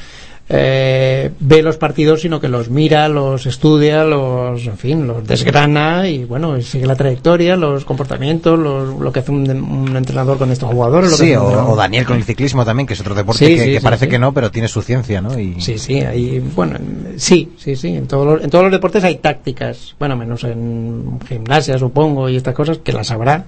eh, 0.50 1.30
ve 1.40 1.62
los 1.62 1.76
partidos, 1.76 2.22
sino 2.22 2.40
que 2.40 2.48
los 2.48 2.70
mira, 2.70 3.08
los 3.08 3.44
estudia, 3.46 4.04
los, 4.04 4.64
en 4.66 4.78
fin, 4.78 5.06
los 5.06 5.26
desgrana 5.26 6.08
y 6.08 6.24
bueno, 6.24 6.60
sigue 6.62 6.86
la 6.86 6.96
trayectoria, 6.96 7.56
los 7.56 7.84
comportamientos, 7.84 8.58
los- 8.58 8.98
lo 8.98 9.12
que 9.12 9.20
hace 9.20 9.30
un, 9.30 9.48
un 9.50 9.96
entrenador 9.96 10.38
con 10.38 10.50
estos 10.50 10.70
jugadores. 10.70 11.10
Lo 11.10 11.16
que 11.18 11.24
Sí, 11.24 11.32
un 11.36 11.42
o, 11.42 11.72
o 11.72 11.76
Daniel 11.76 12.06
con 12.06 12.16
el 12.16 12.24
ciclismo 12.24 12.64
también, 12.64 12.86
que 12.86 12.94
es 12.94 13.00
otro 13.00 13.14
deporte 13.14 13.44
Sí, 13.46 13.56
que, 13.56 13.64
sí, 13.64 13.70
que 13.72 13.78
sí, 13.80 13.84
parece 13.84 14.08
que 14.08 14.18
no, 14.18 14.32
pero 14.32 14.50
tiene 14.50 14.68
su 14.68 14.80
ciencia, 14.82 15.20
¿no? 15.20 15.38
Y, 15.38 15.60
Sí, 15.60 15.78
sí, 15.78 16.00
hay, 16.00 16.38
bueno, 16.40 16.78
sí, 17.16 17.50
sí, 17.58 17.76
sí, 17.76 17.88
en 17.88 18.06
todos, 18.06 18.26
los, 18.26 18.44
en 18.44 18.50
todos 18.50 18.64
los 18.64 18.72
deportes 18.72 19.04
hay 19.04 19.16
tácticas, 19.16 19.94
bueno, 19.98 20.16
menos 20.16 20.44
en 20.44 21.18
gimnasia, 21.28 21.78
supongo, 21.78 22.28
y 22.28 22.36
estas 22.36 22.54
cosas, 22.54 22.78
que 22.78 22.92
las 22.92 23.10
habrá. 23.10 23.44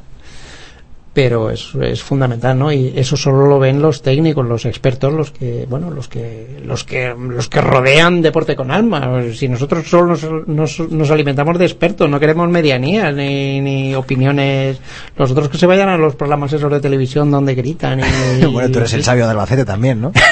Pero 1.12 1.50
es, 1.50 1.74
es 1.80 2.02
fundamental, 2.02 2.56
¿no? 2.56 2.72
Y 2.72 2.92
eso 2.94 3.16
solo 3.16 3.46
lo 3.46 3.58
ven 3.58 3.82
los 3.82 4.00
técnicos, 4.00 4.46
los 4.46 4.64
expertos, 4.64 5.12
los 5.12 5.32
que, 5.32 5.66
bueno, 5.68 5.90
los 5.90 6.06
que, 6.06 6.60
los 6.64 6.84
que, 6.84 7.14
los 7.18 7.48
que 7.48 7.60
rodean 7.60 8.22
deporte 8.22 8.54
con 8.54 8.70
alma. 8.70 9.20
Si 9.32 9.48
nosotros 9.48 9.88
solo 9.88 10.06
nos, 10.06 10.24
nos, 10.46 10.90
nos 10.90 11.10
alimentamos 11.10 11.58
de 11.58 11.64
expertos, 11.64 12.08
no 12.08 12.20
queremos 12.20 12.48
medianías 12.48 13.12
ni, 13.14 13.60
ni 13.60 13.94
opiniones. 13.94 14.78
Los 15.16 15.32
otros 15.32 15.48
que 15.48 15.58
se 15.58 15.66
vayan 15.66 15.88
a 15.88 15.98
los 15.98 16.14
programas 16.14 16.52
esos 16.52 16.70
de 16.70 16.80
televisión 16.80 17.30
donde 17.30 17.56
gritan 17.56 18.00
y, 18.00 18.46
bueno, 18.52 18.70
tú 18.70 18.78
eres 18.78 18.92
el 18.92 19.02
sabio 19.02 19.24
de 19.24 19.32
Albacete 19.32 19.64
también, 19.64 20.00
¿no? 20.00 20.12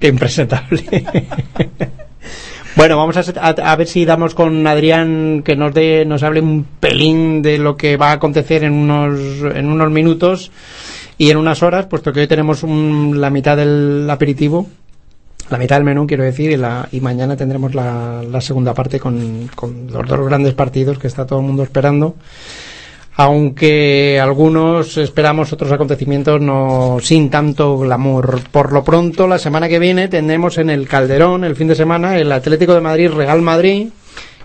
Qué 0.00 0.08
impresentable. 0.08 0.82
Bueno, 2.76 2.98
vamos 2.98 3.16
a, 3.16 3.22
a, 3.48 3.76
ver 3.76 3.86
si 3.86 4.04
damos 4.04 4.34
con 4.34 4.66
Adrián 4.66 5.42
que 5.42 5.56
nos 5.56 5.72
dé, 5.72 6.04
nos 6.04 6.22
hable 6.22 6.40
un 6.42 6.64
pelín 6.78 7.40
de 7.40 7.56
lo 7.56 7.74
que 7.76 7.96
va 7.96 8.10
a 8.10 8.12
acontecer 8.12 8.64
en 8.64 8.74
unos, 8.74 9.18
en 9.56 9.70
unos 9.70 9.90
minutos 9.90 10.50
y 11.16 11.30
en 11.30 11.38
unas 11.38 11.62
horas, 11.62 11.86
puesto 11.86 12.12
que 12.12 12.20
hoy 12.20 12.26
tenemos 12.26 12.62
un- 12.62 13.18
la 13.18 13.30
mitad 13.30 13.56
del 13.56 14.06
aperitivo, 14.10 14.66
la 15.48 15.56
mitad 15.56 15.76
del 15.76 15.84
menú, 15.84 16.06
quiero 16.06 16.24
decir, 16.24 16.50
y, 16.50 16.56
la, 16.58 16.86
y 16.92 17.00
mañana 17.00 17.34
tendremos 17.34 17.74
la, 17.74 18.22
la 18.30 18.40
segunda 18.42 18.74
parte 18.74 19.00
con, 19.00 19.48
con 19.54 19.86
los 19.90 20.06
dos 20.06 20.26
grandes 20.26 20.52
partidos 20.52 20.98
que 20.98 21.06
está 21.06 21.24
todo 21.24 21.38
el 21.40 21.46
mundo 21.46 21.62
esperando. 21.62 22.14
Aunque 23.18 24.20
algunos 24.22 24.98
esperamos 24.98 25.50
otros 25.52 25.72
acontecimientos 25.72 26.38
no 26.40 26.98
sin 27.00 27.30
tanto 27.30 27.78
glamour. 27.78 28.40
Por 28.52 28.72
lo 28.72 28.84
pronto, 28.84 29.26
la 29.26 29.38
semana 29.38 29.68
que 29.68 29.78
viene 29.78 30.08
tendremos 30.08 30.58
en 30.58 30.68
el 30.68 30.86
Calderón, 30.86 31.42
el 31.44 31.56
fin 31.56 31.68
de 31.68 31.74
semana, 31.74 32.18
el 32.18 32.30
Atlético 32.30 32.74
de 32.74 32.82
Madrid 32.82 33.10
Real 33.10 33.40
Madrid, 33.40 33.88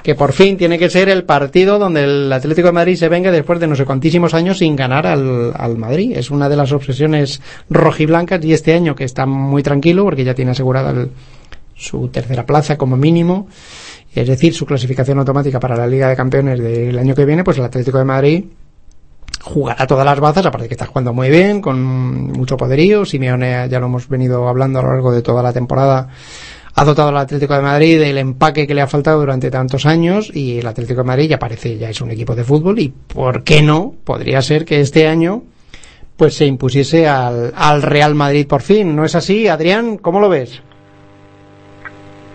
que 0.02 0.16
por 0.16 0.32
fin 0.32 0.58
tiene 0.58 0.80
que 0.80 0.90
ser 0.90 1.10
el 1.10 1.26
partido 1.26 1.80
donde 1.80 2.06
el 2.06 2.32
Atlético 2.32 2.68
de 2.70 2.72
Madrid 2.72 2.96
se 2.96 3.10
venga 3.10 3.30
después 3.30 3.60
de 3.60 3.68
no 3.68 3.76
sé 3.76 3.84
cuantísimos 3.84 4.34
años 4.34 4.60
sin 4.60 4.78
ganar 4.78 5.06
al, 5.06 5.52
al 5.54 5.78
Madrid. 5.78 6.14
Es 6.16 6.32
una 6.32 6.48
de 6.48 6.56
las 6.56 6.72
obsesiones 6.72 7.42
rojiblancas 7.70 8.44
y 8.46 8.54
este 8.54 8.74
año 8.74 8.96
que 8.96 9.04
está 9.04 9.26
muy 9.26 9.64
tranquilo 9.64 10.06
porque 10.06 10.24
ya 10.24 10.34
tiene 10.34 10.52
asegurada 10.52 10.92
el- 10.92 11.10
su 11.76 12.10
tercera 12.10 12.46
plaza 12.46 12.78
como 12.78 12.96
mínimo, 12.96 13.48
es 14.14 14.28
decir, 14.28 14.54
su 14.54 14.66
clasificación 14.66 15.20
automática 15.20 15.60
para 15.60 15.76
la 15.76 15.88
Liga 15.88 16.10
de 16.10 16.16
Campeones 16.16 16.60
del 16.60 16.98
año 16.98 17.16
que 17.16 17.26
viene, 17.26 17.44
pues 17.44 17.58
el 17.58 17.66
Atlético 17.66 17.98
de 17.98 18.06
Madrid 18.06 18.46
jugará 19.42 19.88
todas 19.88 20.06
las 20.06 20.20
bazas, 20.20 20.46
aparte 20.46 20.68
que 20.68 20.74
está 20.74 20.86
jugando 20.86 21.14
muy 21.14 21.30
bien, 21.30 21.62
con 21.62 21.82
mucho 22.32 22.58
poderío. 22.58 23.06
Simeone, 23.06 23.68
ya 23.70 23.80
lo 23.80 23.88
hemos 23.88 24.08
venido 24.08 24.48
hablando 24.48 24.80
a 24.80 24.84
lo 24.84 24.92
largo 24.92 25.12
de 25.12 25.22
toda 25.22 25.42
la 25.42 25.54
temporada, 25.54 26.10
ha 26.76 26.86
dotado 26.86 27.10
al 27.10 27.18
Atlético 27.18 27.54
de 27.54 27.62
Madrid 27.62 28.00
del 28.00 28.18
empaque 28.18 28.68
que 28.68 28.74
le 28.74 28.82
ha 28.82 28.88
faltado 28.88 29.20
durante 29.20 29.52
tantos 29.52 29.86
años 29.86 30.32
y 30.34 30.60
el 30.60 30.68
Atlético 30.68 31.02
de 31.02 31.08
Madrid 31.08 31.30
ya 31.30 31.40
parece, 31.40 31.78
ya 31.78 31.90
es 31.90 32.02
un 32.02 32.12
equipo 32.12 32.36
de 32.36 32.44
fútbol 32.44 32.80
y 32.80 32.90
¿por 32.90 33.44
qué 33.44 33.62
no? 33.62 33.94
Podría 34.04 34.42
ser 34.42 34.66
que 34.66 34.80
este 34.80 35.08
año 35.08 35.44
pues 36.16 36.36
se 36.36 36.46
impusiese 36.46 37.08
al, 37.08 37.52
al 37.56 37.82
Real 37.82 38.16
Madrid 38.16 38.48
por 38.48 38.62
fin. 38.62 38.96
¿No 38.96 39.04
es 39.06 39.16
así, 39.16 39.48
Adrián? 39.48 39.98
¿Cómo 39.98 40.20
lo 40.20 40.30
ves? 40.30 40.62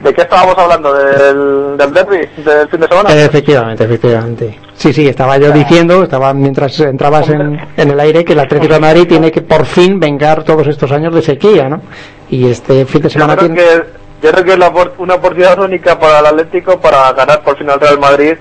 ¿De 0.01 0.13
qué 0.13 0.23
estábamos 0.23 0.57
hablando? 0.59 0.93
¿Del, 0.93 1.77
del 1.79 1.93
derby 1.93 2.19
del 2.45 2.69
fin 2.69 2.81
de 2.81 2.87
semana? 2.89 3.15
Efectivamente, 3.15 3.85
efectivamente. 3.85 4.59
Sí, 4.75 4.93
sí, 4.93 5.09
estaba 5.09 5.39
yo 5.39 5.51
diciendo, 5.53 6.03
estaba 6.03 6.35
mientras 6.35 6.79
entrabas 6.81 7.29
en, 7.31 7.59
en 7.77 7.91
el 7.91 7.99
aire, 8.01 8.25
que 8.25 8.35
el 8.35 8.41
Atlético 8.41 8.75
de 8.75 8.81
Madrid 8.81 9.07
tiene 9.09 9.33
que 9.33 9.41
por 9.41 9.65
fin 9.65 9.99
vengar 9.99 10.45
todos 10.45 10.67
estos 10.67 10.93
años 10.93 11.15
de 11.15 11.23
sequía, 11.23 11.69
¿no? 11.71 11.81
Y 12.29 12.49
este 12.51 12.85
fin 12.85 13.01
de 13.03 13.09
Yo 13.09 13.13
semana 13.21 13.37
creo 13.37 13.55
tiene... 13.55 13.63
que, 13.63 13.85
yo 14.23 14.33
creo 14.33 14.45
que 14.45 14.53
es 14.53 14.59
la 14.59 14.73
una 14.99 15.15
oportunidad 15.15 15.59
única 15.61 15.99
para 15.99 16.19
el 16.21 16.27
Atlético 16.27 16.79
para 16.79 17.13
ganar 17.13 17.43
por 17.43 17.57
fin 17.57 17.71
al 17.71 17.81
Real 17.81 17.99
Madrid, 17.99 18.35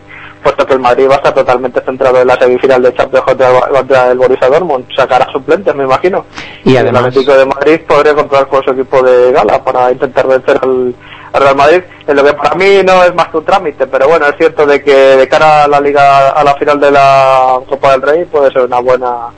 puesto 0.43 0.65
que 0.65 0.73
el 0.73 0.79
Madrid 0.79 1.07
va 1.09 1.13
a 1.13 1.17
estar 1.17 1.33
totalmente 1.33 1.81
centrado 1.85 2.19
en 2.21 2.27
la 2.27 2.35
semifinal 2.35 2.81
de 2.81 2.93
Champions 2.93 3.25
contra, 3.25 3.49
contra 3.69 4.11
el 4.11 4.17
Borussia 4.17 4.49
Dortmund. 4.49 4.85
Sacará 4.95 5.25
suplentes, 5.31 5.73
me 5.73 5.85
imagino. 5.85 6.25
Y 6.65 6.75
además- 6.75 7.01
el 7.01 7.07
Atlético 7.07 7.33
de 7.37 7.45
Madrid 7.45 7.79
podría 7.87 8.13
contar 8.13 8.45
con 8.47 8.61
su 8.61 8.71
equipo 8.71 9.01
de 9.01 9.31
gala 9.31 9.63
para 9.63 9.91
intentar 9.91 10.27
vencer 10.27 10.59
al, 10.61 10.93
al 11.36 11.41
Real 11.41 11.55
Madrid, 11.55 11.81
en 12.07 12.15
lo 12.15 12.23
que 12.23 12.33
para 12.33 12.55
mí 12.55 12.81
no 12.86 13.03
es 13.03 13.13
más 13.13 13.27
que 13.27 13.38
un 13.38 13.45
trámite, 13.45 13.88
pero 13.88 14.07
bueno, 14.07 14.25
es 14.27 14.36
cierto 14.38 14.65
de 14.65 14.81
que 14.81 14.93
de 14.93 15.27
cara 15.27 15.65
a 15.65 15.67
la 15.67 15.81
liga, 15.81 16.29
a 16.29 16.43
la 16.43 16.55
final 16.55 16.79
de 16.79 16.91
la 16.91 17.59
Copa 17.67 17.91
del 17.91 18.01
Rey 18.01 18.25
puede 18.25 18.51
ser 18.51 18.63
una 18.63 18.79
buena 18.79 19.29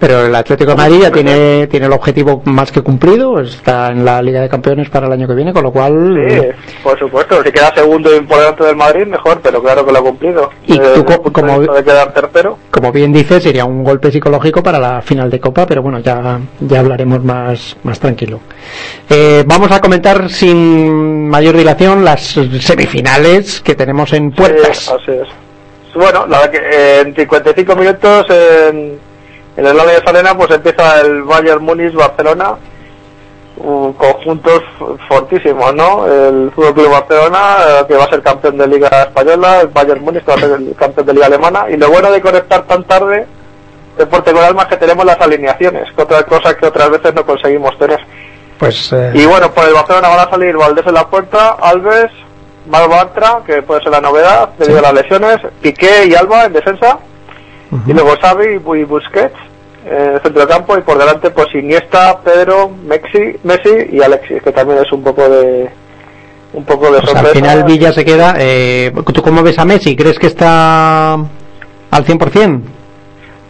Pero 0.00 0.24
el 0.24 0.34
Atlético 0.34 0.70
de 0.70 0.76
Madrid 0.78 1.00
ya 1.02 1.10
tiene, 1.12 1.66
tiene 1.66 1.84
el 1.86 1.92
objetivo 1.92 2.40
más 2.46 2.72
que 2.72 2.80
cumplido, 2.80 3.38
está 3.38 3.88
en 3.88 4.02
la 4.02 4.22
Liga 4.22 4.40
de 4.40 4.48
Campeones 4.48 4.88
para 4.88 5.06
el 5.06 5.12
año 5.12 5.28
que 5.28 5.34
viene, 5.34 5.52
con 5.52 5.62
lo 5.62 5.70
cual... 5.70 6.16
Sí, 6.26 6.38
por 6.82 6.98
supuesto. 6.98 7.42
Si 7.44 7.52
queda 7.52 7.70
segundo 7.74 8.16
y 8.16 8.20
por 8.20 8.38
delante 8.38 8.64
del 8.64 8.76
Madrid, 8.76 9.06
mejor, 9.06 9.40
pero 9.42 9.62
claro 9.62 9.84
que 9.84 9.92
lo 9.92 9.98
ha 9.98 10.02
cumplido. 10.02 10.50
Y 10.66 10.78
Eh, 10.78 10.80
tú, 10.94 11.04
como- 11.30 11.60
de 11.60 11.84
quedar 11.84 12.14
tercero. 12.14 12.56
Como 12.70 12.90
bien 12.92 13.12
dices, 13.12 13.42
sería 13.42 13.66
un 13.66 13.84
golpe 13.84 14.10
psicológico 14.10 14.62
para 14.62 14.78
la 14.78 15.02
final 15.02 15.28
de 15.30 15.38
Copa, 15.38 15.66
pero 15.66 15.82
bueno, 15.82 15.98
ya, 15.98 16.40
ya 16.60 16.80
hablaremos 16.80 17.22
más, 17.22 17.76
más 17.82 18.00
tranquilo. 18.00 18.40
Eh, 19.10 19.44
vamos 19.46 19.70
a 19.70 19.80
comentar 19.80 20.30
sin 20.30 21.28
mayor 21.28 21.54
dilación 21.58 22.04
las 22.06 22.22
semifinales 22.60 23.60
que 23.60 23.74
tenemos 23.74 24.12
en 24.14 24.30
puertas. 24.32 24.78
Sí, 24.78 24.90
así 24.94 25.12
es. 25.20 25.28
Bueno, 25.94 26.26
la 26.26 26.38
verdad 26.40 26.50
que 26.52 26.58
eh, 26.58 27.00
en 27.00 27.14
55 27.14 27.76
minutos 27.76 28.26
en, 28.30 28.98
en 29.60 29.66
el 29.66 29.76
de 29.76 30.02
Salena 30.04 30.34
pues 30.34 30.50
empieza 30.50 31.02
el 31.02 31.22
Bayern 31.22 31.62
Múnich 31.62 31.92
Barcelona. 31.92 32.54
Un 33.58 33.92
conjuntos 33.92 34.62
fortísimos, 35.06 35.74
¿no? 35.74 36.06
El 36.06 36.50
Fútbol 36.52 36.72
Club 36.72 36.90
Barcelona 36.90 37.56
eh, 37.68 37.84
que 37.86 37.94
va 37.94 38.04
a 38.04 38.08
ser 38.08 38.22
campeón 38.22 38.56
de 38.56 38.66
Liga 38.66 38.88
española, 38.88 39.60
el 39.60 39.68
Bayern 39.68 40.02
Múnich 40.02 40.24
que 40.24 40.30
va 40.30 40.38
a 40.38 40.40
ser 40.40 40.52
el 40.52 40.74
campeón 40.74 41.06
de 41.06 41.12
Liga 41.12 41.26
alemana. 41.26 41.66
Y 41.68 41.76
lo 41.76 41.90
bueno 41.90 42.10
de 42.10 42.22
conectar 42.22 42.62
tan 42.62 42.84
tarde 42.84 43.26
Deporte 43.98 44.32
con 44.32 44.42
Alma 44.42 44.62
es 44.62 44.68
que 44.68 44.76
tenemos 44.78 45.04
las 45.04 45.20
alineaciones, 45.20 45.92
que 45.94 46.02
otra 46.02 46.22
cosa 46.22 46.56
que 46.56 46.66
otras 46.66 46.88
veces 46.90 47.14
no 47.14 47.26
conseguimos 47.26 47.76
tener. 47.78 48.00
Pues 48.58 48.90
eh, 48.94 49.12
Y 49.14 49.26
bueno, 49.26 49.50
por 49.50 49.68
el 49.68 49.74
Barcelona 49.74 50.08
van 50.08 50.20
a 50.20 50.30
salir 50.30 50.56
Valdés 50.56 50.86
en 50.86 50.94
la 50.94 51.06
puerta, 51.06 51.56
Alves, 51.60 52.10
Bartra, 52.64 53.40
que 53.44 53.60
puede 53.60 53.82
ser 53.82 53.92
la 53.92 54.00
novedad 54.00 54.48
debido 54.56 54.78
a 54.78 54.82
las 54.82 54.94
lesiones, 54.94 55.38
Piqué 55.60 56.06
y 56.06 56.14
Alba 56.14 56.44
en 56.44 56.54
defensa, 56.54 56.98
y 57.86 57.92
luego 57.92 58.16
Xavi 58.20 58.54
y 58.54 58.84
Busquets 58.84 59.49
en 59.86 60.14
el 60.14 60.20
centro 60.22 60.42
de 60.42 60.46
campo, 60.48 60.76
y 60.76 60.82
por 60.82 60.98
delante 60.98 61.30
pues 61.30 61.48
Iniesta, 61.54 62.20
Pedro, 62.22 62.70
Messi, 62.84 63.36
Messi 63.44 63.88
y 63.92 64.02
Alexis, 64.02 64.42
que 64.42 64.52
también 64.52 64.80
es 64.84 64.92
un 64.92 65.02
poco 65.02 65.28
de 65.28 65.70
un 66.52 66.64
poco 66.64 66.86
de 66.86 66.98
pues 67.00 67.02
al 67.02 67.08
sorpresa. 67.16 67.34
final 67.34 67.64
Villa 67.64 67.92
se 67.92 68.04
queda. 68.04 68.34
Eh, 68.38 68.92
¿Tú 69.14 69.22
cómo 69.22 69.42
ves 69.42 69.58
a 69.58 69.64
Messi? 69.64 69.94
¿Crees 69.96 70.18
que 70.18 70.26
está 70.26 71.14
al 71.14 72.04
100%? 72.04 72.60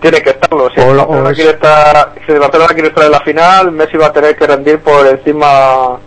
Tiene 0.01 0.21
que 0.23 0.31
estarlo, 0.31 0.69
si 0.75 0.81
O 0.81 0.95
lo- 0.95 1.07
Barcelona 1.07 1.29
o 1.29 1.31
es- 1.31 1.37
quiere 1.37 1.51
estar, 1.53 2.13
si 2.27 2.33
el 2.33 2.39
Barcelona 2.41 2.73
quiere 2.75 2.89
estar 2.89 3.05
en 3.05 3.11
la 3.13 3.21
final, 3.21 3.71
Messi 3.73 3.97
va 3.99 4.07
a 4.07 4.13
tener 4.13 4.35
que 4.37 4.47
rendir 4.47 4.79
por 4.81 5.07
encima, 5.07 5.99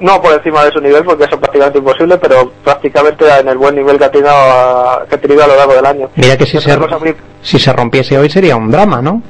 no 0.00 0.20
por 0.22 0.32
encima 0.32 0.64
de 0.64 0.70
su 0.72 0.80
nivel, 0.80 1.04
porque 1.04 1.24
eso 1.24 1.34
es 1.34 1.40
prácticamente 1.40 1.78
imposible, 1.78 2.18
pero 2.18 2.50
prácticamente 2.62 3.24
en 3.40 3.48
el 3.48 3.58
buen 3.58 3.74
nivel 3.74 3.98
que 3.98 4.04
ha 4.04 4.10
tenido 4.10 4.30
a, 4.30 5.04
que 5.08 5.14
ha 5.16 5.20
tenido 5.20 5.44
a 5.44 5.46
lo 5.46 5.56
largo 5.56 5.74
del 5.74 5.86
año. 5.86 6.08
Mira 6.16 6.36
que 6.36 6.46
si 6.46 6.60
se, 6.60 6.76
muy- 6.78 7.16
si 7.42 7.58
se 7.58 7.72
rompiese 7.72 8.18
hoy 8.18 8.28
sería 8.30 8.56
un 8.56 8.70
drama, 8.70 9.00
¿no? 9.02 9.22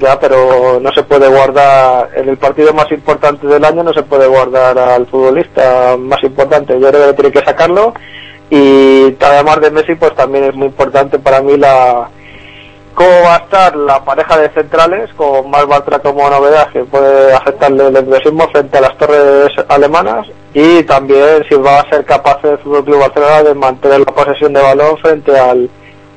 Ya, 0.00 0.18
pero 0.18 0.80
no 0.80 0.90
se 0.94 1.02
puede 1.02 1.28
guardar, 1.28 2.08
en 2.16 2.28
el 2.28 2.38
partido 2.38 2.72
más 2.72 2.90
importante 2.90 3.46
del 3.46 3.62
año 3.64 3.82
no 3.82 3.92
se 3.92 4.02
puede 4.02 4.26
guardar 4.26 4.78
al 4.78 5.06
futbolista 5.06 5.96
más 5.98 6.22
importante. 6.22 6.80
Yo 6.80 6.88
creo 6.90 7.08
que 7.08 7.12
tiene 7.14 7.30
que 7.32 7.44
sacarlo 7.44 7.92
y 8.48 9.14
además 9.20 9.60
de 9.60 9.70
Messi, 9.70 9.94
pues 9.94 10.14
también 10.14 10.44
es 10.44 10.54
muy 10.54 10.66
importante 10.68 11.18
para 11.18 11.42
mí 11.42 11.56
la 11.58 12.08
cómo 12.94 13.10
va 13.24 13.36
a 13.36 13.38
estar 13.38 13.76
la 13.76 14.04
pareja 14.04 14.38
de 14.38 14.50
centrales 14.50 15.12
con 15.14 15.50
más 15.50 15.66
Bartra 15.66 15.98
como 15.98 16.28
novedad 16.28 16.68
que 16.72 16.84
puede 16.84 17.32
afectarle 17.34 17.86
el 17.86 17.92
nerviosismo 17.92 18.48
frente 18.48 18.78
a 18.78 18.82
las 18.82 18.96
torres 18.98 19.52
alemanas 19.68 20.26
y 20.54 20.82
también 20.84 21.44
si 21.48 21.54
va 21.56 21.80
a 21.80 21.88
ser 21.88 22.04
capaz 22.04 22.38
el 22.44 22.58
Fútbol 22.58 22.84
Club 22.84 23.00
Barcelona 23.00 23.42
de 23.42 23.54
mantener 23.54 24.00
la 24.00 24.06
posesión 24.06 24.52
de 24.52 24.60
balón 24.60 24.98
frente 24.98 25.38
al, 25.38 25.70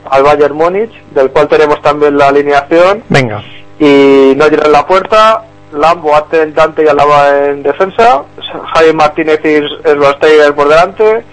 al 0.10 0.24
Bayern 0.24 0.56
Múnich, 0.56 0.92
del 1.12 1.32
cual 1.32 1.48
tenemos 1.48 1.82
también 1.82 2.18
la 2.18 2.28
alineación 2.28 3.04
Venga. 3.10 3.44
y 3.80 4.34
no 4.36 4.46
en 4.46 4.72
la 4.72 4.86
puerta, 4.86 5.44
Lambo, 5.72 6.16
Aten, 6.16 6.54
Dante 6.54 6.84
y 6.84 6.88
Alaba 6.88 7.46
en 7.48 7.64
defensa, 7.64 8.24
Jaime 8.74 8.94
Martínez 8.94 9.40
y 9.44 9.62
Schwarzenegger 9.88 10.56
por 10.56 10.68
delante 10.70 11.24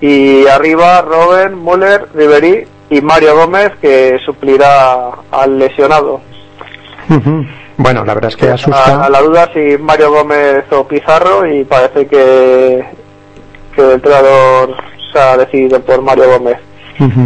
y 0.00 0.46
arriba 0.46 1.02
Robben, 1.02 1.62
Müller, 1.62 2.06
Ribery 2.14 2.66
y 2.90 3.00
Mario 3.00 3.36
Gómez 3.36 3.72
que 3.80 4.18
suplirá 4.24 5.10
al 5.30 5.58
lesionado. 5.58 6.20
Bueno, 7.76 8.04
la 8.04 8.14
verdad 8.14 8.30
es 8.30 8.36
que 8.36 8.48
A, 8.48 8.54
asusta. 8.54 9.04
a 9.04 9.08
la 9.08 9.20
duda 9.22 9.50
si 9.52 9.78
Mario 9.78 10.10
Gómez 10.12 10.64
o 10.72 10.86
Pizarro 10.86 11.46
y 11.46 11.64
parece 11.64 12.06
que, 12.06 12.84
que 13.74 13.80
el 13.82 13.90
entrenador 13.92 14.74
se 15.12 15.18
ha 15.18 15.36
decidido 15.36 15.80
por 15.80 16.02
Mario 16.02 16.30
Gómez. 16.30 16.58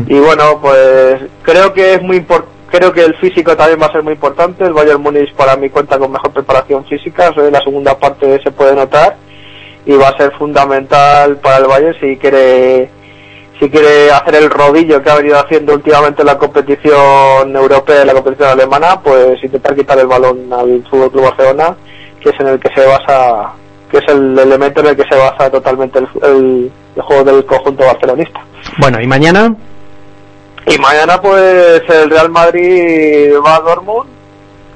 Y 0.06 0.18
bueno, 0.18 0.58
pues 0.60 1.16
creo 1.42 1.72
que 1.72 1.94
es 1.94 2.02
muy 2.02 2.24
creo 2.66 2.92
que 2.92 3.04
el 3.04 3.14
físico 3.16 3.56
también 3.56 3.80
va 3.80 3.86
a 3.86 3.92
ser 3.92 4.02
muy 4.02 4.12
importante. 4.12 4.64
El 4.64 4.74
Bayern 4.74 5.00
Múnich 5.00 5.32
para 5.34 5.56
mí 5.56 5.70
cuenta 5.70 5.98
con 5.98 6.12
mejor 6.12 6.30
preparación 6.32 6.84
física, 6.84 7.28
eso 7.28 7.46
en 7.46 7.52
la 7.54 7.60
segunda 7.60 7.98
parte 7.98 8.38
se 8.42 8.50
puede 8.50 8.74
notar 8.74 9.16
y 9.86 9.94
va 9.94 10.08
a 10.08 10.16
ser 10.18 10.32
fundamental 10.38 11.38
para 11.38 11.56
el 11.58 11.66
Bayern 11.66 11.96
si 12.00 12.16
quiere 12.18 12.90
si 13.62 13.70
quiere 13.70 14.10
hacer 14.10 14.34
el 14.34 14.50
rodillo 14.50 15.00
que 15.00 15.08
ha 15.10 15.14
venido 15.14 15.38
haciendo 15.38 15.74
últimamente 15.74 16.22
en 16.22 16.26
la 16.26 16.36
competición 16.38 17.54
europea 17.54 18.02
y 18.02 18.06
la 18.06 18.12
competición 18.14 18.48
alemana, 18.48 19.00
pues 19.00 19.42
intentar 19.44 19.76
quitar 19.76 19.96
el 20.00 20.08
balón 20.08 20.52
al 20.52 20.82
Fútbol 20.90 21.12
Club 21.12 21.24
Barcelona, 21.24 21.76
que 22.20 22.30
es 22.30 22.40
en 22.40 22.48
el 22.48 22.58
que 22.58 22.68
se 22.74 22.84
basa, 22.84 23.52
que 23.88 23.98
es 23.98 24.04
el 24.08 24.36
elemento 24.36 24.80
en 24.80 24.86
el 24.88 24.96
que 24.96 25.04
se 25.08 25.16
basa 25.16 25.48
totalmente 25.48 26.00
el, 26.00 26.08
el- 26.24 26.72
el 26.96 27.02
juego 27.02 27.22
del 27.24 27.44
conjunto 27.46 27.84
barcelonista. 27.86 28.44
Bueno, 28.78 29.00
¿y 29.00 29.06
mañana? 29.06 29.54
Y 30.66 30.76
mañana 30.78 31.20
pues 31.22 31.82
el 31.88 32.10
Real 32.10 32.30
Madrid 32.30 33.32
va 33.46 33.56
a 33.56 33.60
Dortmund 33.60 34.10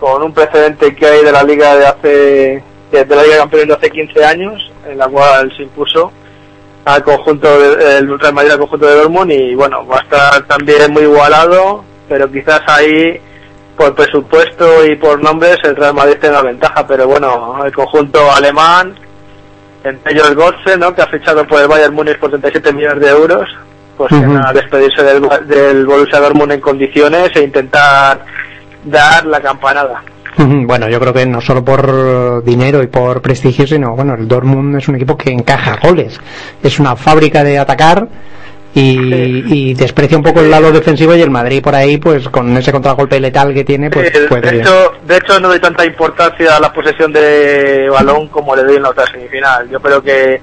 con 0.01 0.22
un 0.22 0.32
precedente 0.32 0.95
que 0.95 1.07
hay 1.07 1.24
de 1.24 1.32
la 1.32 1.43
liga 1.43 1.74
de 1.76 1.87
hace 1.87 2.62
de 2.93 3.05
la 3.16 3.22
liga 3.22 3.34
de 3.34 3.41
campeones 3.41 3.68
de 3.68 3.74
hace 3.74 3.91
15 3.91 4.24
años 4.24 4.72
en 4.89 4.97
la 4.99 5.09
cual 5.09 5.53
se 5.57 5.64
impuso 5.64 6.12
al 6.87 7.03
conjunto 7.03 7.49
de- 7.61 7.99
el 7.99 8.18
Real 8.18 8.32
Madrid 8.32 8.53
al 8.53 8.59
conjunto 8.59 8.87
de 8.87 8.95
Dortmund 8.95 9.30
y 9.32 9.55
bueno 9.55 9.87
va 9.87 9.99
a 9.99 10.03
estar 10.03 10.43
también 10.47 10.91
muy 10.93 11.03
igualado 11.03 11.84
pero 12.09 12.30
quizás 12.30 12.62
ahí 12.68 13.20
por 13.76 13.95
presupuesto 13.95 14.87
y 14.87 14.97
por 14.97 15.20
nombres 15.22 15.59
el 15.64 15.76
Real 15.76 15.93
Madrid 15.95 16.16
tenga 16.20 16.41
ventaja 16.43 16.87
pero 16.87 17.07
bueno 17.07 17.59
el 17.64 17.72
conjunto 17.74 18.30
alemán 18.32 18.99
entre 19.84 20.12
ellos 20.12 20.34
Götze 20.34 20.78
¿no? 20.78 20.95
que 20.95 21.03
ha 21.03 21.07
fichado 21.09 21.47
por 21.47 21.61
el 21.61 21.68
Bayern 21.68 21.95
Múnich 21.95 22.18
por 22.18 22.30
37 22.30 22.72
millones 22.72 23.01
de 23.01 23.09
euros 23.11 23.49
pues 23.97 24.12
Ujú. 24.12 24.26
nada, 24.32 24.53
despedirse 24.53 25.03
del, 25.03 25.26
del 25.47 25.87
Borussia 25.87 26.20
Dortmund 26.20 26.53
en 26.53 26.61
condiciones 26.61 27.30
e 27.34 27.43
intentar 27.43 28.24
dar 28.84 29.24
la 29.24 29.41
campanada. 29.41 30.03
Bueno, 30.66 30.89
yo 30.89 31.01
creo 31.01 31.12
que 31.12 31.26
no 31.26 31.41
solo 31.41 31.64
por 31.64 32.45
dinero 32.45 32.82
y 32.82 32.87
por 32.87 33.22
prestigio, 33.22 33.66
sino, 33.66 33.95
bueno, 33.95 34.14
el 34.14 34.28
Dortmund 34.28 34.76
es 34.76 34.89
un 34.89 34.97
equipo 34.97 35.16
que 35.16 35.30
encaja 35.30 35.78
goles. 35.82 36.20
Es 36.62 36.78
una 36.78 36.97
fábrica 36.97 37.43
de 37.43 37.59
atacar 37.59 38.09
y, 38.74 39.70
y 39.70 39.74
desprecia 39.74 40.18
un 40.18 40.22
poco 40.22 40.41
el 40.41 40.51
lado 40.51 40.70
defensivo 40.70 41.14
y 41.14 41.22
el 41.22 41.30
Madrid 41.30 41.62
por 41.62 41.74
ahí, 41.74 41.97
pues 41.97 42.28
con 42.28 42.55
ese 42.57 42.72
contragolpe 42.72 43.18
letal 43.18 43.55
que 43.55 43.64
tiene, 43.64 43.89
pues 43.89 44.11
puede 44.28 44.51
de, 44.51 44.61
hecho, 44.61 44.93
de 45.07 45.16
hecho, 45.16 45.41
no 45.41 45.49
doy 45.49 45.61
tanta 45.61 45.87
importancia 45.87 46.57
a 46.57 46.61
la 46.61 46.70
posesión 46.72 47.11
de 47.11 47.89
balón 47.91 48.28
como 48.28 48.55
le 48.55 48.64
doy 48.64 48.76
en 48.76 48.82
la 48.82 48.91
otra 48.91 49.07
semifinal. 49.07 49.70
Yo 49.70 49.80
creo 49.80 50.03
que 50.03 50.41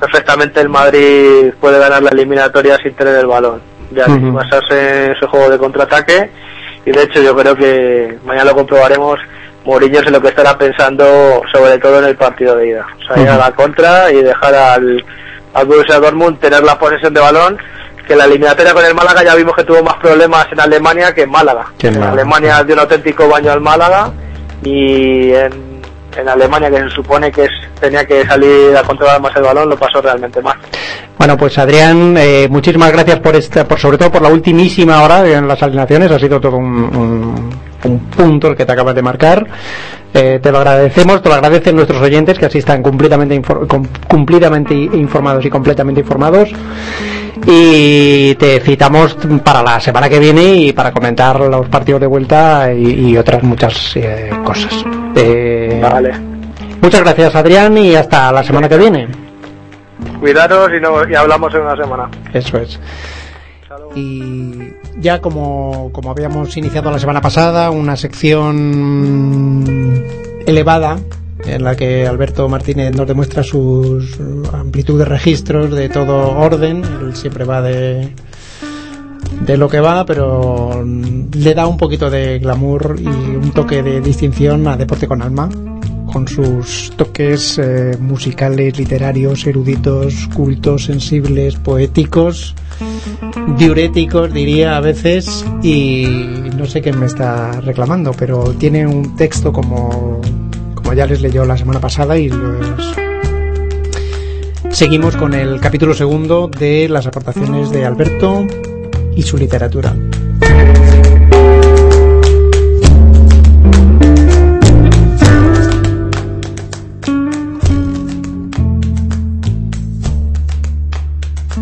perfectamente 0.00 0.60
el 0.60 0.68
Madrid 0.68 1.52
puede 1.60 1.78
ganar 1.78 2.02
la 2.02 2.10
eliminatoria 2.10 2.76
sin 2.82 2.94
tener 2.94 3.14
el 3.14 3.26
balón. 3.26 3.60
Ya 3.92 4.06
basarse 4.08 5.06
en 5.06 5.12
ese 5.12 5.26
juego 5.26 5.48
de 5.48 5.58
contraataque. 5.58 6.30
Y 6.84 6.90
de 6.90 7.02
hecho, 7.02 7.20
yo 7.20 7.36
creo 7.36 7.54
que 7.54 8.18
mañana 8.24 8.50
lo 8.50 8.56
comprobaremos. 8.56 9.18
Mourinho 9.64 10.00
es 10.00 10.10
lo 10.10 10.20
que 10.20 10.28
estará 10.28 10.56
pensando, 10.56 11.42
sobre 11.52 11.78
todo 11.78 11.98
en 11.98 12.06
el 12.06 12.16
partido 12.16 12.56
de 12.56 12.68
ida. 12.68 12.86
O 12.98 13.14
sea, 13.14 13.22
ir 13.22 13.28
a 13.28 13.36
la 13.36 13.50
contra 13.52 14.10
y 14.10 14.22
dejar 14.22 14.54
al, 14.54 15.04
al 15.52 15.66
Borussia 15.66 16.00
Dortmund 16.00 16.38
tener 16.38 16.62
la 16.62 16.78
posesión 16.78 17.12
de 17.12 17.20
balón. 17.20 17.58
Que 18.06 18.16
la 18.16 18.24
eliminatoria 18.24 18.72
con 18.72 18.84
el 18.86 18.94
Málaga 18.94 19.22
ya 19.22 19.34
vimos 19.34 19.54
que 19.54 19.64
tuvo 19.64 19.82
más 19.82 19.96
problemas 19.96 20.46
en 20.50 20.60
Alemania 20.60 21.14
que 21.14 21.22
en 21.22 21.30
Málaga. 21.30 21.66
En. 21.82 22.02
Alemania 22.02 22.64
dio 22.64 22.74
un 22.74 22.80
auténtico 22.80 23.28
baño 23.28 23.52
al 23.52 23.60
Málaga 23.60 24.12
y 24.64 25.32
en, 25.32 25.67
en 26.16 26.28
Alemania, 26.28 26.70
que 26.70 26.78
se 26.80 26.90
supone 26.90 27.30
que 27.30 27.44
es- 27.44 27.50
tenía 27.80 28.04
que 28.06 28.24
salir 28.26 28.76
a 28.76 28.82
controlar 28.82 29.20
más 29.20 29.34
el 29.36 29.42
balón, 29.42 29.68
lo 29.68 29.76
pasó 29.76 30.00
realmente 30.00 30.40
mal. 30.42 30.56
Bueno, 31.16 31.36
pues 31.36 31.56
Adrián, 31.58 32.16
eh, 32.18 32.46
muchísimas 32.50 32.92
gracias 32.92 33.20
por 33.20 33.34
esta, 33.36 33.66
por 33.66 33.78
sobre 33.78 33.98
todo 33.98 34.10
por 34.12 34.22
la 34.22 34.28
ultimísima 34.28 35.02
hora 35.02 35.26
en 35.28 35.46
las 35.48 35.62
alineaciones. 35.62 36.10
Ha 36.10 36.18
sido 36.18 36.40
todo 36.40 36.56
un, 36.56 36.66
un- 36.96 37.67
un 37.84 38.00
punto 38.00 38.48
el 38.48 38.56
que 38.56 38.64
te 38.66 38.72
acabas 38.72 38.94
de 38.94 39.02
marcar. 39.02 39.46
Eh, 40.14 40.40
te 40.42 40.50
lo 40.50 40.58
agradecemos, 40.58 41.22
te 41.22 41.28
lo 41.28 41.34
agradecen 41.34 41.76
nuestros 41.76 42.00
oyentes 42.00 42.38
que 42.38 42.46
así 42.46 42.58
están 42.58 42.82
completamente, 42.82 43.40
infor- 43.40 43.86
cumplidamente 44.08 44.74
informados 44.74 45.44
y 45.44 45.50
completamente 45.50 46.00
informados. 46.00 46.48
Y 47.46 48.34
te 48.34 48.60
citamos 48.60 49.16
para 49.44 49.62
la 49.62 49.80
semana 49.80 50.08
que 50.08 50.18
viene 50.18 50.42
y 50.54 50.72
para 50.72 50.92
comentar 50.92 51.38
los 51.40 51.68
partidos 51.68 52.00
de 52.00 52.06
vuelta 52.06 52.72
y, 52.72 53.10
y 53.10 53.16
otras 53.16 53.42
muchas 53.42 53.94
eh, 53.96 54.30
cosas. 54.44 54.84
Eh, 55.14 55.78
Vale. 55.80 56.12
Muchas 56.80 57.00
gracias 57.00 57.34
Adrián 57.34 57.76
y 57.78 57.94
hasta 57.94 58.32
la 58.32 58.42
semana 58.42 58.68
que 58.68 58.76
viene. 58.78 59.08
Cuidaros 60.20 60.68
y, 60.76 60.80
no, 60.80 61.08
y 61.08 61.14
hablamos 61.14 61.54
en 61.54 61.60
una 61.62 61.76
semana. 61.76 62.08
Eso 62.32 62.58
es. 62.58 62.78
Y 63.94 64.72
ya 65.00 65.20
como, 65.20 65.90
como 65.92 66.10
habíamos 66.10 66.56
iniciado 66.56 66.90
la 66.90 66.98
semana 66.98 67.20
pasada, 67.20 67.70
una 67.70 67.96
sección 67.96 69.54
elevada 70.46 70.98
en 71.44 71.64
la 71.64 71.76
que 71.76 72.06
Alberto 72.06 72.48
Martínez 72.48 72.94
nos 72.94 73.06
demuestra 73.06 73.42
su 73.42 74.02
amplitud 74.52 74.98
de 74.98 75.04
registros 75.04 75.70
de 75.70 75.88
todo 75.88 76.38
orden. 76.38 76.82
Él 77.00 77.16
siempre 77.16 77.44
va 77.44 77.62
de, 77.62 78.12
de 79.44 79.56
lo 79.56 79.68
que 79.68 79.80
va, 79.80 80.04
pero 80.04 80.84
le 80.84 81.54
da 81.54 81.66
un 81.66 81.76
poquito 81.76 82.10
de 82.10 82.38
glamour 82.38 82.96
y 82.98 83.06
un 83.06 83.52
toque 83.52 83.82
de 83.82 84.00
distinción 84.00 84.66
a 84.68 84.76
Deporte 84.76 85.06
con 85.06 85.22
Alma, 85.22 85.48
con 86.12 86.26
sus 86.26 86.92
toques 86.96 87.58
eh, 87.58 87.96
musicales, 88.00 88.78
literarios, 88.78 89.46
eruditos, 89.46 90.28
cultos, 90.34 90.84
sensibles, 90.84 91.56
poéticos, 91.56 92.54
diuréticos, 93.56 94.32
diría 94.32 94.76
a 94.76 94.80
veces, 94.80 95.44
y 95.62 96.06
no 96.56 96.66
sé 96.66 96.80
qué 96.80 96.92
me 96.92 97.06
está 97.06 97.60
reclamando, 97.60 98.12
pero 98.12 98.52
tiene 98.54 98.86
un 98.86 99.16
texto 99.16 99.52
como, 99.52 100.20
como 100.74 100.92
ya 100.92 101.06
les 101.06 101.20
leyó 101.20 101.44
la 101.44 101.56
semana 101.56 101.80
pasada 101.80 102.18
y 102.18 102.28
los... 102.28 102.96
Seguimos 104.70 105.16
con 105.16 105.34
el 105.34 105.60
capítulo 105.60 105.94
segundo 105.94 106.48
de 106.48 106.88
las 106.88 107.06
aportaciones 107.06 107.70
de 107.70 107.84
Alberto 107.86 108.46
y 109.16 109.22
su 109.22 109.36
literatura. 109.38 109.94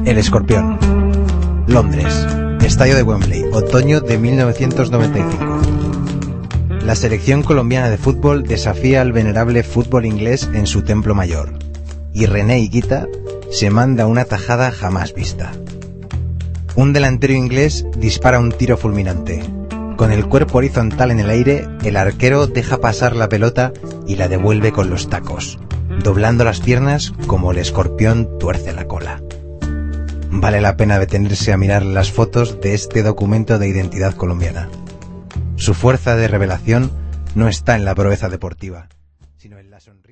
El 0.06 0.16
escorpión. 0.18 0.78
Londres. 1.66 2.26
Estadio 2.64 2.94
de 2.94 3.02
Wembley. 3.02 3.42
Otoño 3.52 4.00
de 4.00 4.18
1995. 4.18 5.60
La 6.84 6.94
selección 6.94 7.42
colombiana 7.42 7.90
de 7.90 7.98
fútbol 7.98 8.44
desafía 8.44 9.00
al 9.00 9.10
venerable 9.12 9.64
fútbol 9.64 10.06
inglés 10.06 10.48
en 10.54 10.68
su 10.68 10.82
templo 10.82 11.16
mayor. 11.16 11.58
Y 12.12 12.26
René 12.26 12.60
Higuita 12.60 13.08
se 13.50 13.68
manda 13.70 14.06
una 14.06 14.24
tajada 14.24 14.70
jamás 14.70 15.12
vista. 15.12 15.50
Un 16.76 16.92
delantero 16.92 17.32
inglés 17.32 17.84
dispara 17.98 18.38
un 18.38 18.52
tiro 18.52 18.76
fulminante. 18.76 19.42
Con 19.96 20.12
el 20.12 20.28
cuerpo 20.28 20.58
horizontal 20.58 21.10
en 21.10 21.18
el 21.18 21.30
aire, 21.30 21.66
el 21.82 21.96
arquero 21.96 22.46
deja 22.46 22.78
pasar 22.78 23.16
la 23.16 23.28
pelota 23.28 23.72
y 24.06 24.14
la 24.14 24.28
devuelve 24.28 24.70
con 24.70 24.88
los 24.88 25.10
tacos, 25.10 25.58
doblando 26.04 26.44
las 26.44 26.60
piernas 26.60 27.12
como 27.26 27.50
el 27.50 27.58
escorpión 27.58 28.38
tuerce 28.38 28.72
la 28.72 28.86
cola. 28.86 29.20
Vale 30.38 30.60
la 30.60 30.76
pena 30.76 30.98
detenerse 30.98 31.52
a 31.54 31.56
mirar 31.56 31.82
las 31.82 32.12
fotos 32.12 32.60
de 32.60 32.74
este 32.74 33.02
documento 33.02 33.58
de 33.58 33.68
identidad 33.68 34.14
colombiana. 34.14 34.68
Su 35.56 35.72
fuerza 35.72 36.14
de 36.14 36.28
revelación 36.28 36.92
no 37.34 37.48
está 37.48 37.74
en 37.74 37.86
la 37.86 37.94
proeza 37.94 38.28
deportiva, 38.28 38.88
sino 39.38 39.58
en 39.58 39.70
la 39.70 39.80
sonrisa. 39.80 40.05